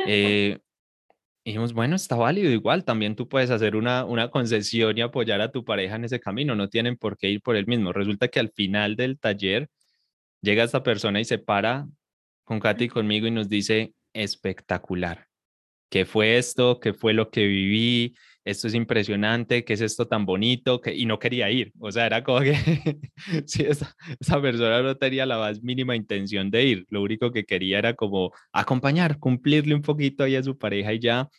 Eh, 0.07 0.59
dijimos, 1.43 1.73
bueno, 1.73 1.97
está 1.97 2.15
válido 2.15 2.49
igual, 2.49 2.85
también 2.85 3.17
tú 3.17 3.27
puedes 3.27 3.49
hacer 3.49 3.75
una, 3.75 4.05
una 4.05 4.29
concesión 4.29 4.97
y 4.97 5.01
apoyar 5.01 5.41
a 5.41 5.51
tu 5.51 5.65
pareja 5.65 5.97
en 5.97 6.05
ese 6.05 6.21
camino, 6.21 6.55
no 6.55 6.69
tienen 6.69 6.95
por 6.95 7.17
qué 7.17 7.27
ir 7.27 7.41
por 7.41 7.57
el 7.57 7.67
mismo. 7.67 7.91
Resulta 7.91 8.29
que 8.29 8.39
al 8.39 8.51
final 8.51 8.95
del 8.95 9.19
taller 9.19 9.67
llega 10.41 10.63
esta 10.63 10.81
persona 10.81 11.19
y 11.19 11.25
se 11.25 11.39
para 11.39 11.87
con 12.51 12.59
Katy 12.59 12.89
conmigo 12.89 13.27
y 13.27 13.31
nos 13.31 13.47
dice, 13.47 13.93
espectacular. 14.11 15.25
¿Qué 15.89 16.03
fue 16.03 16.37
esto? 16.37 16.81
¿Qué 16.81 16.93
fue 16.93 17.13
lo 17.13 17.31
que 17.31 17.47
viví? 17.47 18.13
esto 18.43 18.67
es 18.67 18.73
impresionante, 18.73 19.63
¿qué 19.63 19.73
es 19.73 19.81
esto 19.81 20.07
tan 20.07 20.25
bonito? 20.25 20.81
Y 20.85 21.05
no 21.05 21.19
quería 21.19 21.49
ir, 21.49 21.71
o 21.79 21.91
sea, 21.91 22.07
era 22.07 22.23
como 22.23 22.39
que 22.41 22.55
si 23.45 23.63
esa, 23.63 23.95
esa, 24.19 24.41
persona 24.41 24.81
no 24.81 24.97
tenía 24.97 25.25
la 25.25 25.37
más 25.37 25.61
mínima 25.61 25.95
intención 25.95 26.49
de 26.49 26.65
ir, 26.65 26.85
lo 26.89 27.03
único 27.03 27.31
que 27.31 27.45
quería 27.45 27.77
era 27.77 27.93
como 27.93 28.31
acompañar, 28.51 29.19
cumplirle 29.19 29.75
un 29.75 29.83
poquito 29.83 30.23
ahí 30.23 30.35
a 30.35 30.43
su 30.43 30.57
pareja 30.57 30.91
y 30.91 30.99
ya. 30.99 31.29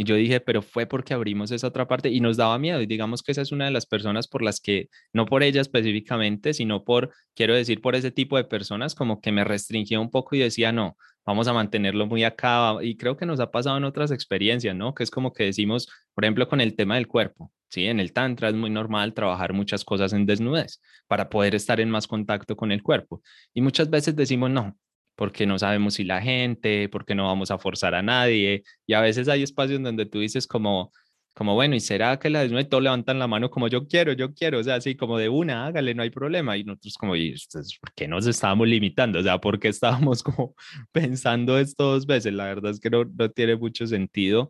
Y 0.00 0.04
yo 0.04 0.14
dije, 0.14 0.40
pero 0.40 0.62
fue 0.62 0.86
porque 0.86 1.12
abrimos 1.12 1.50
esa 1.50 1.66
otra 1.66 1.86
parte 1.86 2.08
y 2.08 2.20
nos 2.20 2.38
daba 2.38 2.58
miedo. 2.58 2.80
Y 2.80 2.86
digamos 2.86 3.22
que 3.22 3.32
esa 3.32 3.42
es 3.42 3.52
una 3.52 3.66
de 3.66 3.70
las 3.70 3.84
personas 3.84 4.28
por 4.28 4.40
las 4.40 4.58
que, 4.58 4.88
no 5.12 5.26
por 5.26 5.42
ella 5.42 5.60
específicamente, 5.60 6.54
sino 6.54 6.84
por, 6.84 7.10
quiero 7.34 7.54
decir, 7.54 7.82
por 7.82 7.94
ese 7.94 8.10
tipo 8.10 8.38
de 8.38 8.44
personas, 8.44 8.94
como 8.94 9.20
que 9.20 9.30
me 9.30 9.44
restringía 9.44 10.00
un 10.00 10.10
poco 10.10 10.36
y 10.36 10.38
decía, 10.38 10.72
no, 10.72 10.96
vamos 11.26 11.48
a 11.48 11.52
mantenerlo 11.52 12.06
muy 12.06 12.24
acá. 12.24 12.76
Y 12.80 12.96
creo 12.96 13.18
que 13.18 13.26
nos 13.26 13.40
ha 13.40 13.50
pasado 13.50 13.76
en 13.76 13.84
otras 13.84 14.10
experiencias, 14.10 14.74
¿no? 14.74 14.94
Que 14.94 15.02
es 15.02 15.10
como 15.10 15.34
que 15.34 15.44
decimos, 15.44 15.86
por 16.14 16.24
ejemplo, 16.24 16.48
con 16.48 16.62
el 16.62 16.76
tema 16.76 16.94
del 16.94 17.06
cuerpo, 17.06 17.52
¿sí? 17.68 17.84
En 17.84 18.00
el 18.00 18.14
Tantra 18.14 18.48
es 18.48 18.54
muy 18.54 18.70
normal 18.70 19.12
trabajar 19.12 19.52
muchas 19.52 19.84
cosas 19.84 20.14
en 20.14 20.24
desnudez 20.24 20.80
para 21.08 21.28
poder 21.28 21.54
estar 21.54 21.78
en 21.78 21.90
más 21.90 22.06
contacto 22.06 22.56
con 22.56 22.72
el 22.72 22.82
cuerpo. 22.82 23.20
Y 23.52 23.60
muchas 23.60 23.90
veces 23.90 24.16
decimos, 24.16 24.48
no, 24.48 24.78
porque 25.20 25.44
no 25.44 25.58
sabemos 25.58 25.92
si 25.94 26.04
la 26.04 26.22
gente, 26.22 26.88
porque 26.88 27.14
no 27.14 27.26
vamos 27.26 27.50
a 27.50 27.58
forzar 27.58 27.94
a 27.94 28.00
nadie. 28.00 28.62
Y 28.86 28.94
a 28.94 29.02
veces 29.02 29.28
hay 29.28 29.42
espacios 29.42 29.82
donde 29.82 30.06
tú 30.06 30.18
dices 30.18 30.46
como, 30.46 30.92
como 31.34 31.54
bueno, 31.54 31.76
¿y 31.76 31.80
será 31.80 32.18
que 32.18 32.30
la 32.30 32.42
y 32.46 32.64
todos 32.64 32.82
levantan 32.82 33.18
la 33.18 33.26
mano 33.26 33.50
como 33.50 33.68
yo 33.68 33.86
quiero, 33.86 34.14
yo 34.14 34.32
quiero? 34.32 34.60
O 34.60 34.64
sea, 34.64 34.76
así 34.76 34.96
como 34.96 35.18
de 35.18 35.28
una, 35.28 35.66
hágale, 35.66 35.94
no 35.94 36.02
hay 36.02 36.08
problema. 36.08 36.56
Y 36.56 36.64
nosotros 36.64 36.96
como, 36.96 37.16
¿y 37.16 37.34
por 37.82 37.92
qué 37.94 38.08
nos 38.08 38.26
estábamos 38.26 38.66
limitando? 38.66 39.18
O 39.18 39.22
sea, 39.22 39.38
¿por 39.38 39.60
qué 39.60 39.68
estábamos 39.68 40.22
como 40.22 40.54
pensando 40.90 41.58
esto 41.58 41.84
dos 41.92 42.06
veces? 42.06 42.32
La 42.32 42.44
verdad 42.46 42.70
es 42.70 42.80
que 42.80 42.88
no, 42.88 43.04
no 43.04 43.30
tiene 43.30 43.56
mucho 43.56 43.86
sentido. 43.86 44.48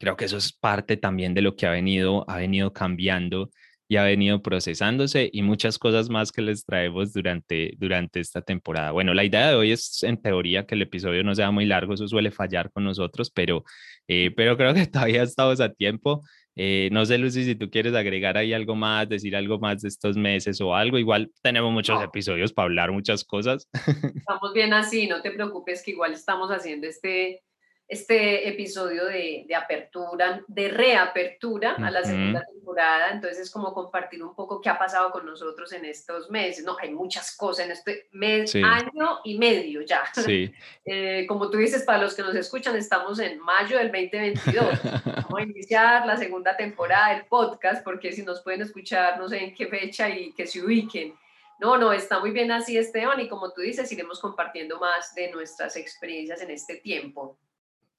Creo 0.00 0.16
que 0.16 0.24
eso 0.24 0.38
es 0.38 0.52
parte 0.52 0.96
también 0.96 1.32
de 1.32 1.42
lo 1.42 1.54
que 1.54 1.66
ha 1.66 1.70
venido, 1.70 2.28
ha 2.28 2.38
venido 2.38 2.72
cambiando 2.72 3.50
y 3.90 3.96
ha 3.96 4.04
venido 4.04 4.40
procesándose 4.40 5.28
y 5.32 5.42
muchas 5.42 5.76
cosas 5.76 6.08
más 6.10 6.30
que 6.30 6.42
les 6.42 6.64
traemos 6.64 7.12
durante, 7.12 7.74
durante 7.76 8.20
esta 8.20 8.40
temporada. 8.40 8.92
Bueno, 8.92 9.14
la 9.14 9.24
idea 9.24 9.48
de 9.48 9.56
hoy 9.56 9.72
es 9.72 10.04
en 10.04 10.16
teoría 10.22 10.64
que 10.64 10.76
el 10.76 10.82
episodio 10.82 11.24
no 11.24 11.34
sea 11.34 11.50
muy 11.50 11.66
largo, 11.66 11.94
eso 11.94 12.06
suele 12.06 12.30
fallar 12.30 12.70
con 12.70 12.84
nosotros, 12.84 13.32
pero, 13.32 13.64
eh, 14.06 14.30
pero 14.36 14.56
creo 14.56 14.74
que 14.74 14.86
todavía 14.86 15.24
estamos 15.24 15.60
a 15.60 15.72
tiempo. 15.72 16.22
Eh, 16.54 16.88
no 16.92 17.04
sé, 17.04 17.18
Lucy, 17.18 17.42
si 17.42 17.56
tú 17.56 17.68
quieres 17.68 17.92
agregar 17.94 18.38
ahí 18.38 18.52
algo 18.52 18.76
más, 18.76 19.08
decir 19.08 19.34
algo 19.34 19.58
más 19.58 19.82
de 19.82 19.88
estos 19.88 20.16
meses 20.16 20.60
o 20.60 20.72
algo. 20.72 20.96
Igual 20.96 21.32
tenemos 21.42 21.72
muchos 21.72 22.00
episodios 22.00 22.52
para 22.52 22.66
hablar 22.66 22.92
muchas 22.92 23.24
cosas. 23.24 23.68
Estamos 24.14 24.54
bien 24.54 24.72
así, 24.72 25.08
no 25.08 25.20
te 25.20 25.32
preocupes 25.32 25.82
que 25.82 25.90
igual 25.90 26.12
estamos 26.12 26.50
haciendo 26.50 26.86
este, 26.86 27.42
este 27.90 28.48
episodio 28.48 29.06
de, 29.06 29.44
de, 29.48 29.54
apertura, 29.56 30.44
de 30.46 30.68
reapertura 30.68 31.74
a 31.74 31.90
la 31.90 32.04
segunda 32.04 32.44
temporada. 32.44 33.10
Entonces, 33.10 33.40
es 33.40 33.50
como 33.50 33.74
compartir 33.74 34.22
un 34.22 34.32
poco 34.32 34.60
qué 34.60 34.68
ha 34.68 34.78
pasado 34.78 35.10
con 35.10 35.26
nosotros 35.26 35.72
en 35.72 35.84
estos 35.84 36.30
meses. 36.30 36.64
No, 36.64 36.76
hay 36.80 36.90
muchas 36.92 37.36
cosas 37.36 37.66
en 37.66 37.72
este 37.72 38.06
mes, 38.12 38.54
año 38.54 39.18
y 39.24 39.36
medio 39.38 39.82
ya. 39.82 40.04
Sí. 40.14 40.52
Eh, 40.92 41.24
como 41.28 41.50
tú 41.50 41.58
dices, 41.58 41.84
para 41.84 42.02
los 42.02 42.14
que 42.14 42.22
nos 42.22 42.34
escuchan, 42.34 42.74
estamos 42.74 43.18
en 43.20 43.38
mayo 43.38 43.78
del 43.78 43.92
2022. 43.92 44.82
Vamos 45.04 45.38
a 45.38 45.42
iniciar 45.42 46.06
la 46.06 46.16
segunda 46.16 46.56
temporada 46.56 47.14
del 47.14 47.26
podcast, 47.26 47.84
porque 47.84 48.12
si 48.12 48.22
nos 48.22 48.42
pueden 48.42 48.62
escuchar, 48.62 49.18
no 49.18 49.28
sé 49.28 49.44
en 49.44 49.54
qué 49.54 49.66
fecha 49.66 50.08
y 50.08 50.32
que 50.32 50.46
se 50.46 50.60
ubiquen. 50.60 51.14
No, 51.60 51.76
no, 51.76 51.92
está 51.92 52.18
muy 52.18 52.30
bien 52.30 52.50
así, 52.50 52.76
Esteban, 52.76 53.20
y 53.20 53.28
como 53.28 53.52
tú 53.52 53.60
dices, 53.60 53.90
iremos 53.92 54.20
compartiendo 54.20 54.80
más 54.80 55.14
de 55.14 55.30
nuestras 55.30 55.76
experiencias 55.76 56.40
en 56.40 56.50
este 56.50 56.76
tiempo. 56.76 57.38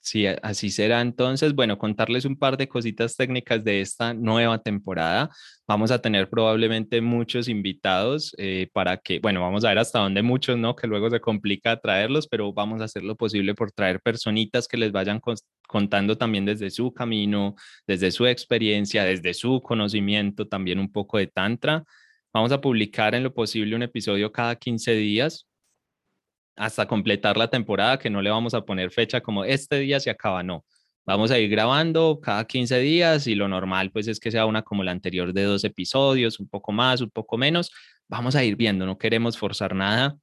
Sí, 0.03 0.25
así 0.25 0.71
será. 0.71 0.99
Entonces, 1.01 1.53
bueno, 1.53 1.77
contarles 1.77 2.25
un 2.25 2.35
par 2.35 2.57
de 2.57 2.67
cositas 2.67 3.15
técnicas 3.15 3.63
de 3.63 3.81
esta 3.81 4.15
nueva 4.15 4.57
temporada. 4.59 5.29
Vamos 5.67 5.91
a 5.91 6.01
tener 6.01 6.27
probablemente 6.27 7.01
muchos 7.01 7.47
invitados 7.47 8.33
eh, 8.39 8.67
para 8.73 8.97
que, 8.97 9.19
bueno, 9.19 9.41
vamos 9.41 9.63
a 9.63 9.69
ver 9.69 9.77
hasta 9.77 9.99
dónde 9.99 10.23
muchos, 10.23 10.57
¿no? 10.57 10.75
Que 10.75 10.87
luego 10.87 11.11
se 11.11 11.19
complica 11.21 11.79
traerlos, 11.79 12.27
pero 12.27 12.51
vamos 12.51 12.81
a 12.81 12.85
hacer 12.85 13.03
lo 13.03 13.15
posible 13.15 13.53
por 13.53 13.71
traer 13.71 14.01
personitas 14.01 14.67
que 14.67 14.77
les 14.77 14.91
vayan 14.91 15.21
contando 15.67 16.17
también 16.17 16.45
desde 16.45 16.71
su 16.71 16.91
camino, 16.93 17.53
desde 17.85 18.09
su 18.11 18.25
experiencia, 18.25 19.03
desde 19.03 19.35
su 19.35 19.61
conocimiento, 19.61 20.47
también 20.47 20.79
un 20.79 20.91
poco 20.91 21.19
de 21.19 21.27
Tantra. 21.27 21.83
Vamos 22.33 22.51
a 22.51 22.59
publicar 22.59 23.13
en 23.13 23.23
lo 23.23 23.33
posible 23.33 23.75
un 23.75 23.83
episodio 23.83 24.31
cada 24.31 24.55
15 24.55 24.93
días 24.93 25.47
hasta 26.55 26.87
completar 26.87 27.37
la 27.37 27.49
temporada, 27.49 27.97
que 27.99 28.09
no 28.09 28.21
le 28.21 28.29
vamos 28.29 28.53
a 28.53 28.61
poner 28.61 28.91
fecha 28.91 29.21
como 29.21 29.43
este 29.45 29.79
día 29.79 29.99
se 29.99 30.09
acaba, 30.09 30.43
no. 30.43 30.65
Vamos 31.05 31.31
a 31.31 31.39
ir 31.39 31.49
grabando 31.49 32.19
cada 32.21 32.45
15 32.45 32.79
días 32.79 33.25
y 33.25 33.33
lo 33.35 33.47
normal 33.47 33.91
pues 33.91 34.07
es 34.07 34.19
que 34.19 34.31
sea 34.31 34.45
una 34.45 34.61
como 34.61 34.83
la 34.83 34.91
anterior 34.91 35.33
de 35.33 35.43
dos 35.43 35.63
episodios, 35.63 36.39
un 36.39 36.47
poco 36.47 36.71
más, 36.71 37.01
un 37.01 37.09
poco 37.09 37.37
menos. 37.37 37.71
Vamos 38.07 38.35
a 38.35 38.43
ir 38.43 38.55
viendo, 38.55 38.85
no 38.85 38.97
queremos 38.97 39.37
forzar 39.37 39.73
nada, 39.73 40.15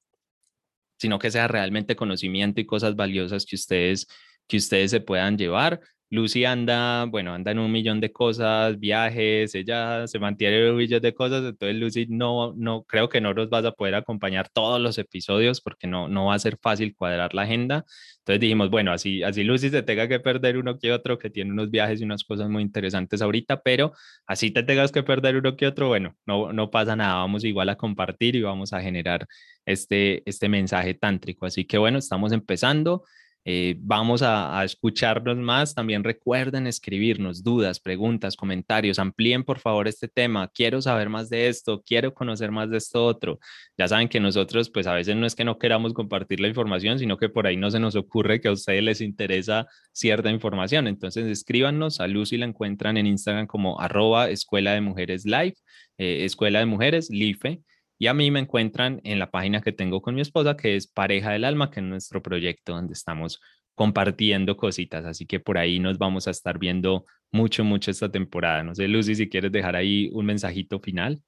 sino 0.98 1.18
que 1.18 1.30
sea 1.30 1.48
realmente 1.48 1.96
conocimiento 1.96 2.60
y 2.60 2.66
cosas 2.66 2.94
valiosas 2.96 3.44
que 3.44 3.56
ustedes, 3.56 4.06
que 4.46 4.56
ustedes 4.56 4.90
se 4.90 5.00
puedan 5.00 5.36
llevar. 5.36 5.80
Lucy 6.10 6.44
anda, 6.46 7.04
bueno, 7.04 7.34
anda 7.34 7.50
en 7.50 7.58
un 7.58 7.70
millón 7.70 8.00
de 8.00 8.10
cosas, 8.12 8.78
viajes, 8.78 9.54
ella 9.54 10.06
se 10.06 10.18
mantiene 10.18 10.64
en 10.64 10.70
un 10.70 10.76
millón 10.78 11.02
de 11.02 11.12
cosas, 11.12 11.44
entonces 11.44 11.76
Lucy 11.76 12.06
no, 12.08 12.54
no, 12.56 12.84
creo 12.84 13.08
que 13.10 13.20
no 13.20 13.34
nos 13.34 13.50
vas 13.50 13.64
a 13.66 13.72
poder 13.72 13.94
acompañar 13.94 14.48
todos 14.48 14.80
los 14.80 14.96
episodios 14.96 15.60
porque 15.60 15.86
no, 15.86 16.08
no 16.08 16.26
va 16.26 16.34
a 16.34 16.38
ser 16.38 16.58
fácil 16.62 16.94
cuadrar 16.96 17.34
la 17.34 17.42
agenda. 17.42 17.84
Entonces 18.20 18.40
dijimos, 18.40 18.70
bueno, 18.70 18.92
así, 18.92 19.22
así 19.22 19.44
Lucy 19.44 19.70
se 19.70 19.82
tenga 19.82 20.08
que 20.08 20.20
perder 20.20 20.56
uno 20.56 20.78
que 20.78 20.92
otro, 20.92 21.18
que 21.18 21.30
tiene 21.30 21.52
unos 21.52 21.70
viajes 21.70 22.00
y 22.00 22.04
unas 22.04 22.24
cosas 22.24 22.48
muy 22.48 22.62
interesantes 22.62 23.20
ahorita, 23.20 23.60
pero 23.62 23.92
así 24.26 24.50
te 24.50 24.62
tengas 24.62 24.92
que 24.92 25.02
perder 25.02 25.36
uno 25.36 25.56
que 25.56 25.66
otro, 25.66 25.88
bueno, 25.88 26.16
no, 26.26 26.52
no 26.52 26.70
pasa 26.70 26.96
nada, 26.96 27.14
vamos 27.16 27.44
igual 27.44 27.68
a 27.68 27.76
compartir 27.76 28.36
y 28.36 28.42
vamos 28.42 28.72
a 28.72 28.80
generar 28.80 29.26
este, 29.66 30.22
este 30.28 30.48
mensaje 30.48 30.94
tántrico. 30.94 31.46
Así 31.46 31.66
que 31.66 31.78
bueno, 31.78 31.98
estamos 31.98 32.32
empezando. 32.32 33.04
Eh, 33.44 33.76
vamos 33.78 34.22
a, 34.22 34.62
escucharnos 34.64 35.36
más. 35.36 35.74
También 35.74 36.04
recuerden 36.04 36.66
escribirnos 36.66 37.42
dudas, 37.42 37.80
preguntas, 37.80 38.36
comentarios. 38.36 38.98
Amplíen 38.98 39.44
por 39.44 39.58
favor 39.58 39.88
este 39.88 40.08
tema. 40.08 40.48
Quiero 40.48 40.82
saber 40.82 41.08
más 41.08 41.30
de 41.30 41.48
esto, 41.48 41.82
quiero 41.84 42.12
conocer 42.12 42.50
más 42.50 42.70
de 42.70 42.78
esto 42.78 43.04
otro. 43.06 43.38
Ya 43.76 43.88
saben 43.88 44.08
que 44.08 44.20
nosotros, 44.20 44.70
pues 44.70 44.86
a 44.86 44.94
veces 44.94 45.16
no 45.16 45.26
es 45.26 45.34
que 45.34 45.44
no 45.44 45.58
queramos 45.58 45.94
compartir 45.94 46.40
la 46.40 46.48
información, 46.48 46.98
sino 46.98 47.16
que 47.16 47.28
por 47.28 47.46
ahí 47.46 47.56
no 47.56 47.70
se 47.70 47.80
nos 47.80 47.96
ocurre 47.96 48.40
que 48.40 48.48
a 48.48 48.52
ustedes 48.52 48.82
les 48.82 49.00
interesa 49.00 49.66
cierta 49.92 50.30
información. 50.30 50.86
Entonces 50.86 51.26
escríbanos. 51.26 52.00
A 52.00 52.06
Lucy 52.06 52.36
la 52.36 52.46
encuentran 52.46 52.96
en 52.96 53.06
Instagram 53.06 53.46
como 53.46 53.80
arroba 53.80 54.28
escuela 54.30 54.72
de 54.72 54.80
mujeres 54.80 55.24
live, 55.24 55.54
eh, 55.98 56.24
escuela 56.24 56.58
de 56.58 56.66
mujeres, 56.66 57.08
LIFE. 57.10 57.62
Y 57.98 58.06
a 58.06 58.14
mí 58.14 58.30
me 58.30 58.40
encuentran 58.40 59.00
en 59.04 59.18
la 59.18 59.30
página 59.30 59.60
que 59.60 59.72
tengo 59.72 60.00
con 60.00 60.14
mi 60.14 60.20
esposa, 60.20 60.56
que 60.56 60.76
es 60.76 60.86
Pareja 60.86 61.32
del 61.32 61.44
Alma, 61.44 61.70
que 61.70 61.80
es 61.80 61.86
nuestro 61.86 62.22
proyecto 62.22 62.72
donde 62.72 62.92
estamos 62.92 63.40
compartiendo 63.74 64.56
cositas. 64.56 65.04
Así 65.04 65.26
que 65.26 65.40
por 65.40 65.58
ahí 65.58 65.78
nos 65.78 65.98
vamos 65.98 66.28
a 66.28 66.30
estar 66.30 66.58
viendo 66.58 67.04
mucho, 67.30 67.64
mucho 67.64 67.90
esta 67.90 68.10
temporada. 68.10 68.62
No 68.62 68.74
sé, 68.74 68.88
Lucy, 68.88 69.14
si 69.14 69.28
quieres 69.28 69.52
dejar 69.52 69.76
ahí 69.76 70.10
un 70.12 70.26
mensajito 70.26 70.80
final. 70.80 71.20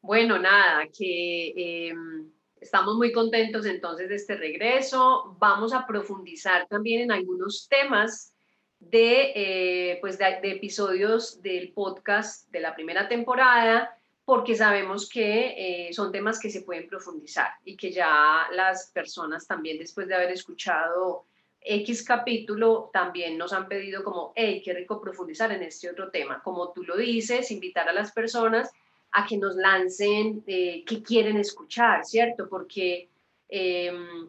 Bueno, 0.00 0.38
nada, 0.38 0.86
que 0.96 1.88
em, 1.88 2.30
estamos 2.60 2.96
muy 2.96 3.10
contentos 3.12 3.66
entonces 3.66 4.08
de 4.08 4.16
este 4.16 4.36
regreso. 4.36 5.36
Vamos 5.38 5.72
a 5.72 5.86
profundizar 5.86 6.66
también 6.68 7.02
en 7.02 7.12
algunos 7.12 7.68
temas 7.68 8.34
de, 8.78 9.32
eh, 9.34 9.98
pues 10.00 10.18
de, 10.18 10.38
episodios 10.42 11.40
del 11.42 11.72
podcast 11.72 12.50
de 12.50 12.60
la 12.60 12.74
primera 12.74 13.08
temporada, 13.08 13.96
porque 14.24 14.56
sabemos 14.56 15.08
que 15.08 15.88
eh, 15.88 15.92
son 15.92 16.10
temas 16.10 16.38
que 16.38 16.50
se 16.50 16.62
pueden 16.62 16.88
profundizar 16.88 17.50
y 17.64 17.76
que 17.76 17.92
ya 17.92 18.46
las 18.52 18.90
personas 18.90 19.46
también 19.46 19.78
después 19.78 20.08
de 20.08 20.14
haber 20.14 20.30
escuchado 20.30 21.26
X 21.60 22.04
capítulo 22.04 22.90
también 22.92 23.38
nos 23.38 23.52
han 23.52 23.68
pedido 23.68 24.04
como, 24.04 24.32
hey, 24.34 24.62
qué 24.64 24.74
rico 24.74 25.00
profundizar 25.00 25.50
en 25.52 25.62
este 25.62 25.90
otro 25.90 26.10
tema. 26.10 26.42
Como 26.42 26.72
tú 26.72 26.82
lo 26.82 26.96
dices, 26.96 27.50
invitar 27.50 27.88
a 27.88 27.92
las 27.92 28.12
personas 28.12 28.70
a 29.12 29.26
que 29.26 29.38
nos 29.38 29.56
lancen 29.56 30.42
eh, 30.46 30.84
qué 30.86 31.02
quieren 31.02 31.38
escuchar, 31.38 32.04
¿cierto? 32.04 32.48
Porque 32.48 33.08
em, 33.48 34.28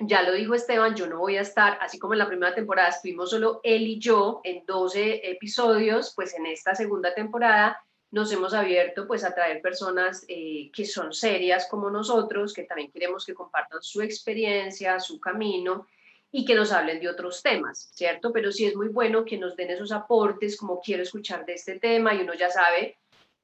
ya 0.00 0.22
lo 0.22 0.32
dijo 0.32 0.54
Esteban, 0.54 0.94
yo 0.94 1.06
no 1.06 1.18
voy 1.18 1.36
a 1.36 1.42
estar, 1.42 1.76
así 1.82 1.98
como 1.98 2.14
en 2.14 2.20
la 2.20 2.28
primera 2.28 2.54
temporada 2.54 2.88
estuvimos 2.88 3.30
solo 3.30 3.60
él 3.62 3.82
y 3.82 3.98
yo 3.98 4.40
en 4.44 4.64
12 4.64 5.30
episodios, 5.30 6.12
pues 6.14 6.34
en 6.34 6.46
esta 6.46 6.74
segunda 6.74 7.14
temporada 7.14 7.78
nos 8.10 8.32
hemos 8.32 8.54
abierto 8.54 9.06
pues 9.06 9.24
a 9.24 9.34
traer 9.34 9.62
personas 9.62 10.24
eh, 10.28 10.70
que 10.72 10.84
son 10.84 11.12
serias 11.12 11.68
como 11.68 11.90
nosotros, 11.90 12.52
que 12.52 12.64
también 12.64 12.90
queremos 12.90 13.24
que 13.24 13.34
compartan 13.34 13.82
su 13.82 14.02
experiencia, 14.02 14.98
su 14.98 15.20
camino 15.20 15.86
y 16.32 16.44
que 16.44 16.54
nos 16.54 16.72
hablen 16.72 17.00
de 17.00 17.08
otros 17.08 17.42
temas, 17.42 17.90
¿cierto? 17.94 18.32
Pero 18.32 18.52
sí 18.52 18.66
es 18.66 18.76
muy 18.76 18.88
bueno 18.88 19.24
que 19.24 19.36
nos 19.36 19.56
den 19.56 19.70
esos 19.70 19.92
aportes, 19.92 20.56
como 20.56 20.80
quiero 20.80 21.02
escuchar 21.02 21.44
de 21.44 21.54
este 21.54 21.78
tema 21.78 22.14
y 22.14 22.20
uno 22.20 22.34
ya 22.34 22.50
sabe, 22.50 22.98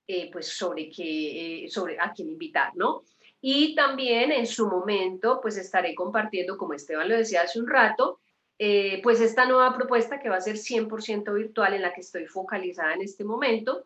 eh, 0.07 0.31
pues, 0.31 0.49
sobre, 0.49 0.91
qué, 0.91 1.65
eh, 1.65 1.71
sobre 1.71 1.99
a 1.99 2.13
quién 2.13 2.29
invitar, 2.29 2.77
¿no? 2.77 3.03
Y 3.41 3.75
también 3.75 4.31
en 4.33 4.47
su 4.47 4.69
momento, 4.69 5.41
pues, 5.41 5.57
estaré 5.57 5.95
compartiendo, 5.95 6.57
como 6.57 6.75
Esteban 6.75 7.09
lo 7.09 7.17
decía 7.17 7.43
hace 7.43 7.59
un 7.59 7.69
rato, 7.69 8.21
eh, 8.59 9.01
pues, 9.03 9.21
esta 9.21 9.47
nueva 9.47 9.75
propuesta 9.77 10.21
que 10.21 10.29
va 10.29 10.37
a 10.37 10.41
ser 10.41 10.57
100% 10.57 11.35
virtual 11.35 11.75
en 11.75 11.83
la 11.83 11.93
que 11.93 12.01
estoy 12.03 12.27
focalizada 12.27 12.95
en 12.95 13.03
este 13.03 13.25
momento, 13.25 13.85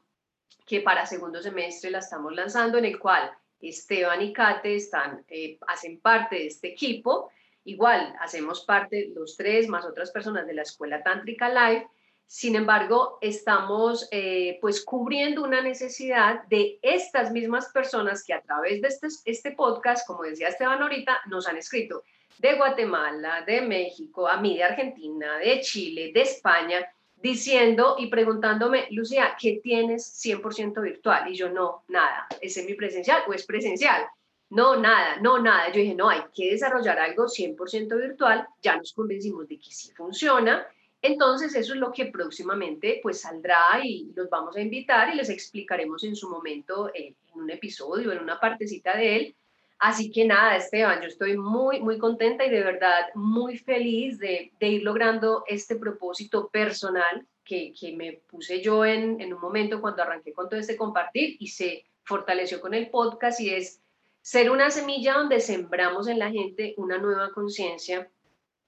que 0.66 0.80
para 0.80 1.06
segundo 1.06 1.42
semestre 1.42 1.90
la 1.90 1.98
estamos 1.98 2.34
lanzando, 2.34 2.78
en 2.78 2.84
el 2.84 2.98
cual 2.98 3.30
Esteban 3.60 4.22
y 4.22 4.32
Kate 4.32 4.76
están, 4.76 5.24
hacen 5.66 6.00
parte 6.00 6.36
de 6.36 6.46
este 6.46 6.68
equipo 6.68 7.30
Igual, 7.64 8.16
hacemos 8.20 8.64
parte 8.64 9.10
los 9.14 9.36
tres 9.36 9.68
más 9.68 9.84
otras 9.84 10.10
personas 10.10 10.46
de 10.46 10.54
la 10.54 10.62
Escuela 10.62 11.02
Tántrica 11.02 11.48
Live. 11.48 11.86
Sin 12.26 12.56
embargo, 12.56 13.18
estamos 13.20 14.08
eh, 14.12 14.58
pues 14.60 14.84
cubriendo 14.84 15.42
una 15.42 15.60
necesidad 15.60 16.44
de 16.44 16.78
estas 16.80 17.32
mismas 17.32 17.68
personas 17.68 18.24
que 18.24 18.32
a 18.32 18.40
través 18.40 18.80
de 18.80 18.88
este, 18.88 19.08
este 19.24 19.50
podcast, 19.52 20.06
como 20.06 20.22
decía 20.22 20.48
Esteban 20.48 20.80
ahorita, 20.80 21.20
nos 21.26 21.48
han 21.48 21.58
escrito 21.58 22.04
de 22.38 22.54
Guatemala, 22.54 23.42
de 23.46 23.60
México, 23.60 24.26
a 24.26 24.40
mí 24.40 24.56
de 24.56 24.64
Argentina, 24.64 25.36
de 25.38 25.60
Chile, 25.60 26.12
de 26.14 26.22
España, 26.22 26.90
diciendo 27.22 27.96
y 27.98 28.06
preguntándome, 28.06 28.86
Lucía, 28.90 29.36
¿qué 29.38 29.60
tienes 29.62 30.22
100% 30.24 30.80
virtual? 30.82 31.30
Y 31.30 31.34
yo 31.34 31.50
no, 31.50 31.84
nada, 31.88 32.26
¿es 32.40 32.64
mi 32.64 32.74
presencial 32.74 33.22
o 33.28 33.32
es 33.32 33.44
presencial? 33.46 34.06
No, 34.50 34.76
nada, 34.76 35.16
no, 35.20 35.38
nada. 35.38 35.68
Yo 35.68 35.80
dije, 35.80 35.94
no, 35.94 36.08
hay 36.08 36.22
que 36.34 36.50
desarrollar 36.50 36.98
algo 36.98 37.26
100% 37.26 37.96
virtual. 37.96 38.48
Ya 38.60 38.76
nos 38.76 38.92
convencimos 38.92 39.46
de 39.46 39.58
que 39.58 39.70
sí 39.70 39.92
funciona. 39.92 40.66
Entonces, 41.02 41.54
eso 41.54 41.72
es 41.72 41.78
lo 41.78 41.92
que 41.92 42.06
próximamente 42.06 42.98
pues 43.02 43.20
saldrá 43.20 43.80
y 43.82 44.12
los 44.14 44.28
vamos 44.28 44.56
a 44.56 44.60
invitar 44.60 45.14
y 45.14 45.16
les 45.16 45.30
explicaremos 45.30 46.02
en 46.04 46.16
su 46.16 46.28
momento 46.28 46.90
eh, 46.92 47.14
en 47.32 47.40
un 47.40 47.50
episodio, 47.50 48.12
en 48.12 48.18
una 48.18 48.40
partecita 48.40 48.96
de 48.96 49.16
él. 49.16 49.36
Así 49.80 50.12
que 50.12 50.26
nada, 50.26 50.56
Esteban, 50.56 51.00
yo 51.00 51.08
estoy 51.08 51.38
muy, 51.38 51.80
muy 51.80 51.96
contenta 51.96 52.44
y 52.44 52.50
de 52.50 52.62
verdad 52.62 53.06
muy 53.14 53.56
feliz 53.56 54.18
de, 54.18 54.52
ir 54.60 54.82
logrando 54.82 55.42
este 55.46 55.74
propósito 55.74 56.50
personal 56.50 57.26
que, 57.42 57.72
me 57.96 58.20
puse 58.28 58.60
yo 58.60 58.84
en, 58.84 59.32
un 59.32 59.40
momento 59.40 59.80
cuando 59.80 60.02
arranqué 60.02 60.34
con 60.34 60.50
todo 60.50 60.60
este 60.60 60.76
compartir 60.76 61.36
y 61.40 61.48
se 61.48 61.86
fortaleció 62.04 62.60
con 62.60 62.74
el 62.74 62.90
podcast 62.90 63.40
y 63.40 63.54
es 63.54 63.80
ser 64.20 64.50
una 64.50 64.70
semilla 64.70 65.14
donde 65.14 65.40
sembramos 65.40 66.08
en 66.08 66.18
la 66.18 66.30
gente 66.30 66.74
una 66.76 66.98
nueva 66.98 67.32
conciencia 67.32 68.10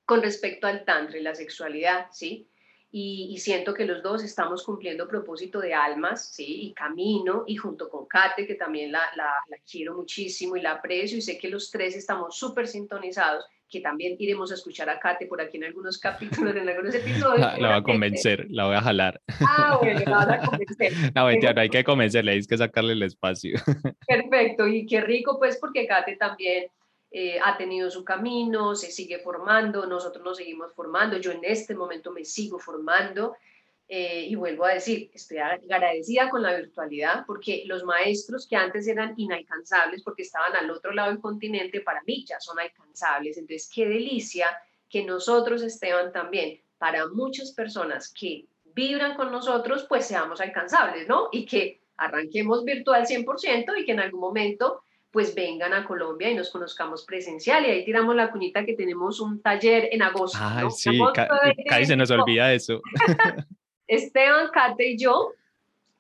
con 0.06 0.22
respecto 0.22 0.66
al 0.66 0.86
tantra 0.86 1.18
y 1.18 1.22
la 1.22 1.34
sexualidad, 1.34 2.06
¿sí? 2.10 2.48
Y, 2.94 3.38
siento 3.38 3.72
que 3.72 3.86
los 3.86 4.02
dos 4.02 4.22
estamos 4.22 4.62
cumpliendo 4.62 5.08
propósito 5.08 5.60
de 5.60 5.72
almas, 5.72 6.28
¿sí? 6.34 6.66
Y 6.66 6.74
camino, 6.74 7.44
y 7.46 7.56
junto 7.56 7.88
con 7.88 8.06
Kate, 8.06 8.46
que 8.46 8.54
también 8.54 8.92
la, 8.92 9.00
la, 9.16 9.32
la 9.48 9.56
quiero 9.68 9.96
muchísimo 9.96 10.56
y 10.56 10.60
la 10.60 10.72
aprecio, 10.72 11.16
y 11.16 11.22
sé 11.22 11.38
que 11.38 11.48
los 11.48 11.70
tres 11.70 11.96
estamos 11.96 12.36
súper 12.36 12.68
sintonizados 12.68 13.46
que 13.72 13.80
también 13.80 14.14
iremos 14.18 14.52
a 14.52 14.54
escuchar 14.54 14.90
a 14.90 15.00
Kate 15.00 15.26
por 15.26 15.40
aquí 15.40 15.56
en 15.56 15.64
algunos 15.64 15.98
capítulos, 15.98 16.54
en 16.54 16.68
algunos 16.68 16.94
episodios. 16.94 17.40
La, 17.58 17.70
va 17.70 17.76
a 17.76 17.82
convencer, 17.82 18.46
la 18.50 18.66
voy 18.66 18.76
a 18.76 18.82
jalar. 18.82 19.20
Ah, 19.40 19.78
bueno, 19.80 20.00
la 20.06 20.16
vas 20.18 20.28
a 20.28 20.38
convencer. 20.46 20.92
No, 21.14 21.26
mentira, 21.26 21.54
no 21.54 21.62
hay 21.62 21.70
que 21.70 21.82
convencerle, 21.82 22.32
hay 22.32 22.42
que 22.44 22.58
sacarle 22.58 22.92
el 22.92 23.02
espacio. 23.02 23.58
Perfecto, 24.06 24.68
y 24.68 24.84
qué 24.86 25.00
rico 25.00 25.38
pues 25.38 25.56
porque 25.58 25.86
Kate 25.86 26.16
también 26.16 26.66
eh, 27.14 27.38
ha 27.44 27.58
tenido 27.58 27.90
su 27.90 28.04
camino, 28.04 28.74
se 28.74 28.90
sigue 28.90 29.18
formando, 29.18 29.86
nosotros 29.86 30.24
nos 30.24 30.38
seguimos 30.38 30.72
formando, 30.72 31.18
yo 31.18 31.30
en 31.30 31.44
este 31.44 31.74
momento 31.74 32.10
me 32.10 32.24
sigo 32.24 32.58
formando. 32.58 33.36
Eh, 33.86 34.28
y 34.30 34.34
vuelvo 34.36 34.64
a 34.64 34.72
decir, 34.72 35.10
estoy 35.12 35.36
agradecida 35.36 36.30
con 36.30 36.40
la 36.40 36.56
virtualidad 36.56 37.26
porque 37.26 37.64
los 37.66 37.84
maestros 37.84 38.46
que 38.46 38.56
antes 38.56 38.88
eran 38.88 39.12
inalcanzables 39.18 40.02
porque 40.02 40.22
estaban 40.22 40.56
al 40.56 40.70
otro 40.70 40.92
lado 40.92 41.10
del 41.10 41.20
continente, 41.20 41.82
para 41.82 42.00
mí 42.06 42.24
ya 42.26 42.40
son 42.40 42.58
alcanzables. 42.58 43.36
Entonces, 43.36 43.70
qué 43.74 43.86
delicia 43.86 44.46
que 44.88 45.04
nosotros, 45.04 45.60
Esteban, 45.62 46.10
también, 46.10 46.62
para 46.78 47.06
muchas 47.08 47.52
personas 47.52 48.10
que 48.18 48.46
vibran 48.74 49.14
con 49.14 49.30
nosotros, 49.30 49.84
pues 49.86 50.06
seamos 50.06 50.40
alcanzables, 50.40 51.06
¿no? 51.06 51.28
Y 51.30 51.44
que 51.44 51.82
arranquemos 51.98 52.64
virtual 52.64 53.06
100% 53.06 53.78
y 53.78 53.84
que 53.84 53.92
en 53.92 54.00
algún 54.00 54.20
momento 54.20 54.82
pues 55.12 55.34
vengan 55.34 55.74
a 55.74 55.84
Colombia 55.84 56.30
y 56.30 56.34
nos 56.34 56.50
conozcamos 56.50 57.04
presencial. 57.04 57.64
Y 57.66 57.70
ahí 57.70 57.84
tiramos 57.84 58.16
la 58.16 58.30
cuñita 58.30 58.64
que 58.64 58.74
tenemos 58.74 59.20
un 59.20 59.42
taller 59.42 59.90
en 59.92 60.02
agosto. 60.02 60.38
Ay, 60.40 60.70
sí, 60.70 60.98
casi 61.68 61.84
se 61.84 61.96
nos 61.96 62.10
olvida 62.10 62.52
eso. 62.52 62.80
Esteban, 63.86 64.48
Kate 64.50 64.88
y 64.88 64.96
yo 64.96 65.32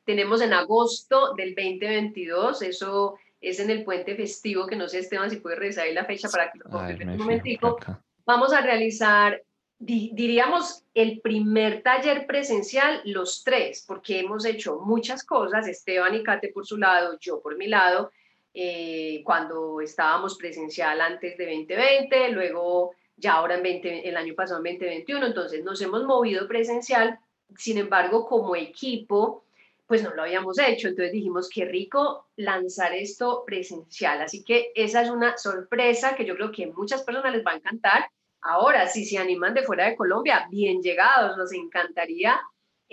tenemos 0.04 0.40
en 0.40 0.54
agosto 0.54 1.34
del 1.34 1.54
2022, 1.54 2.62
eso 2.62 3.16
es 3.40 3.60
en 3.60 3.70
el 3.70 3.84
puente 3.84 4.16
festivo, 4.16 4.66
que 4.66 4.76
no 4.76 4.88
sé, 4.88 5.00
Esteban, 5.00 5.30
si 5.30 5.36
puede 5.36 5.56
revisar 5.56 5.84
ahí 5.84 5.94
la 5.94 6.04
fecha 6.04 6.28
para 6.28 6.50
que 6.50 6.58
lo 6.58 6.64
confirme 6.70 7.12
un 7.12 7.18
momentico. 7.18 7.78
Vamos 8.24 8.52
a 8.52 8.60
realizar, 8.60 9.42
diríamos, 9.78 10.84
el 10.94 11.20
primer 11.20 11.82
taller 11.82 12.26
presencial, 12.26 13.02
los 13.04 13.44
tres, 13.44 13.84
porque 13.86 14.20
hemos 14.20 14.44
hecho 14.44 14.80
muchas 14.80 15.24
cosas, 15.24 15.68
Esteban 15.68 16.14
y 16.14 16.22
Kate 16.22 16.48
por 16.48 16.66
su 16.66 16.78
lado, 16.78 17.18
yo 17.20 17.42
por 17.42 17.56
mi 17.56 17.66
lado, 17.66 18.10
eh, 18.54 19.22
cuando 19.24 19.80
estábamos 19.80 20.36
presencial 20.36 21.00
antes 21.00 21.36
de 21.36 21.46
2020, 21.46 22.30
luego 22.30 22.92
ya 23.16 23.34
ahora 23.34 23.56
en 23.56 23.62
20, 23.62 24.08
el 24.08 24.16
año 24.16 24.34
pasado 24.34 24.58
en 24.64 24.78
2021, 24.78 25.26
entonces 25.26 25.64
nos 25.64 25.80
hemos 25.80 26.04
movido 26.04 26.46
presencial 26.48 27.18
sin 27.56 27.78
embargo, 27.78 28.26
como 28.26 28.56
equipo, 28.56 29.44
pues 29.86 30.02
no 30.02 30.14
lo 30.14 30.22
habíamos 30.22 30.58
hecho. 30.58 30.88
Entonces 30.88 31.12
dijimos, 31.12 31.50
qué 31.52 31.64
rico 31.64 32.26
lanzar 32.36 32.94
esto 32.94 33.44
presencial. 33.46 34.22
Así 34.22 34.44
que 34.44 34.72
esa 34.74 35.02
es 35.02 35.10
una 35.10 35.36
sorpresa 35.36 36.14
que 36.14 36.24
yo 36.24 36.34
creo 36.34 36.52
que 36.52 36.66
muchas 36.68 37.02
personas 37.02 37.32
les 37.32 37.44
va 37.44 37.52
a 37.52 37.56
encantar. 37.56 38.08
Ahora, 38.40 38.88
si 38.88 39.04
se 39.04 39.18
animan 39.18 39.54
de 39.54 39.62
fuera 39.62 39.86
de 39.86 39.96
Colombia, 39.96 40.46
bien 40.50 40.82
llegados, 40.82 41.36
nos 41.36 41.52
encantaría. 41.52 42.40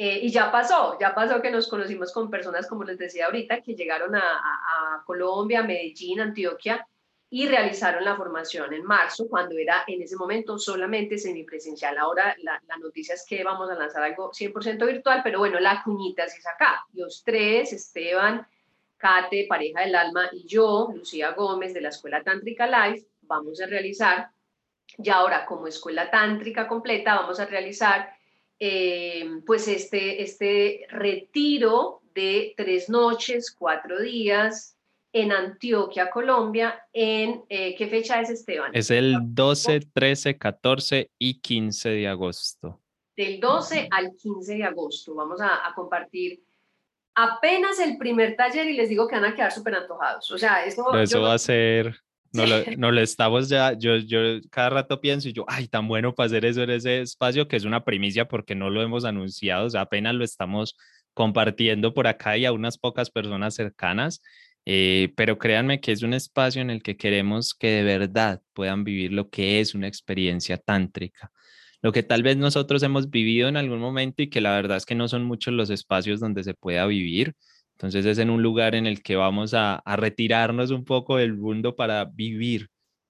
Eh, 0.01 0.21
y 0.21 0.29
ya 0.29 0.49
pasó, 0.49 0.97
ya 0.97 1.13
pasó 1.13 1.41
que 1.41 1.51
nos 1.51 1.67
conocimos 1.67 2.13
con 2.13 2.29
personas, 2.29 2.67
como 2.67 2.85
les 2.85 2.97
decía 2.97 3.25
ahorita, 3.25 3.59
que 3.59 3.75
llegaron 3.75 4.15
a, 4.15 4.21
a, 4.21 4.95
a 4.95 5.03
Colombia, 5.03 5.61
Medellín, 5.61 6.21
Antioquia, 6.21 6.87
y 7.29 7.49
realizaron 7.49 8.05
la 8.05 8.15
formación 8.15 8.73
en 8.73 8.85
marzo, 8.85 9.27
cuando 9.27 9.57
era 9.57 9.83
en 9.87 10.01
ese 10.01 10.15
momento 10.15 10.57
solamente 10.57 11.17
semipresencial. 11.17 11.97
Ahora 11.97 12.33
la, 12.43 12.61
la 12.65 12.77
noticia 12.77 13.13
es 13.13 13.25
que 13.27 13.43
vamos 13.43 13.69
a 13.69 13.75
lanzar 13.75 14.01
algo 14.01 14.31
100% 14.31 14.85
virtual, 14.85 15.19
pero 15.21 15.39
bueno, 15.39 15.59
la 15.59 15.83
cuñita 15.83 16.25
sí 16.29 16.39
es 16.39 16.47
acá. 16.47 16.85
Los 16.93 17.21
tres, 17.25 17.73
Esteban, 17.73 18.47
Kate, 18.95 19.47
pareja 19.49 19.81
del 19.81 19.95
alma, 19.95 20.29
y 20.31 20.47
yo, 20.47 20.93
Lucía 20.95 21.31
Gómez, 21.31 21.73
de 21.73 21.81
la 21.81 21.89
Escuela 21.89 22.23
Tántrica 22.23 22.67
Life, 22.67 23.05
vamos 23.23 23.59
a 23.59 23.65
realizar, 23.65 24.29
ya 24.97 25.15
ahora 25.15 25.45
como 25.45 25.67
Escuela 25.67 26.09
Tántrica 26.09 26.69
completa, 26.69 27.15
vamos 27.15 27.41
a 27.41 27.45
realizar 27.47 28.17
eh, 28.59 29.41
pues 29.45 29.67
este, 29.67 30.21
este 30.21 30.85
retiro 30.89 32.01
de 32.13 32.53
tres 32.57 32.89
noches, 32.89 33.55
cuatro 33.57 34.01
días, 34.01 34.77
en 35.13 35.31
Antioquia, 35.31 36.09
Colombia. 36.09 36.85
¿En 36.93 37.43
eh, 37.49 37.75
qué 37.75 37.87
fecha 37.87 38.21
es, 38.21 38.29
Esteban? 38.29 38.71
Es 38.73 38.91
el 38.91 39.17
12, 39.33 39.81
13, 39.93 40.37
14 40.37 41.11
y 41.17 41.39
15 41.39 41.89
de 41.89 42.07
agosto. 42.07 42.79
Del 43.15 43.39
12 43.39 43.87
al 43.91 44.15
15 44.15 44.55
de 44.55 44.63
agosto. 44.63 45.15
Vamos 45.15 45.41
a, 45.41 45.73
compartir 45.75 46.43
apenas 47.15 47.79
el 47.79 47.97
primer 47.97 48.35
taller 48.35 48.67
y 48.67 48.73
les 48.73 48.89
digo 48.89 49.07
que 49.07 49.15
van 49.15 49.25
a 49.25 49.35
quedar 49.35 49.51
súper 49.51 49.75
antojados. 49.75 50.29
O 50.31 50.37
sea, 50.37 50.65
eso, 50.65 50.93
eso 50.97 51.21
va 51.21 51.33
a 51.33 51.39
ser 51.39 51.99
no 52.33 52.45
lo, 52.45 52.55
no 52.77 52.91
lo, 52.91 53.01
estamos 53.01 53.49
ya, 53.49 53.73
yo, 53.73 53.97
yo 53.97 54.19
cada 54.49 54.69
rato 54.69 55.01
pienso 55.01 55.29
y 55.29 55.33
yo, 55.33 55.45
ay, 55.47 55.67
tan 55.67 55.87
bueno 55.87 56.13
para 56.15 56.27
hacer 56.27 56.45
eso 56.45 56.63
en 56.63 56.71
ese 56.71 57.01
espacio, 57.01 57.47
que 57.47 57.55
es 57.55 57.65
una 57.65 57.83
primicia 57.83 58.27
porque 58.27 58.55
no 58.55 58.69
lo 58.69 58.81
hemos 58.81 59.05
anunciado, 59.05 59.65
o 59.67 59.69
sea, 59.69 59.81
apenas 59.81 60.15
lo 60.15 60.23
estamos 60.23 60.75
compartiendo 61.13 61.93
por 61.93 62.07
acá 62.07 62.37
y 62.37 62.45
a 62.45 62.51
unas 62.51 62.77
pocas 62.77 63.09
personas 63.09 63.55
cercanas, 63.55 64.21
eh, 64.65 65.13
pero 65.15 65.37
créanme 65.37 65.81
que 65.81 65.91
es 65.91 66.03
un 66.03 66.13
espacio 66.13 66.61
en 66.61 66.69
el 66.69 66.83
que 66.83 66.97
queremos 66.97 67.53
que 67.53 67.67
de 67.67 67.83
verdad 67.83 68.41
puedan 68.53 68.83
vivir 68.83 69.11
lo 69.11 69.29
que 69.29 69.59
es 69.59 69.73
una 69.75 69.87
experiencia 69.87 70.57
tántrica, 70.57 71.31
lo 71.81 71.91
que 71.91 72.03
tal 72.03 72.23
vez 72.23 72.37
nosotros 72.37 72.83
hemos 72.83 73.09
vivido 73.09 73.49
en 73.49 73.57
algún 73.57 73.79
momento 73.79 74.21
y 74.21 74.29
que 74.29 74.41
la 74.41 74.51
verdad 74.51 74.77
es 74.77 74.85
que 74.85 74.95
no 74.95 75.07
son 75.07 75.23
muchos 75.23 75.53
los 75.53 75.69
espacios 75.69 76.19
donde 76.19 76.43
se 76.43 76.53
pueda 76.53 76.85
vivir. 76.85 77.35
Entonces 77.79 78.05
es 78.05 78.17
en 78.17 78.29
un 78.29 78.43
lugar 78.43 78.75
en 78.75 78.85
el 78.85 79.01
que 79.01 79.15
vamos 79.15 79.53
a, 79.53 79.81
retirarnos 79.85 80.69
un 80.71 80.83
poco 80.83 81.15
del 81.15 81.37
mundo 81.37 81.77
para 81.77 82.03
vivir 82.03 82.67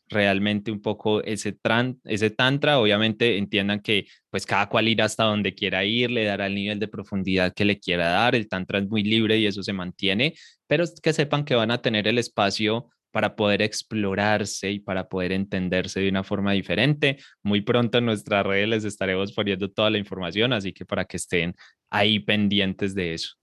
realmente 0.08 0.72
un 0.72 0.80
poco 0.80 1.24
ese, 1.24 1.58
ese 2.06 2.30
tantra. 2.30 2.80
Obviamente 2.80 3.40
entiendan 3.40 3.80
que 3.82 4.06
pues 4.30 4.46
cada 4.46 4.70
cual 4.70 4.88
irá 4.88 5.06
hasta 5.06 5.24
donde 5.24 5.56
quiera 5.56 5.84
ir, 5.86 6.12
le 6.12 6.24
dará 6.24 6.46
el 6.46 6.54
nivel 6.54 6.80
de 6.80 6.88
profundidad 6.88 7.52
que 7.56 7.66
le 7.66 7.80
quiera 7.80 8.10
dar. 8.10 8.36
El 8.36 8.48
tantra 8.48 8.78
es 8.78 8.88
muy 8.88 9.02
libre 9.04 9.40
y 9.40 9.48
eso 9.48 9.64
se 9.64 9.74
mantiene, 9.74 10.36
pero 10.68 10.86
que 11.02 11.14
sepan 11.14 11.46
que 11.46 11.56
van 11.56 11.72
a 11.72 11.82
tener 11.82 12.08
el 12.08 12.20
espacio 12.20 12.90
para 13.12 13.36
poder 13.36 13.64
explorarse 13.64 14.72
y 14.72 14.80
para 14.80 15.10
poder 15.10 15.32
entenderse 15.32 16.00
de 16.00 16.10
una 16.10 16.24
forma 16.24 16.52
diferente. 16.52 17.18
Muy 17.42 17.62
pronto 17.62 17.98
en 17.98 18.06
nuestras 18.06 18.46
redes 18.46 18.70
les 18.70 18.86
estaremos 18.86 19.34
poniendo 19.34 19.72
toda 19.72 19.90
la 19.90 19.98
información, 19.98 20.54
así 20.54 20.74
que 20.74 20.86
para 20.86 21.06
que 21.06 21.18
estén 21.18 21.56
ahí 21.90 22.20
pendientes 22.20 22.94
de 22.94 23.16
eso 23.16 23.39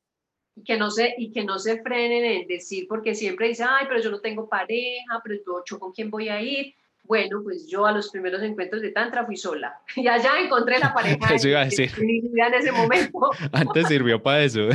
y 0.57 0.65
que 0.65 0.77
no 0.79 0.91
se, 0.91 1.15
y 1.19 1.31
que 1.31 1.45
no 1.45 1.59
se 1.59 1.83
frenen 1.83 2.25
en 2.25 2.49
decir, 2.49 2.87
porque 2.89 3.15
siempre 3.15 3.49
dicen, 3.49 3.67
ay, 3.69 3.85
pero 3.89 4.01
yo 4.01 4.11
no 4.11 4.21
tengo 4.21 4.49
pareja, 4.49 5.21
pero 5.23 5.37
yo 5.65 5.79
con 5.79 5.93
quién 5.93 6.11
voy 6.11 6.29
a 6.31 6.41
ir. 6.41 6.75
Bueno, 7.05 7.41
pues 7.45 7.69
yo 7.69 7.87
a 7.87 7.93
los 7.93 8.11
primeros 8.11 8.43
encuentros 8.43 8.83
de 8.83 8.91
Tantra 8.91 9.25
fui 9.25 9.37
sola 9.37 9.81
y 9.97 10.09
allá 10.09 10.41
encontré 10.41 10.81
la 10.81 10.93
pareja 10.93 11.19
eso 11.35 11.49
iba 11.49 11.61
a 11.61 11.65
decir. 11.67 11.91
en 11.97 12.55
ese 12.55 12.73
momento. 12.73 13.31
Antes 13.53 13.87
sirvió 13.87 14.21
para 14.21 14.43
eso, 14.43 14.69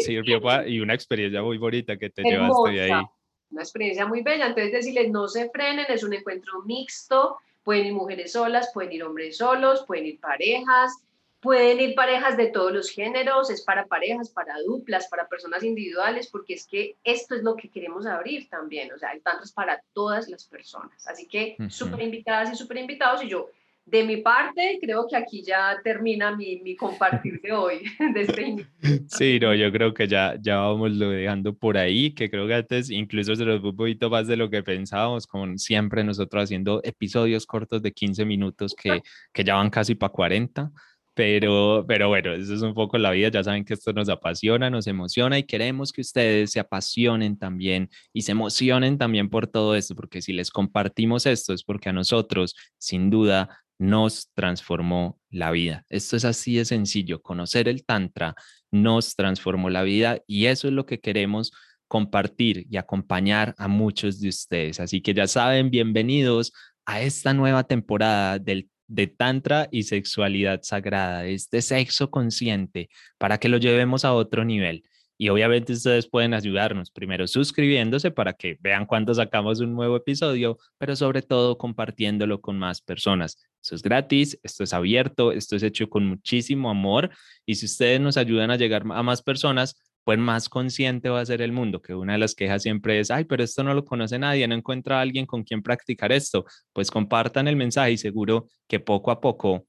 sirvió 0.00 0.40
para, 0.40 0.66
y 0.66 0.80
una 0.80 0.94
experiencia 0.94 1.42
muy 1.42 1.58
bonita 1.58 1.96
que 1.96 2.10
te 2.10 2.22
llevaste 2.22 2.70
de 2.72 2.80
ahí. 2.80 3.02
Una 3.50 3.62
experiencia 3.62 4.06
muy 4.06 4.22
bella, 4.22 4.46
entonces 4.46 4.72
decirles, 4.72 5.10
no 5.10 5.28
se 5.28 5.48
frenen, 5.50 5.86
es 5.88 6.02
un 6.02 6.12
encuentro 6.12 6.62
mixto, 6.64 7.36
pueden 7.62 7.86
ir 7.86 7.92
mujeres 7.92 8.32
solas, 8.32 8.70
pueden 8.74 8.92
ir 8.92 9.04
hombres 9.04 9.36
solos, 9.36 9.84
pueden 9.86 10.06
ir 10.06 10.18
parejas, 10.18 10.92
Pueden 11.40 11.80
ir 11.80 11.94
parejas 11.94 12.36
de 12.36 12.46
todos 12.46 12.72
los 12.72 12.90
géneros, 12.90 13.50
es 13.50 13.62
para 13.62 13.86
parejas, 13.86 14.30
para 14.30 14.60
duplas, 14.62 15.08
para 15.08 15.28
personas 15.28 15.62
individuales, 15.62 16.28
porque 16.28 16.54
es 16.54 16.66
que 16.66 16.96
esto 17.04 17.34
es 17.34 17.42
lo 17.42 17.56
que 17.56 17.70
queremos 17.70 18.06
abrir 18.06 18.48
también, 18.48 18.92
o 18.92 18.98
sea, 18.98 19.12
el 19.12 19.22
tanto 19.22 19.44
es 19.44 19.52
para 19.52 19.82
todas 19.92 20.28
las 20.28 20.46
personas. 20.46 21.06
Así 21.06 21.28
que 21.28 21.56
súper 21.68 22.02
invitadas 22.02 22.52
y 22.52 22.56
súper 22.56 22.78
invitados 22.78 23.22
y 23.22 23.28
yo, 23.28 23.50
de 23.86 24.02
mi 24.02 24.16
parte, 24.16 24.78
creo 24.80 25.06
que 25.08 25.14
aquí 25.14 25.44
ya 25.44 25.76
termina 25.82 26.34
mi, 26.34 26.60
mi 26.60 26.74
compartir 26.74 27.40
de 27.40 27.52
hoy, 27.52 27.82
de 28.14 28.20
este 28.20 28.66
Sí, 29.06 29.38
no, 29.38 29.54
yo 29.54 29.70
creo 29.70 29.94
que 29.94 30.08
ya, 30.08 30.36
ya 30.40 30.56
vamos 30.56 30.90
lo 30.90 31.10
dejando 31.10 31.54
por 31.54 31.78
ahí, 31.78 32.12
que 32.12 32.28
creo 32.28 32.48
que 32.48 32.54
antes 32.54 32.90
incluso 32.90 33.36
se 33.36 33.44
nos 33.44 33.60
fue 33.60 33.70
un 33.70 33.76
poquito 33.76 34.10
más 34.10 34.26
de 34.26 34.36
lo 34.36 34.50
que 34.50 34.64
pensábamos, 34.64 35.28
como 35.28 35.56
siempre 35.56 36.02
nosotros 36.02 36.44
haciendo 36.44 36.80
episodios 36.82 37.46
cortos 37.46 37.80
de 37.80 37.92
15 37.92 38.24
minutos 38.24 38.74
que, 38.74 39.02
que 39.32 39.44
ya 39.44 39.54
van 39.54 39.70
casi 39.70 39.94
para 39.94 40.12
40. 40.12 40.72
Pero, 41.16 41.86
pero 41.88 42.08
bueno, 42.08 42.34
eso 42.34 42.54
es 42.54 42.60
un 42.60 42.74
poco 42.74 42.98
la 42.98 43.10
vida. 43.10 43.30
Ya 43.30 43.42
saben 43.42 43.64
que 43.64 43.72
esto 43.72 43.90
nos 43.94 44.10
apasiona, 44.10 44.68
nos 44.68 44.86
emociona 44.86 45.38
y 45.38 45.44
queremos 45.44 45.90
que 45.90 46.02
ustedes 46.02 46.50
se 46.50 46.60
apasionen 46.60 47.38
también 47.38 47.88
y 48.12 48.20
se 48.20 48.32
emocionen 48.32 48.98
también 48.98 49.30
por 49.30 49.46
todo 49.46 49.74
esto, 49.76 49.94
porque 49.94 50.20
si 50.20 50.34
les 50.34 50.50
compartimos 50.50 51.24
esto 51.24 51.54
es 51.54 51.64
porque 51.64 51.88
a 51.88 51.94
nosotros, 51.94 52.54
sin 52.76 53.08
duda, 53.08 53.64
nos 53.78 54.30
transformó 54.34 55.18
la 55.30 55.50
vida. 55.52 55.86
Esto 55.88 56.16
es 56.16 56.26
así 56.26 56.56
de 56.56 56.66
sencillo. 56.66 57.22
Conocer 57.22 57.66
el 57.66 57.86
Tantra 57.86 58.34
nos 58.70 59.16
transformó 59.16 59.70
la 59.70 59.84
vida 59.84 60.20
y 60.26 60.46
eso 60.46 60.68
es 60.68 60.74
lo 60.74 60.84
que 60.84 61.00
queremos 61.00 61.50
compartir 61.88 62.66
y 62.70 62.76
acompañar 62.76 63.54
a 63.56 63.68
muchos 63.68 64.20
de 64.20 64.28
ustedes. 64.28 64.80
Así 64.80 65.00
que 65.00 65.14
ya 65.14 65.26
saben, 65.26 65.70
bienvenidos 65.70 66.52
a 66.84 67.00
esta 67.00 67.32
nueva 67.32 67.64
temporada 67.64 68.38
del 68.38 68.68
de 68.88 69.06
Tantra 69.06 69.68
y 69.70 69.84
sexualidad 69.84 70.60
sagrada, 70.62 71.26
este 71.26 71.62
sexo 71.62 72.10
consciente, 72.10 72.88
para 73.18 73.38
que 73.38 73.48
lo 73.48 73.58
llevemos 73.58 74.04
a 74.04 74.14
otro 74.14 74.44
nivel. 74.44 74.82
Y 75.18 75.30
obviamente 75.30 75.72
ustedes 75.72 76.08
pueden 76.08 76.34
ayudarnos, 76.34 76.90
primero 76.90 77.26
suscribiéndose 77.26 78.10
para 78.10 78.34
que 78.34 78.58
vean 78.60 78.84
cuando 78.84 79.14
sacamos 79.14 79.60
un 79.60 79.74
nuevo 79.74 79.96
episodio, 79.96 80.58
pero 80.76 80.94
sobre 80.94 81.22
todo 81.22 81.56
compartiéndolo 81.56 82.42
con 82.42 82.58
más 82.58 82.82
personas. 82.82 83.38
Esto 83.62 83.74
es 83.76 83.82
gratis, 83.82 84.38
esto 84.42 84.62
es 84.62 84.74
abierto, 84.74 85.32
esto 85.32 85.56
es 85.56 85.62
hecho 85.62 85.88
con 85.88 86.06
muchísimo 86.06 86.68
amor 86.68 87.10
y 87.46 87.54
si 87.54 87.64
ustedes 87.64 87.98
nos 87.98 88.18
ayudan 88.18 88.50
a 88.50 88.56
llegar 88.56 88.82
a 88.90 89.02
más 89.02 89.22
personas, 89.22 89.85
pues 90.06 90.20
más 90.20 90.48
consciente 90.48 91.08
va 91.08 91.18
a 91.20 91.26
ser 91.26 91.42
el 91.42 91.50
mundo, 91.50 91.82
que 91.82 91.92
una 91.92 92.12
de 92.12 92.20
las 92.20 92.36
quejas 92.36 92.62
siempre 92.62 93.00
es, 93.00 93.10
ay, 93.10 93.24
pero 93.24 93.42
esto 93.42 93.64
no 93.64 93.74
lo 93.74 93.84
conoce 93.84 94.20
nadie, 94.20 94.46
no 94.46 94.54
encuentra 94.54 94.98
a 94.98 95.00
alguien 95.00 95.26
con 95.26 95.42
quien 95.42 95.64
practicar 95.64 96.12
esto, 96.12 96.44
pues 96.72 96.92
compartan 96.92 97.48
el 97.48 97.56
mensaje 97.56 97.90
y 97.90 97.98
seguro 97.98 98.46
que 98.68 98.78
poco 98.78 99.10
a 99.10 99.20
poco 99.20 99.66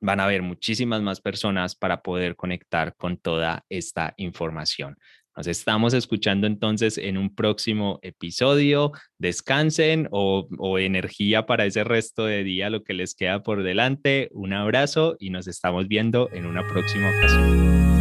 van 0.00 0.18
a 0.18 0.24
haber 0.24 0.42
muchísimas 0.42 1.00
más 1.00 1.20
personas 1.20 1.76
para 1.76 2.02
poder 2.02 2.34
conectar 2.34 2.96
con 2.96 3.18
toda 3.18 3.64
esta 3.68 4.14
información. 4.16 4.96
Nos 5.36 5.46
estamos 5.46 5.94
escuchando 5.94 6.48
entonces 6.48 6.98
en 6.98 7.16
un 7.16 7.32
próximo 7.32 8.00
episodio. 8.02 8.90
Descansen 9.16 10.08
o, 10.10 10.48
o, 10.58 10.78
energía 10.80 11.46
para 11.46 11.66
ese 11.66 11.84
resto 11.84 12.24
de 12.24 12.42
día, 12.42 12.68
lo 12.68 12.82
que 12.82 12.94
les 12.94 13.14
queda 13.14 13.44
por 13.44 13.62
delante. 13.62 14.28
Un 14.32 14.54
abrazo 14.54 15.16
y 15.20 15.30
nos 15.30 15.46
estamos 15.46 15.86
viendo 15.86 16.30
en 16.32 16.46
una 16.46 16.66
próxima 16.66 17.10
ocasión. 17.16 17.95